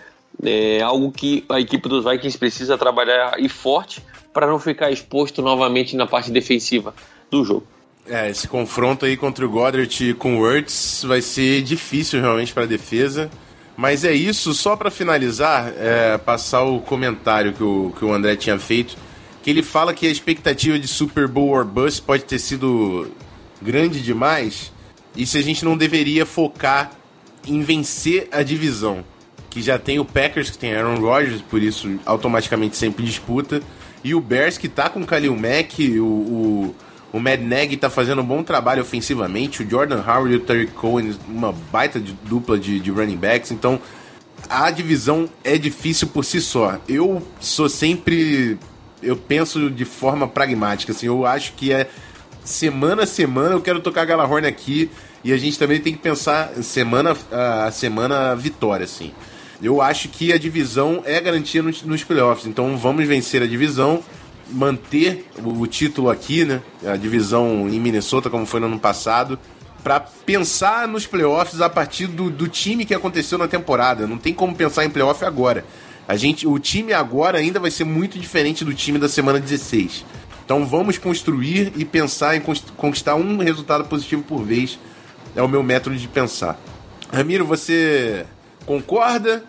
É 0.42 0.82
algo 0.82 1.12
que 1.12 1.46
a 1.48 1.60
equipe 1.60 1.88
dos 1.88 2.04
Vikings 2.04 2.38
precisa 2.38 2.78
trabalhar 2.78 3.40
e 3.40 3.48
forte 3.48 4.02
para 4.34 4.48
não 4.48 4.58
ficar 4.58 4.90
exposto 4.90 5.42
novamente 5.42 5.96
na 5.96 6.08
parte 6.08 6.32
defensiva 6.32 6.96
do 7.30 7.44
jogo. 7.44 7.68
É, 8.06 8.30
esse 8.30 8.48
confronto 8.48 9.06
aí 9.06 9.16
contra 9.16 9.46
o 9.46 9.50
Goddard 9.50 10.14
com 10.16 10.38
o 10.38 10.40
Wurtz 10.40 11.04
vai 11.06 11.22
ser 11.22 11.62
difícil 11.62 12.20
realmente 12.20 12.54
para 12.54 12.64
a 12.64 12.66
defesa. 12.68 13.30
Mas 13.76 14.04
é 14.04 14.14
isso, 14.14 14.54
só 14.54 14.76
para 14.76 14.92
finalizar, 14.92 15.74
é, 15.78 16.18
passar 16.18 16.62
o 16.64 16.80
comentário 16.80 17.54
que 17.54 17.64
o, 17.64 17.94
que 17.98 18.06
o 18.06 18.14
André 18.14 18.36
tinha 18.36 18.60
feito, 18.60 18.96
que 19.42 19.50
ele 19.50 19.64
fala 19.64 19.94
que 19.94 20.06
a 20.06 20.12
expectativa 20.12 20.78
de 20.78 20.88
Super 20.88 21.28
Bowl 21.28 21.50
or 21.50 21.66
Bust 21.66 22.02
pode 22.02 22.24
ter 22.24 22.40
sido 22.40 23.12
grande 23.62 24.02
demais, 24.02 24.72
e 25.16 25.26
se 25.26 25.38
a 25.38 25.42
gente 25.42 25.66
não 25.66 25.76
deveria 25.76 26.26
focar 26.26 26.92
em 27.48 27.62
vencer 27.62 28.28
a 28.32 28.44
divisão, 28.44 29.04
que 29.50 29.62
já 29.62 29.78
tem 29.78 30.00
o 30.00 30.06
Packers, 30.06 30.50
que 30.50 30.58
tem 30.58 30.76
Aaron 30.76 31.00
Rodgers, 31.00 31.42
por 31.42 31.62
isso 31.62 32.00
automaticamente 32.06 32.78
sempre 32.78 33.04
disputa, 33.04 33.62
e 34.04 34.14
o 34.14 34.22
Bears, 34.22 34.58
que 34.58 34.68
tá 34.68 34.90
com 34.90 35.02
o 35.02 35.06
Khalil 35.06 35.36
Mack, 35.36 36.00
o, 36.00 36.06
o 36.06 36.76
o 37.14 37.20
Mad 37.20 37.40
Nagy 37.40 37.78
tá 37.78 37.92
fazendo 37.92 38.24
um 38.24 38.26
bom 38.26 38.42
trabalho 38.42 38.82
ofensivamente. 38.82 39.62
O 39.62 39.70
Jordan 39.70 40.02
Howard 40.02 40.34
e 40.34 40.38
o 40.38 40.40
Terry 40.40 40.66
Cohen, 40.66 41.16
uma 41.30 41.54
baita 41.72 42.00
de, 42.00 42.12
dupla 42.12 42.58
de, 42.58 42.80
de 42.80 42.90
running 42.90 43.16
backs. 43.16 43.52
Então, 43.52 43.80
a 44.50 44.72
divisão 44.72 45.30
é 45.44 45.56
difícil 45.56 46.08
por 46.08 46.26
si 46.26 46.42
só. 46.42 46.80
Eu 46.90 47.22
sou 47.40 47.70
sempre. 47.70 48.58
Eu 49.02 49.16
penso 49.16 49.70
de 49.70 49.86
forma 49.86 50.28
pragmática. 50.28 50.92
Assim, 50.92 51.06
eu 51.06 51.24
acho 51.24 51.54
que 51.54 51.72
é 51.72 51.88
semana 52.44 53.04
a 53.04 53.08
semana 53.08 53.54
eu 53.54 53.62
quero 53.62 53.80
tocar 53.80 54.02
a 54.02 54.06
Galahorn 54.06 54.48
aqui. 54.48 54.90
E 55.24 55.32
a 55.32 55.38
gente 55.38 55.60
também 55.60 55.80
tem 55.80 55.94
que 55.94 56.00
pensar 56.00 56.52
semana 56.64 57.16
a 57.32 57.70
semana 57.70 58.36
vitória, 58.36 58.86
assim. 58.86 59.12
Eu 59.62 59.84
acho 59.84 60.10
que 60.10 60.34
a 60.34 60.38
divisão 60.38 61.04
é 61.06 61.22
garantia 61.22 61.62
nos, 61.62 61.84
nos 61.84 62.04
playoffs. 62.04 62.48
Então 62.48 62.76
vamos 62.76 63.08
vencer 63.08 63.44
a 63.44 63.48
divisão 63.48 64.04
manter 64.50 65.26
o 65.44 65.66
título 65.68 66.10
aqui, 66.10 66.46
né? 66.46 66.62
A 66.86 66.96
divisão 66.96 67.68
em 67.70 67.80
Minnesota, 67.80 68.30
como 68.30 68.46
foi 68.46 68.60
no 68.60 68.68
ano 68.68 68.80
passado, 68.80 69.40
para 69.84 70.00
pensar 70.00 70.88
nos 70.88 71.06
playoffs 71.06 71.60
a 71.62 71.70
partir 71.70 72.08
do, 72.08 72.30
do 72.30 72.48
time 72.48 72.86
que 72.86 72.94
aconteceu 72.94 73.38
na 73.38 73.48
temporada. 73.48 74.08
Não 74.08 74.18
tem 74.18 74.34
como 74.34 74.56
pensar 74.56 74.86
em 74.86 74.90
playoff 74.90 75.24
agora. 75.26 75.66
A 76.08 76.16
gente, 76.16 76.48
o 76.48 76.58
time 76.60 76.94
agora 76.94 77.38
ainda 77.38 77.60
vai 77.60 77.72
ser 77.72 77.84
muito 77.84 78.20
diferente 78.20 78.66
do 78.66 78.74
time 78.74 79.00
da 79.00 79.10
semana 79.10 79.40
16. 79.40 80.06
Então 80.46 80.66
vamos 80.66 80.98
construir 80.98 81.72
e 81.76 81.86
pensar 81.86 82.36
em 82.36 82.42
conquistar 82.76 83.16
um 83.16 83.38
resultado 83.38 83.86
positivo 83.86 84.24
por 84.24 84.44
vez. 84.44 84.78
É 85.36 85.42
o 85.42 85.48
meu 85.48 85.64
método 85.64 85.96
de 85.96 86.08
pensar. 86.08 86.60
Ramiro, 87.12 87.46
você 87.46 88.26
concorda? 88.66 89.44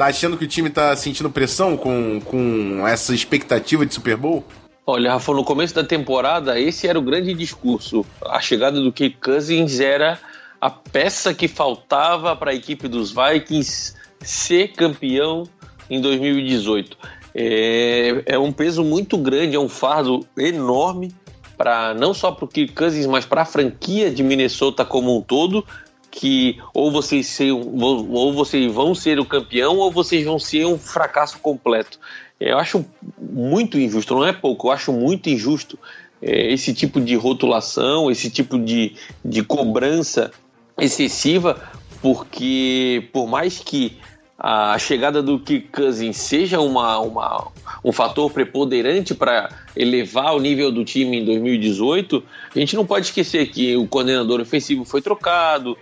Tá 0.00 0.06
achando 0.06 0.38
que 0.38 0.44
o 0.46 0.48
time 0.48 0.70
tá 0.70 0.96
sentindo 0.96 1.28
pressão 1.28 1.76
com, 1.76 2.22
com 2.22 2.88
essa 2.88 3.14
expectativa 3.14 3.84
de 3.84 3.92
Super 3.92 4.16
Bowl? 4.16 4.42
Olha, 4.86 5.12
Rafa, 5.12 5.30
no 5.34 5.44
começo 5.44 5.74
da 5.74 5.84
temporada, 5.84 6.58
esse 6.58 6.88
era 6.88 6.98
o 6.98 7.02
grande 7.02 7.34
discurso. 7.34 8.02
A 8.24 8.40
chegada 8.40 8.80
do 8.80 8.90
Kirk 8.90 9.18
Cousins 9.20 9.78
era 9.78 10.18
a 10.58 10.70
peça 10.70 11.34
que 11.34 11.46
faltava 11.46 12.34
para 12.34 12.52
a 12.52 12.54
equipe 12.54 12.88
dos 12.88 13.12
Vikings 13.12 13.94
ser 14.20 14.68
campeão 14.68 15.44
em 15.90 16.00
2018. 16.00 16.96
É, 17.34 18.22
é 18.24 18.38
um 18.38 18.52
peso 18.52 18.82
muito 18.82 19.18
grande, 19.18 19.54
é 19.54 19.60
um 19.60 19.68
fardo 19.68 20.26
enorme 20.34 21.12
para 21.58 21.92
não 21.92 22.14
só 22.14 22.32
para 22.32 22.46
o 22.46 22.48
Kirk 22.48 22.72
Cousins, 22.72 23.04
mas 23.04 23.26
para 23.26 23.42
a 23.42 23.44
franquia 23.44 24.10
de 24.10 24.22
Minnesota 24.22 24.82
como 24.82 25.14
um 25.14 25.20
todo, 25.20 25.62
que 26.10 26.58
ou 26.74 26.90
vocês, 26.90 27.26
ser, 27.26 27.52
ou 27.52 28.32
vocês 28.32 28.72
vão 28.72 28.94
ser 28.94 29.20
o 29.20 29.24
campeão 29.24 29.76
ou 29.76 29.90
vocês 29.90 30.24
vão 30.24 30.38
ser 30.38 30.66
um 30.66 30.78
fracasso 30.78 31.38
completo. 31.38 31.98
Eu 32.38 32.58
acho 32.58 32.84
muito 33.18 33.78
injusto, 33.78 34.14
não 34.14 34.26
é 34.26 34.32
pouco, 34.32 34.68
eu 34.68 34.72
acho 34.72 34.92
muito 34.92 35.28
injusto 35.28 35.78
é, 36.22 36.52
esse 36.52 36.74
tipo 36.74 37.00
de 37.00 37.14
rotulação, 37.14 38.10
esse 38.10 38.30
tipo 38.30 38.58
de, 38.58 38.94
de 39.24 39.42
cobrança 39.42 40.30
excessiva, 40.78 41.70
porque 42.00 43.08
por 43.12 43.26
mais 43.26 43.58
que 43.58 43.98
a 44.42 44.78
chegada 44.78 45.22
do 45.22 45.38
Kirk 45.38 45.68
Cousins 45.68 46.16
seja 46.16 46.60
uma, 46.60 46.98
uma, 46.98 47.48
um 47.84 47.92
fator 47.92 48.30
preponderante 48.30 49.14
para 49.14 49.50
elevar 49.76 50.34
o 50.34 50.40
nível 50.40 50.72
do 50.72 50.82
time 50.82 51.18
em 51.18 51.24
2018, 51.26 52.24
a 52.56 52.58
gente 52.58 52.74
não 52.74 52.86
pode 52.86 53.06
esquecer 53.06 53.50
que 53.50 53.76
o 53.76 53.86
coordenador 53.86 54.40
ofensivo 54.40 54.82
foi 54.86 55.02
trocado, 55.02 55.76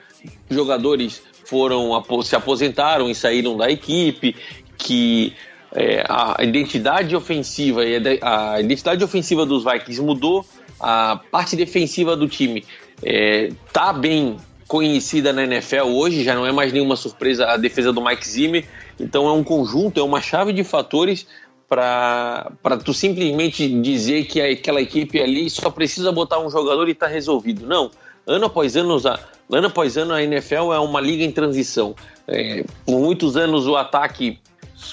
jogadores 0.50 1.22
foram 1.44 1.90
se 2.22 2.36
aposentaram 2.36 3.08
e 3.08 3.14
saíram 3.14 3.56
da 3.56 3.70
equipe, 3.70 4.36
que 4.76 5.32
é, 5.72 6.04
a 6.08 6.42
identidade 6.42 7.14
ofensiva 7.16 7.84
e 7.84 8.18
a 8.22 8.60
identidade 8.60 9.02
ofensiva 9.02 9.44
dos 9.44 9.64
Vikings 9.64 10.00
mudou, 10.00 10.44
a 10.80 11.20
parte 11.30 11.56
defensiva 11.56 12.16
do 12.16 12.28
time 12.28 12.64
é, 13.02 13.50
bem 14.00 14.36
conhecida 14.66 15.32
na 15.32 15.44
NFL 15.44 15.86
hoje, 15.86 16.22
já 16.22 16.34
não 16.34 16.46
é 16.46 16.52
mais 16.52 16.72
nenhuma 16.72 16.94
surpresa 16.94 17.46
a 17.46 17.56
defesa 17.56 17.92
do 17.92 18.04
Mike 18.04 18.28
Zimmer, 18.28 18.66
então 19.00 19.26
é 19.26 19.32
um 19.32 19.42
conjunto, 19.42 19.98
é 19.98 20.02
uma 20.02 20.20
chave 20.20 20.52
de 20.52 20.62
fatores 20.62 21.26
para 21.66 22.50
tu 22.84 22.92
simplesmente 22.94 23.68
dizer 23.80 24.24
que 24.24 24.40
aquela 24.40 24.80
equipe 24.80 25.20
ali 25.20 25.48
só 25.50 25.70
precisa 25.70 26.12
botar 26.12 26.38
um 26.38 26.50
jogador 26.50 26.88
e 26.88 26.92
está 26.92 27.06
resolvido. 27.06 27.66
Não, 27.66 27.90
ano 28.28 28.46
após 28.46 28.76
ano, 28.76 28.96
ano 29.50 29.66
após 29.66 29.96
ano 29.96 30.12
a 30.12 30.22
NFL 30.22 30.72
é 30.72 30.78
uma 30.78 31.00
liga 31.00 31.24
em 31.24 31.32
transição. 31.32 31.96
É, 32.26 32.62
por 32.84 33.00
muitos 33.00 33.36
anos 33.36 33.66
o 33.66 33.74
ataque, 33.74 34.38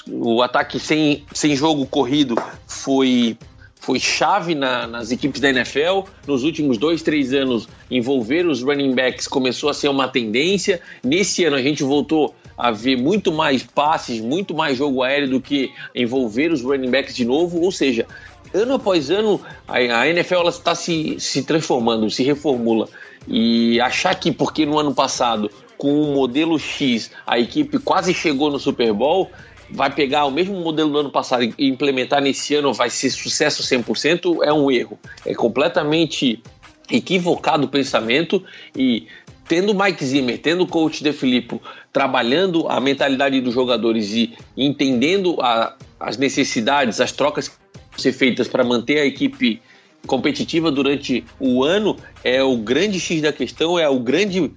o 0.08 0.42
ataque 0.42 0.80
sem, 0.80 1.24
sem 1.32 1.54
jogo 1.54 1.86
corrido 1.86 2.34
foi 2.66 3.36
foi 3.78 4.00
chave 4.00 4.56
na, 4.56 4.84
nas 4.84 5.12
equipes 5.12 5.40
da 5.40 5.48
NFL. 5.48 6.08
Nos 6.26 6.42
últimos 6.42 6.76
dois, 6.76 7.02
três 7.02 7.32
anos, 7.32 7.68
envolver 7.88 8.44
os 8.44 8.60
running 8.60 8.96
backs 8.96 9.28
começou 9.28 9.70
a 9.70 9.74
ser 9.74 9.86
uma 9.86 10.08
tendência. 10.08 10.80
Nesse 11.04 11.44
ano, 11.44 11.54
a 11.54 11.62
gente 11.62 11.84
voltou 11.84 12.34
a 12.58 12.72
ver 12.72 12.96
muito 12.96 13.30
mais 13.30 13.62
passes, 13.62 14.20
muito 14.20 14.52
mais 14.56 14.76
jogo 14.76 15.04
aéreo 15.04 15.30
do 15.30 15.40
que 15.40 15.70
envolver 15.94 16.50
os 16.50 16.62
running 16.62 16.90
backs 16.90 17.14
de 17.14 17.24
novo. 17.24 17.60
Ou 17.60 17.70
seja, 17.70 18.08
ano 18.52 18.74
após 18.74 19.08
ano, 19.08 19.40
a, 19.68 19.76
a 19.76 20.08
NFL 20.08 20.48
está 20.48 20.74
se, 20.74 21.20
se 21.20 21.44
transformando, 21.44 22.10
se 22.10 22.24
reformula. 22.24 22.88
E 23.26 23.80
achar 23.80 24.14
que 24.14 24.30
porque 24.30 24.64
no 24.64 24.78
ano 24.78 24.94
passado 24.94 25.50
com 25.76 26.00
o 26.00 26.14
modelo 26.14 26.58
X 26.58 27.10
a 27.26 27.38
equipe 27.38 27.78
quase 27.78 28.14
chegou 28.14 28.50
no 28.50 28.58
Super 28.58 28.92
Bowl, 28.92 29.30
vai 29.70 29.90
pegar 29.90 30.24
o 30.24 30.30
mesmo 30.30 30.58
modelo 30.60 30.90
do 30.90 30.98
ano 30.98 31.10
passado 31.10 31.42
e 31.42 31.68
implementar 31.68 32.22
nesse 32.22 32.54
ano, 32.54 32.72
vai 32.72 32.90
ser 32.90 33.10
sucesso 33.10 33.62
100%, 33.62 34.38
é 34.42 34.52
um 34.52 34.70
erro. 34.70 34.98
É 35.24 35.34
completamente 35.34 36.42
equivocado 36.90 37.66
o 37.66 37.68
pensamento 37.68 38.42
e 38.74 39.06
tendo 39.48 39.74
Mike 39.74 40.04
Zimmer, 40.04 40.38
tendo 40.38 40.64
o 40.64 40.66
coach 40.66 41.02
De 41.02 41.12
Filippo 41.12 41.60
trabalhando 41.92 42.68
a 42.68 42.80
mentalidade 42.80 43.40
dos 43.40 43.54
jogadores 43.54 44.12
e 44.12 44.34
entendendo 44.56 45.40
a, 45.40 45.76
as 45.98 46.16
necessidades, 46.16 47.00
as 47.00 47.12
trocas 47.12 47.48
que 47.48 48.02
ser 48.02 48.12
feitas 48.12 48.46
para 48.48 48.62
manter 48.62 48.98
a 48.98 49.06
equipe 49.06 49.60
competitiva 50.06 50.70
durante 50.70 51.24
o 51.38 51.64
ano 51.64 51.96
é 52.22 52.42
o 52.42 52.56
grande 52.56 53.00
X 53.00 53.20
da 53.20 53.32
questão, 53.32 53.78
é 53.78 53.88
o 53.88 53.98
grande 53.98 54.52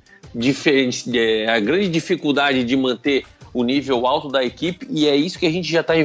é 1.15 1.49
a 1.49 1.59
grande 1.59 1.89
dificuldade 1.89 2.63
de 2.63 2.77
manter 2.77 3.25
o 3.51 3.63
nível 3.63 4.05
alto 4.05 4.29
da 4.29 4.43
equipe 4.43 4.87
e 4.89 5.07
é 5.07 5.15
isso 5.15 5.39
que 5.39 5.45
a 5.45 5.51
gente 5.51 5.71
já 5.71 5.81
está 5.81 5.95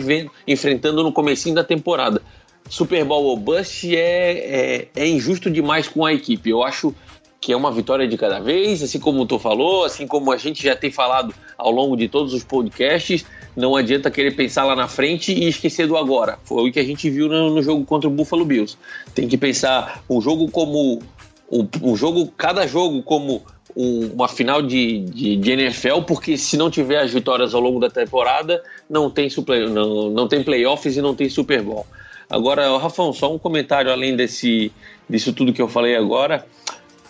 enfrentando 0.47 1.03
no 1.03 1.13
comecinho 1.13 1.55
da 1.55 1.65
temporada. 1.65 2.23
Super 2.69 3.05
Bowl 3.05 3.25
ou 3.25 3.37
bust 3.37 3.95
é, 3.95 3.99
é, 4.01 4.89
é, 4.97 5.07
injusto 5.07 5.51
demais 5.51 5.87
com 5.87 6.05
a 6.05 6.13
equipe. 6.15 6.49
Eu 6.49 6.63
acho 6.63 6.95
que 7.41 7.53
é 7.53 7.57
uma 7.57 7.71
vitória 7.71 8.09
de 8.09 8.17
cada 8.17 8.41
vez, 8.41 8.83
assim 8.83 8.99
como 8.99 9.27
Tô 9.27 9.39
falou, 9.39 9.85
assim 9.85 10.07
como 10.07 10.33
a 10.33 10.39
gente 10.39 10.63
já 10.63 10.75
tem 10.75 10.91
falado 10.91 11.35
ao 11.59 11.71
longo 11.71 11.95
de 11.95 12.09
todos 12.09 12.33
os 12.33 12.43
podcasts. 12.43 13.27
Não 13.57 13.77
adianta 13.77 14.11
querer 14.11 14.33
pensar 14.33 14.65
lá 14.65 14.75
na 14.75 14.89
frente 14.89 15.33
e 15.33 15.49
esquecer 15.49 15.87
do 15.87 15.97
agora. 15.97 16.39
Foi 16.45 16.69
o 16.69 16.73
que 16.73 16.81
a 16.81 16.85
gente 16.85 17.09
viu 17.09 17.29
no, 17.29 17.51
no 17.51 17.63
jogo 17.63 17.85
contra 17.85 18.09
o 18.09 18.13
Buffalo 18.13 18.45
Bills. 18.45 18.77
Tem 19.15 19.29
que 19.29 19.39
pensar 19.39 20.03
o 20.09 20.21
jogo 20.21 20.51
como 20.51 21.01
o, 21.49 21.67
o 21.83 21.97
jogo, 21.97 22.27
cada 22.37 22.67
jogo 22.67 23.03
como 23.03 23.43
um, 23.77 24.07
uma 24.15 24.29
final 24.29 24.63
de, 24.63 25.01
de, 25.01 25.37
de, 25.37 25.51
NFL, 25.53 26.03
porque 26.07 26.37
se 26.37 26.57
não 26.57 26.71
tiver 26.71 26.99
as 26.99 27.13
vitórias 27.13 27.55
ao 27.55 27.61
longo 27.61 27.81
da 27.81 27.91
temporada, 27.91 28.63
não 28.89 29.11
tem, 29.11 29.29
super, 29.29 29.69
não, 29.69 30.11
não 30.11 30.29
tem 30.29 30.43
playoffs 30.43 30.97
e 30.97 31.03
não 31.03 31.15
tem 31.15 31.29
Super 31.29 31.63
Bowl. 31.63 31.87
Agora, 32.29 32.77
Rafão, 32.79 33.13
só 33.13 33.33
um 33.33 33.39
comentário 33.39 33.91
além 33.91 34.17
desse, 34.17 34.73
disso 35.09 35.33
tudo 35.33 35.53
que 35.53 35.63
eu 35.63 35.69
falei 35.69 35.95
agora. 35.97 36.47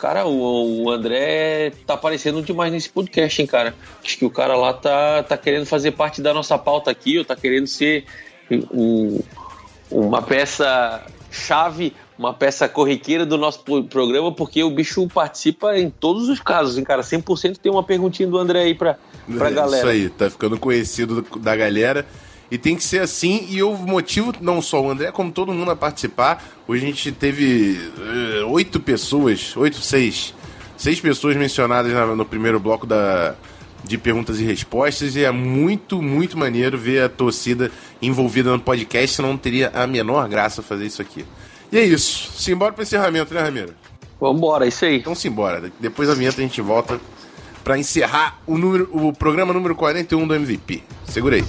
Cara, 0.05 0.27
o, 0.27 0.83
o, 0.83 0.91
André 0.91 1.73
tá 1.87 1.95
aparecendo 1.95 2.43
demais 2.43 2.71
nesse 2.71 2.91
podcast, 2.91 3.41
hein, 3.41 3.49
cara? 3.49 3.75
Acho 4.05 4.19
que 4.19 4.27
o 4.27 4.29
cara 4.29 4.55
lá 4.55 4.75
tá, 4.75 5.23
tá 5.23 5.35
querendo 5.35 5.65
fazer 5.65 5.93
parte 5.93 6.21
da 6.21 6.35
nossa 6.35 6.59
pauta 6.59 6.91
aqui, 6.91 7.17
ou 7.17 7.25
tá 7.25 7.35
querendo 7.35 7.67
ser 7.67 8.05
um, 8.71 9.19
uma 9.91 10.21
peça 10.21 11.07
chave, 11.31 11.95
uma 12.19 12.35
peça 12.35 12.69
corriqueira 12.69 13.25
do 13.25 13.39
nosso 13.39 13.61
programa, 13.85 14.31
porque 14.31 14.63
o 14.63 14.69
bicho 14.69 15.09
participa 15.09 15.79
em 15.79 15.89
todos 15.89 16.29
os 16.29 16.39
casos, 16.39 16.77
hein, 16.77 16.85
cara? 16.85 17.01
100% 17.01 17.57
tem 17.57 17.73
uma 17.73 17.83
perguntinha 17.83 18.29
do 18.29 18.37
André 18.37 18.61
aí 18.61 18.75
pra, 18.75 18.99
pra 19.39 19.49
é, 19.49 19.53
galera. 19.53 19.79
Isso 19.79 19.89
aí, 19.89 20.11
tá 20.11 20.29
ficando 20.29 20.59
conhecido 20.59 21.25
da 21.41 21.57
galera. 21.57 22.07
E 22.55 22.59
tem 22.59 22.77
que 22.77 22.85
ser 22.85 23.01
assim, 23.01 23.49
e 23.51 23.65
o 23.65 23.77
motivo, 23.77 24.33
não 24.41 24.63
só 24.63 24.81
o 24.81 24.89
André, 24.89 25.11
como 25.11 25.33
todo 25.33 25.53
mundo 25.53 25.73
a 25.73 25.75
participar. 25.75 26.41
Hoje 26.69 26.85
a 26.85 26.87
gente 26.87 27.11
teve 27.11 27.81
uh, 27.99 28.49
oito 28.49 28.79
pessoas, 28.79 29.57
oito, 29.57 29.79
seis, 29.79 30.33
seis 30.77 31.01
pessoas 31.01 31.35
mencionadas 31.35 31.93
na, 31.93 32.07
no 32.07 32.25
primeiro 32.25 32.61
bloco 32.61 32.87
da, 32.87 33.35
de 33.83 33.99
perguntas 33.99 34.39
e 34.39 34.45
respostas. 34.45 35.17
E 35.17 35.25
é 35.25 35.33
muito, 35.33 36.01
muito 36.01 36.39
maneiro 36.39 36.79
ver 36.79 37.03
a 37.03 37.09
torcida 37.09 37.73
envolvida 38.01 38.53
no 38.53 38.61
podcast, 38.61 39.17
senão 39.17 39.31
não 39.31 39.37
teria 39.37 39.73
a 39.75 39.85
menor 39.85 40.29
graça 40.29 40.63
fazer 40.63 40.87
isso 40.87 41.03
aqui. 41.03 41.25
E 41.73 41.77
é 41.77 41.85
isso. 41.85 42.41
Simbora 42.41 42.73
pro 42.73 42.85
encerramento, 42.85 43.35
né, 43.35 43.41
Ramiro? 43.41 43.75
Vambora, 44.21 44.65
é 44.65 44.69
isso 44.69 44.85
aí. 44.85 44.99
Então 44.99 45.17
simbora. 45.17 45.73
Depois 45.81 46.09
da 46.09 46.15
vinheta 46.15 46.41
a 46.41 46.45
gente 46.45 46.61
volta 46.61 47.01
para 47.65 47.77
encerrar 47.77 48.39
o, 48.47 48.57
número, 48.57 48.89
o 48.93 49.13
programa 49.13 49.53
número 49.53 49.75
41 49.75 50.25
do 50.25 50.37
MVP. 50.37 50.85
Segura 51.09 51.35
aí. 51.35 51.45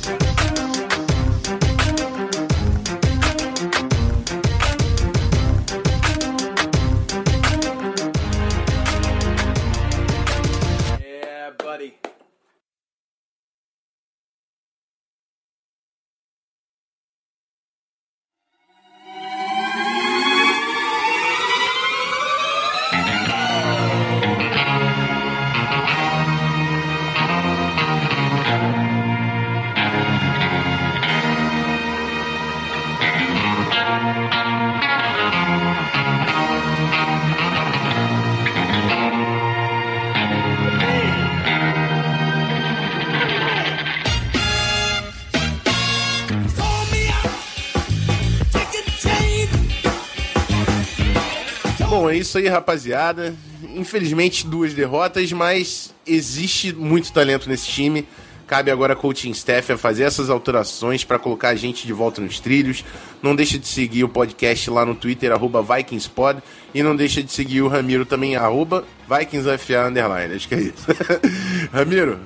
Isso 52.13 52.37
aí, 52.37 52.47
rapaziada. 52.47 53.33
Infelizmente, 53.75 54.45
duas 54.45 54.73
derrotas, 54.73 55.31
mas 55.31 55.93
existe 56.05 56.73
muito 56.73 57.11
talento 57.11 57.49
nesse 57.49 57.67
time. 57.67 58.07
Cabe 58.47 58.69
agora 58.69 58.93
a 58.93 58.95
coaching 58.95 59.31
staff 59.31 59.71
a 59.71 59.77
fazer 59.77 60.03
essas 60.03 60.29
alterações 60.29 61.03
para 61.03 61.17
colocar 61.17 61.49
a 61.49 61.55
gente 61.55 61.87
de 61.87 61.93
volta 61.93 62.21
nos 62.21 62.39
trilhos. 62.39 62.85
Não 63.21 63.35
deixa 63.35 63.57
de 63.57 63.67
seguir 63.67 64.03
o 64.03 64.09
podcast 64.09 64.69
lá 64.69 64.85
no 64.85 64.93
Twitter, 64.93 65.31
arroba 65.31 65.63
VikingsPod. 65.63 66.43
E 66.73 66.83
não 66.83 66.95
deixa 66.95 67.23
de 67.23 67.31
seguir 67.31 67.63
o 67.63 67.67
Ramiro 67.67 68.05
também, 68.05 68.35
arroba 68.35 68.85
VikingsFA 69.09 69.87
Underline. 69.87 70.35
Acho 70.35 70.47
que 70.47 70.55
é 70.55 70.59
isso. 70.59 70.85
Ramiro, 71.73 72.19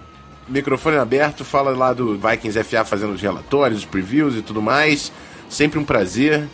microfone 0.50 0.98
aberto, 0.98 1.46
fala 1.46 1.72
lá 1.72 1.94
do 1.94 2.18
Vikings 2.18 2.64
FA 2.64 2.84
fazendo 2.84 3.14
os 3.14 3.22
relatórios, 3.22 3.80
os 3.80 3.86
previews 3.86 4.36
e 4.36 4.42
tudo 4.42 4.62
mais. 4.62 5.12
Sempre 5.48 5.80
um 5.80 5.86
prazer. 5.86 6.48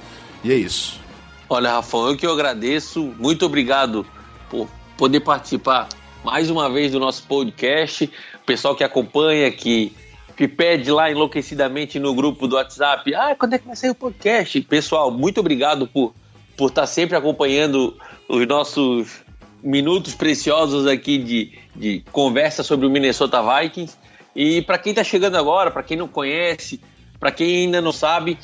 E 0.43 0.51
é 0.51 0.55
isso. 0.55 1.05
Olha, 1.47 1.73
Rafão, 1.73 2.09
eu 2.09 2.17
que 2.17 2.25
eu 2.25 2.31
agradeço. 2.31 3.13
Muito 3.19 3.45
obrigado 3.45 4.05
por 4.49 4.67
poder 4.97 5.19
participar 5.19 5.87
mais 6.23 6.49
uma 6.49 6.69
vez 6.69 6.91
do 6.91 6.99
nosso 6.99 7.23
podcast. 7.27 8.05
O 8.35 8.45
pessoal 8.45 8.75
que 8.75 8.83
acompanha, 8.83 9.51
que, 9.51 9.93
que 10.35 10.47
pede 10.47 10.89
lá 10.91 11.11
enlouquecidamente 11.11 11.99
no 11.99 12.15
grupo 12.15 12.47
do 12.47 12.55
WhatsApp. 12.55 13.13
Ah, 13.13 13.35
quando 13.35 13.53
é 13.53 13.59
que 13.59 13.67
vai 13.67 13.75
sair 13.75 13.91
o 13.91 13.95
podcast? 13.95 14.59
Pessoal, 14.61 15.11
muito 15.11 15.39
obrigado 15.39 15.85
por, 15.85 16.15
por 16.57 16.69
estar 16.69 16.87
sempre 16.87 17.15
acompanhando 17.15 17.95
os 18.27 18.47
nossos 18.47 19.23
minutos 19.61 20.15
preciosos 20.15 20.87
aqui 20.87 21.19
de, 21.19 21.53
de 21.75 22.03
conversa 22.11 22.63
sobre 22.63 22.87
o 22.87 22.89
Minnesota 22.89 23.39
Vikings. 23.41 23.95
E 24.35 24.63
para 24.63 24.79
quem 24.79 24.93
está 24.93 25.03
chegando 25.03 25.37
agora, 25.37 25.69
para 25.69 25.83
quem 25.83 25.95
não 25.95 26.07
conhece, 26.07 26.81
para 27.19 27.31
quem 27.31 27.65
ainda 27.65 27.81
não 27.81 27.91
sabe, 27.91 28.37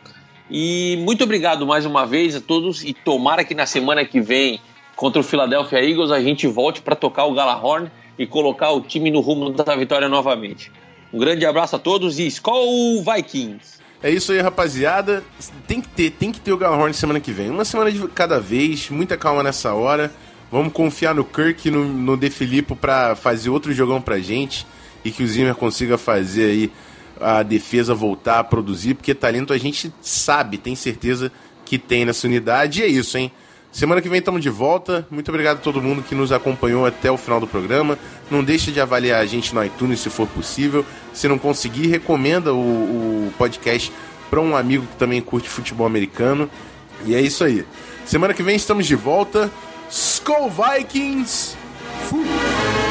E 0.51 0.97
muito 1.01 1.25
obrigado 1.25 1.67
mais 1.67 1.85
uma 1.85 2.07
vez 2.07 2.35
a 2.35 2.41
todos 2.41 2.83
e 2.83 2.95
tomara 2.95 3.45
que 3.45 3.55
na 3.55 3.67
semana 3.67 4.05
que 4.05 4.21
vem 4.21 4.61
contra 4.97 5.21
o 5.21 5.25
Philadelphia 5.25 5.79
Eagles 5.79 6.11
a 6.11 6.21
gente 6.21 6.47
volte 6.47 6.81
para 6.81 6.97
tocar 6.97 7.27
o 7.27 7.35
Galahorn 7.35 7.91
e 8.19 8.27
colocar 8.27 8.71
o 8.71 8.81
time 8.81 9.11
no 9.11 9.21
rumo 9.21 9.51
da 9.51 9.77
vitória 9.77 10.09
novamente. 10.09 10.73
Um 11.13 11.19
grande 11.19 11.45
abraço 11.45 11.77
a 11.77 11.79
todos 11.79 12.19
e 12.19 12.27
Skol 12.27 13.03
Vikings! 13.03 13.79
É 14.03 14.11
isso 14.11 14.31
aí, 14.31 14.41
rapaziada. 14.41 15.25
Tem 15.67 15.81
que 15.81 15.89
ter, 15.89 16.11
tem 16.11 16.31
que 16.31 16.41
ter 16.41 16.53
o 16.53 16.57
Galahorn 16.57 16.95
semana 16.95 17.19
que 17.19 17.33
vem. 17.33 17.51
Uma 17.51 17.65
semana 17.65 17.91
de 17.91 18.07
cada 18.09 18.39
vez, 18.39 18.89
muita 18.91 19.17
calma 19.17 19.43
nessa 19.43 19.75
hora. 19.75 20.13
Vamos 20.53 20.73
confiar 20.73 21.15
no 21.15 21.25
Kirk 21.25 21.67
e 21.67 21.71
no, 21.71 21.85
no 21.85 22.17
De 22.17 22.31
Filippo 22.31 22.77
para 22.77 23.17
fazer 23.17 23.51
outro 23.51 23.73
jogão 23.73 24.01
pra 24.01 24.19
gente 24.19 24.67
e 25.05 25.11
que 25.11 25.23
o 25.23 25.27
Zimmer 25.27 25.55
consiga 25.55 25.99
fazer 25.99 26.45
aí 26.45 26.73
a 27.21 27.43
defesa 27.43 27.95
voltar 27.95 28.39
a 28.39 28.45
produzir, 28.45 28.95
porque 28.95 29.15
talento 29.15 29.53
a 29.53 29.59
gente 29.59 29.93
sabe, 30.01 30.59
tem 30.59 30.75
certeza 30.75 31.31
que 31.65 31.79
tem 31.79 32.05
nessa 32.05 32.27
unidade. 32.27 32.81
E 32.81 32.85
é 32.85 32.87
isso, 32.87 33.17
hein? 33.19 33.31
Semana 33.71 34.01
que 34.01 34.09
vem 34.09 34.19
estamos 34.19 34.43
de 34.43 34.49
volta. 34.49 35.07
Muito 35.11 35.29
obrigado 35.31 35.59
a 35.59 35.61
todo 35.61 35.81
mundo 35.81 36.03
que 36.03 36.15
nos 36.15 36.33
acompanhou 36.33 36.87
até 36.87 37.11
o 37.11 37.17
final 37.17 37.39
do 37.39 37.47
programa. 37.47 37.99
Não 38.31 38.43
deixe 38.43 38.73
de 38.73 38.81
avaliar 38.81 39.21
a 39.21 39.27
gente 39.27 39.55
no 39.55 39.63
iTunes 39.63 40.01
se 40.01 40.09
for 40.09 40.27
possível. 40.27 40.85
Se 41.13 41.29
não 41.29 41.39
conseguir, 41.39 41.87
recomenda 41.87 42.55
o, 42.55 42.59
o 43.29 43.33
podcast 43.37 43.93
para 44.31 44.41
um 44.41 44.57
amigo 44.57 44.87
que 44.87 44.97
também 44.97 45.21
curte 45.21 45.49
futebol 45.49 45.87
americano. 45.87 46.51
E 47.05 47.15
é 47.15 47.21
isso 47.21 47.45
aí. 47.45 47.65
Semana 48.07 48.33
que 48.33 48.43
vem 48.43 48.57
estamos 48.57 48.87
de 48.87 48.97
volta. 48.97 49.51
Skull 49.91 50.51
Vikings! 50.51 51.57
Fui! 52.09 52.88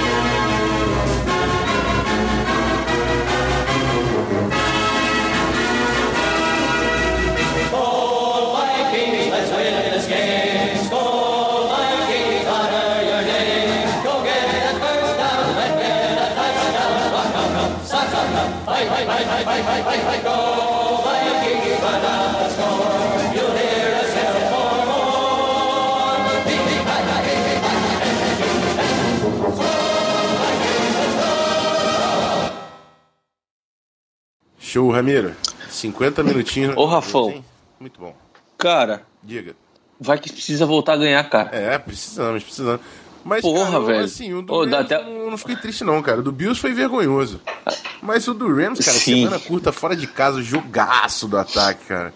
Show, 34.59 34.89
Ramiro. 34.91 35.35
50 35.69 36.23
minutinhos. 36.23 36.75
Ô, 36.75 36.85
Rafão. 36.85 37.43
Muito 37.79 37.99
bom. 37.99 38.15
Cara, 38.57 39.03
Diga. 39.23 39.55
vai 39.99 40.17
que 40.17 40.31
precisa 40.31 40.65
voltar 40.65 40.93
a 40.93 40.97
ganhar, 40.97 41.23
cara. 41.29 41.49
É, 41.55 41.77
precisamos, 41.77 42.43
precisamos. 42.43 42.81
Mas, 43.23 43.41
Porra, 43.41 43.71
cara, 43.71 43.83
velho. 43.83 44.03
assim, 44.05 44.33
o 44.33 44.41
do 44.41 44.65
dá 44.65 44.79
até- 44.79 44.95
eu 44.95 45.03
não, 45.03 45.11
eu 45.23 45.31
não 45.31 45.37
fiquei 45.37 45.55
triste 45.57 45.83
não, 45.83 46.01
cara. 46.01 46.19
O 46.19 46.23
do 46.23 46.31
Bills 46.31 46.59
foi 46.59 46.73
vergonhoso. 46.73 47.41
Mas 48.01 48.27
o 48.27 48.33
do 48.33 48.47
Rams, 48.47 48.79
cara, 48.83 48.97
Sim. 48.97 49.23
semana 49.23 49.39
curta, 49.39 49.71
fora 49.71 49.95
de 49.95 50.07
casa, 50.07 50.41
jogaço 50.41 51.27
do 51.27 51.37
ataque, 51.37 51.85
cara. 51.85 52.13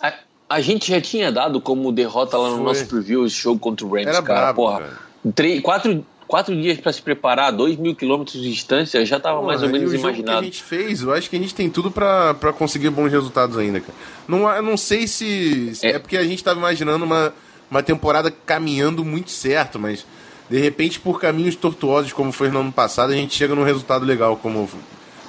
A, 0.00 0.12
a 0.48 0.60
gente 0.60 0.90
já 0.90 1.00
tinha 1.00 1.30
dado 1.32 1.60
como 1.60 1.90
derrota 1.92 2.36
lá 2.38 2.50
no 2.50 2.56
Foi. 2.56 2.64
nosso 2.64 2.86
preview 2.86 3.26
esse 3.26 3.36
jogo 3.36 3.58
contra 3.58 3.84
o 3.86 3.90
Rams, 3.90 4.06
Era 4.06 4.22
cara. 4.22 4.40
brabo, 4.40 4.62
Porra, 4.62 4.78
cara. 4.80 4.98
Três, 5.34 5.60
quatro, 5.60 6.06
quatro 6.28 6.54
dias 6.54 6.78
pra 6.78 6.92
se 6.92 7.02
preparar, 7.02 7.50
dois 7.52 7.76
mil 7.76 7.94
quilômetros 7.96 8.40
de 8.40 8.50
distância, 8.52 9.04
já 9.04 9.18
tava 9.18 9.42
mais 9.42 9.62
ou 9.62 9.68
Porra, 9.68 9.78
menos 9.80 9.92
o 9.92 9.96
jogo 9.96 10.08
imaginado. 10.08 10.38
que 10.38 10.42
a 10.42 10.50
gente 10.50 10.62
fez, 10.62 11.02
eu 11.02 11.12
acho 11.12 11.28
que 11.28 11.36
a 11.36 11.38
gente 11.40 11.54
tem 11.54 11.68
tudo 11.68 11.90
pra, 11.90 12.34
pra 12.34 12.52
conseguir 12.52 12.90
bons 12.90 13.10
resultados 13.10 13.58
ainda, 13.58 13.80
cara. 13.80 13.94
Não, 14.28 14.48
eu 14.48 14.62
não 14.62 14.76
sei 14.76 15.06
se. 15.08 15.74
se- 15.74 15.86
É, 15.86 15.90
É. 15.92 15.98
porque 15.98 16.16
a 16.16 16.22
gente 16.24 16.44
tava 16.44 16.58
imaginando 16.60 17.04
uma, 17.04 17.32
uma 17.68 17.82
temporada 17.82 18.30
caminhando 18.30 19.04
muito 19.04 19.30
certo, 19.32 19.78
mas 19.78 20.06
de 20.48 20.58
repente, 20.60 21.00
por 21.00 21.20
caminhos 21.20 21.56
tortuosos, 21.56 22.12
como 22.12 22.30
foi 22.30 22.48
no 22.50 22.60
ano 22.60 22.70
passado, 22.70 23.12
a 23.12 23.16
gente 23.16 23.34
chega 23.34 23.52
num 23.52 23.64
resultado 23.64 24.04
legal, 24.06 24.36
como, 24.36 24.68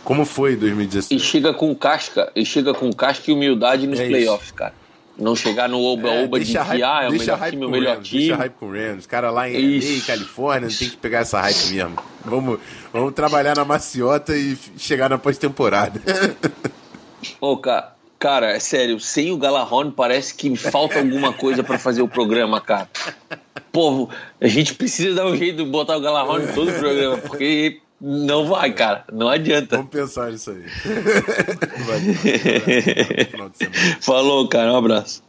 como 0.07 0.23
foi 0.23 0.51
em 0.51 0.53
E 0.53 0.57
2016. 0.57 1.21
chega 1.21 1.53
com 1.53 1.75
casca, 1.75 2.31
e 2.33 2.45
chega 2.45 2.73
com 2.73 2.93
casca 2.93 3.29
e 3.29 3.33
humildade 3.33 3.85
nos 3.85 3.99
É 3.99 4.07
playoffs, 4.07 4.51
cara. 4.51 4.73
Não 5.19 5.35
chegar 5.35 5.67
no 5.67 5.81
oba-oba 5.83 6.39
de 6.39 6.55
hype- 6.55 6.81
ah, 6.83 7.01
é 7.03 7.09
o 7.09 7.11
melhor 7.11 7.49
time, 7.49 7.63
o 7.63 7.65
com 7.65 7.71
melhor 7.71 7.95
Rams, 7.97 8.07
time. 8.07 8.19
Deixa 8.21 8.35
hype 8.37 8.53
com 8.53 8.65
o 8.67 8.71
Rams. 8.71 8.99
Os 8.99 9.05
caras 9.07 9.33
lá 9.33 9.49
em 9.49 9.53
LA. 9.79 10.05
Califórnia, 10.07 10.69
tem 10.69 10.89
que 10.89 10.95
pegar 10.97 11.19
essa 11.19 11.41
hype 11.41 11.73
mesmo. 11.73 11.95
Vamos, 12.23 12.59
vamos 12.93 13.13
trabalhar 13.13 13.55
na 13.57 13.65
maciota 13.65 14.37
e 14.37 14.55
chegar 14.77 15.09
na 15.09 15.17
pós-temporada. 15.17 15.99
Ô, 17.41 17.57
ca- 17.57 17.93
cara, 18.17 18.51
é 18.51 18.59
sério, 18.59 18.99
sem 18.99 19.31
o 19.31 19.37
Galahorn 19.37 19.91
parece 19.91 20.33
que 20.35 20.55
falta 20.55 20.99
alguma 20.99 21.33
coisa 21.33 21.63
pra 21.63 21.77
fazer 21.77 22.01
o 22.01 22.07
programa, 22.07 22.61
cara. 22.61 22.87
Pô, 23.73 24.07
a 24.39 24.47
gente 24.47 24.73
precisa 24.75 25.15
dar 25.15 25.25
um 25.25 25.35
jeito 25.35 25.63
de 25.65 25.69
botar 25.69 25.97
o 25.97 26.01
Galahorn 26.01 26.45
em 26.45 26.53
todo 26.53 26.69
o 26.69 26.73
programa, 26.79 27.17
porque 27.17 27.79
não 27.99 28.47
vai, 28.47 28.71
cara. 28.73 29.05
Não 29.11 29.27
adianta. 29.27 29.77
vamos 29.77 29.91
pensar 29.91 30.31
nisso 30.31 30.51
aí. 30.51 30.63
Vai. 31.85 31.99
Falou, 34.01 34.47
cara. 34.47 34.73
Um 34.73 34.77
abraço. 34.77 35.23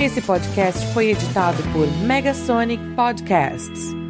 Esse 0.00 0.20
podcast 0.20 0.84
foi 0.92 1.10
editado 1.10 1.62
por 1.72 1.86
Megasonic 2.04 2.82
Podcasts. 2.96 4.01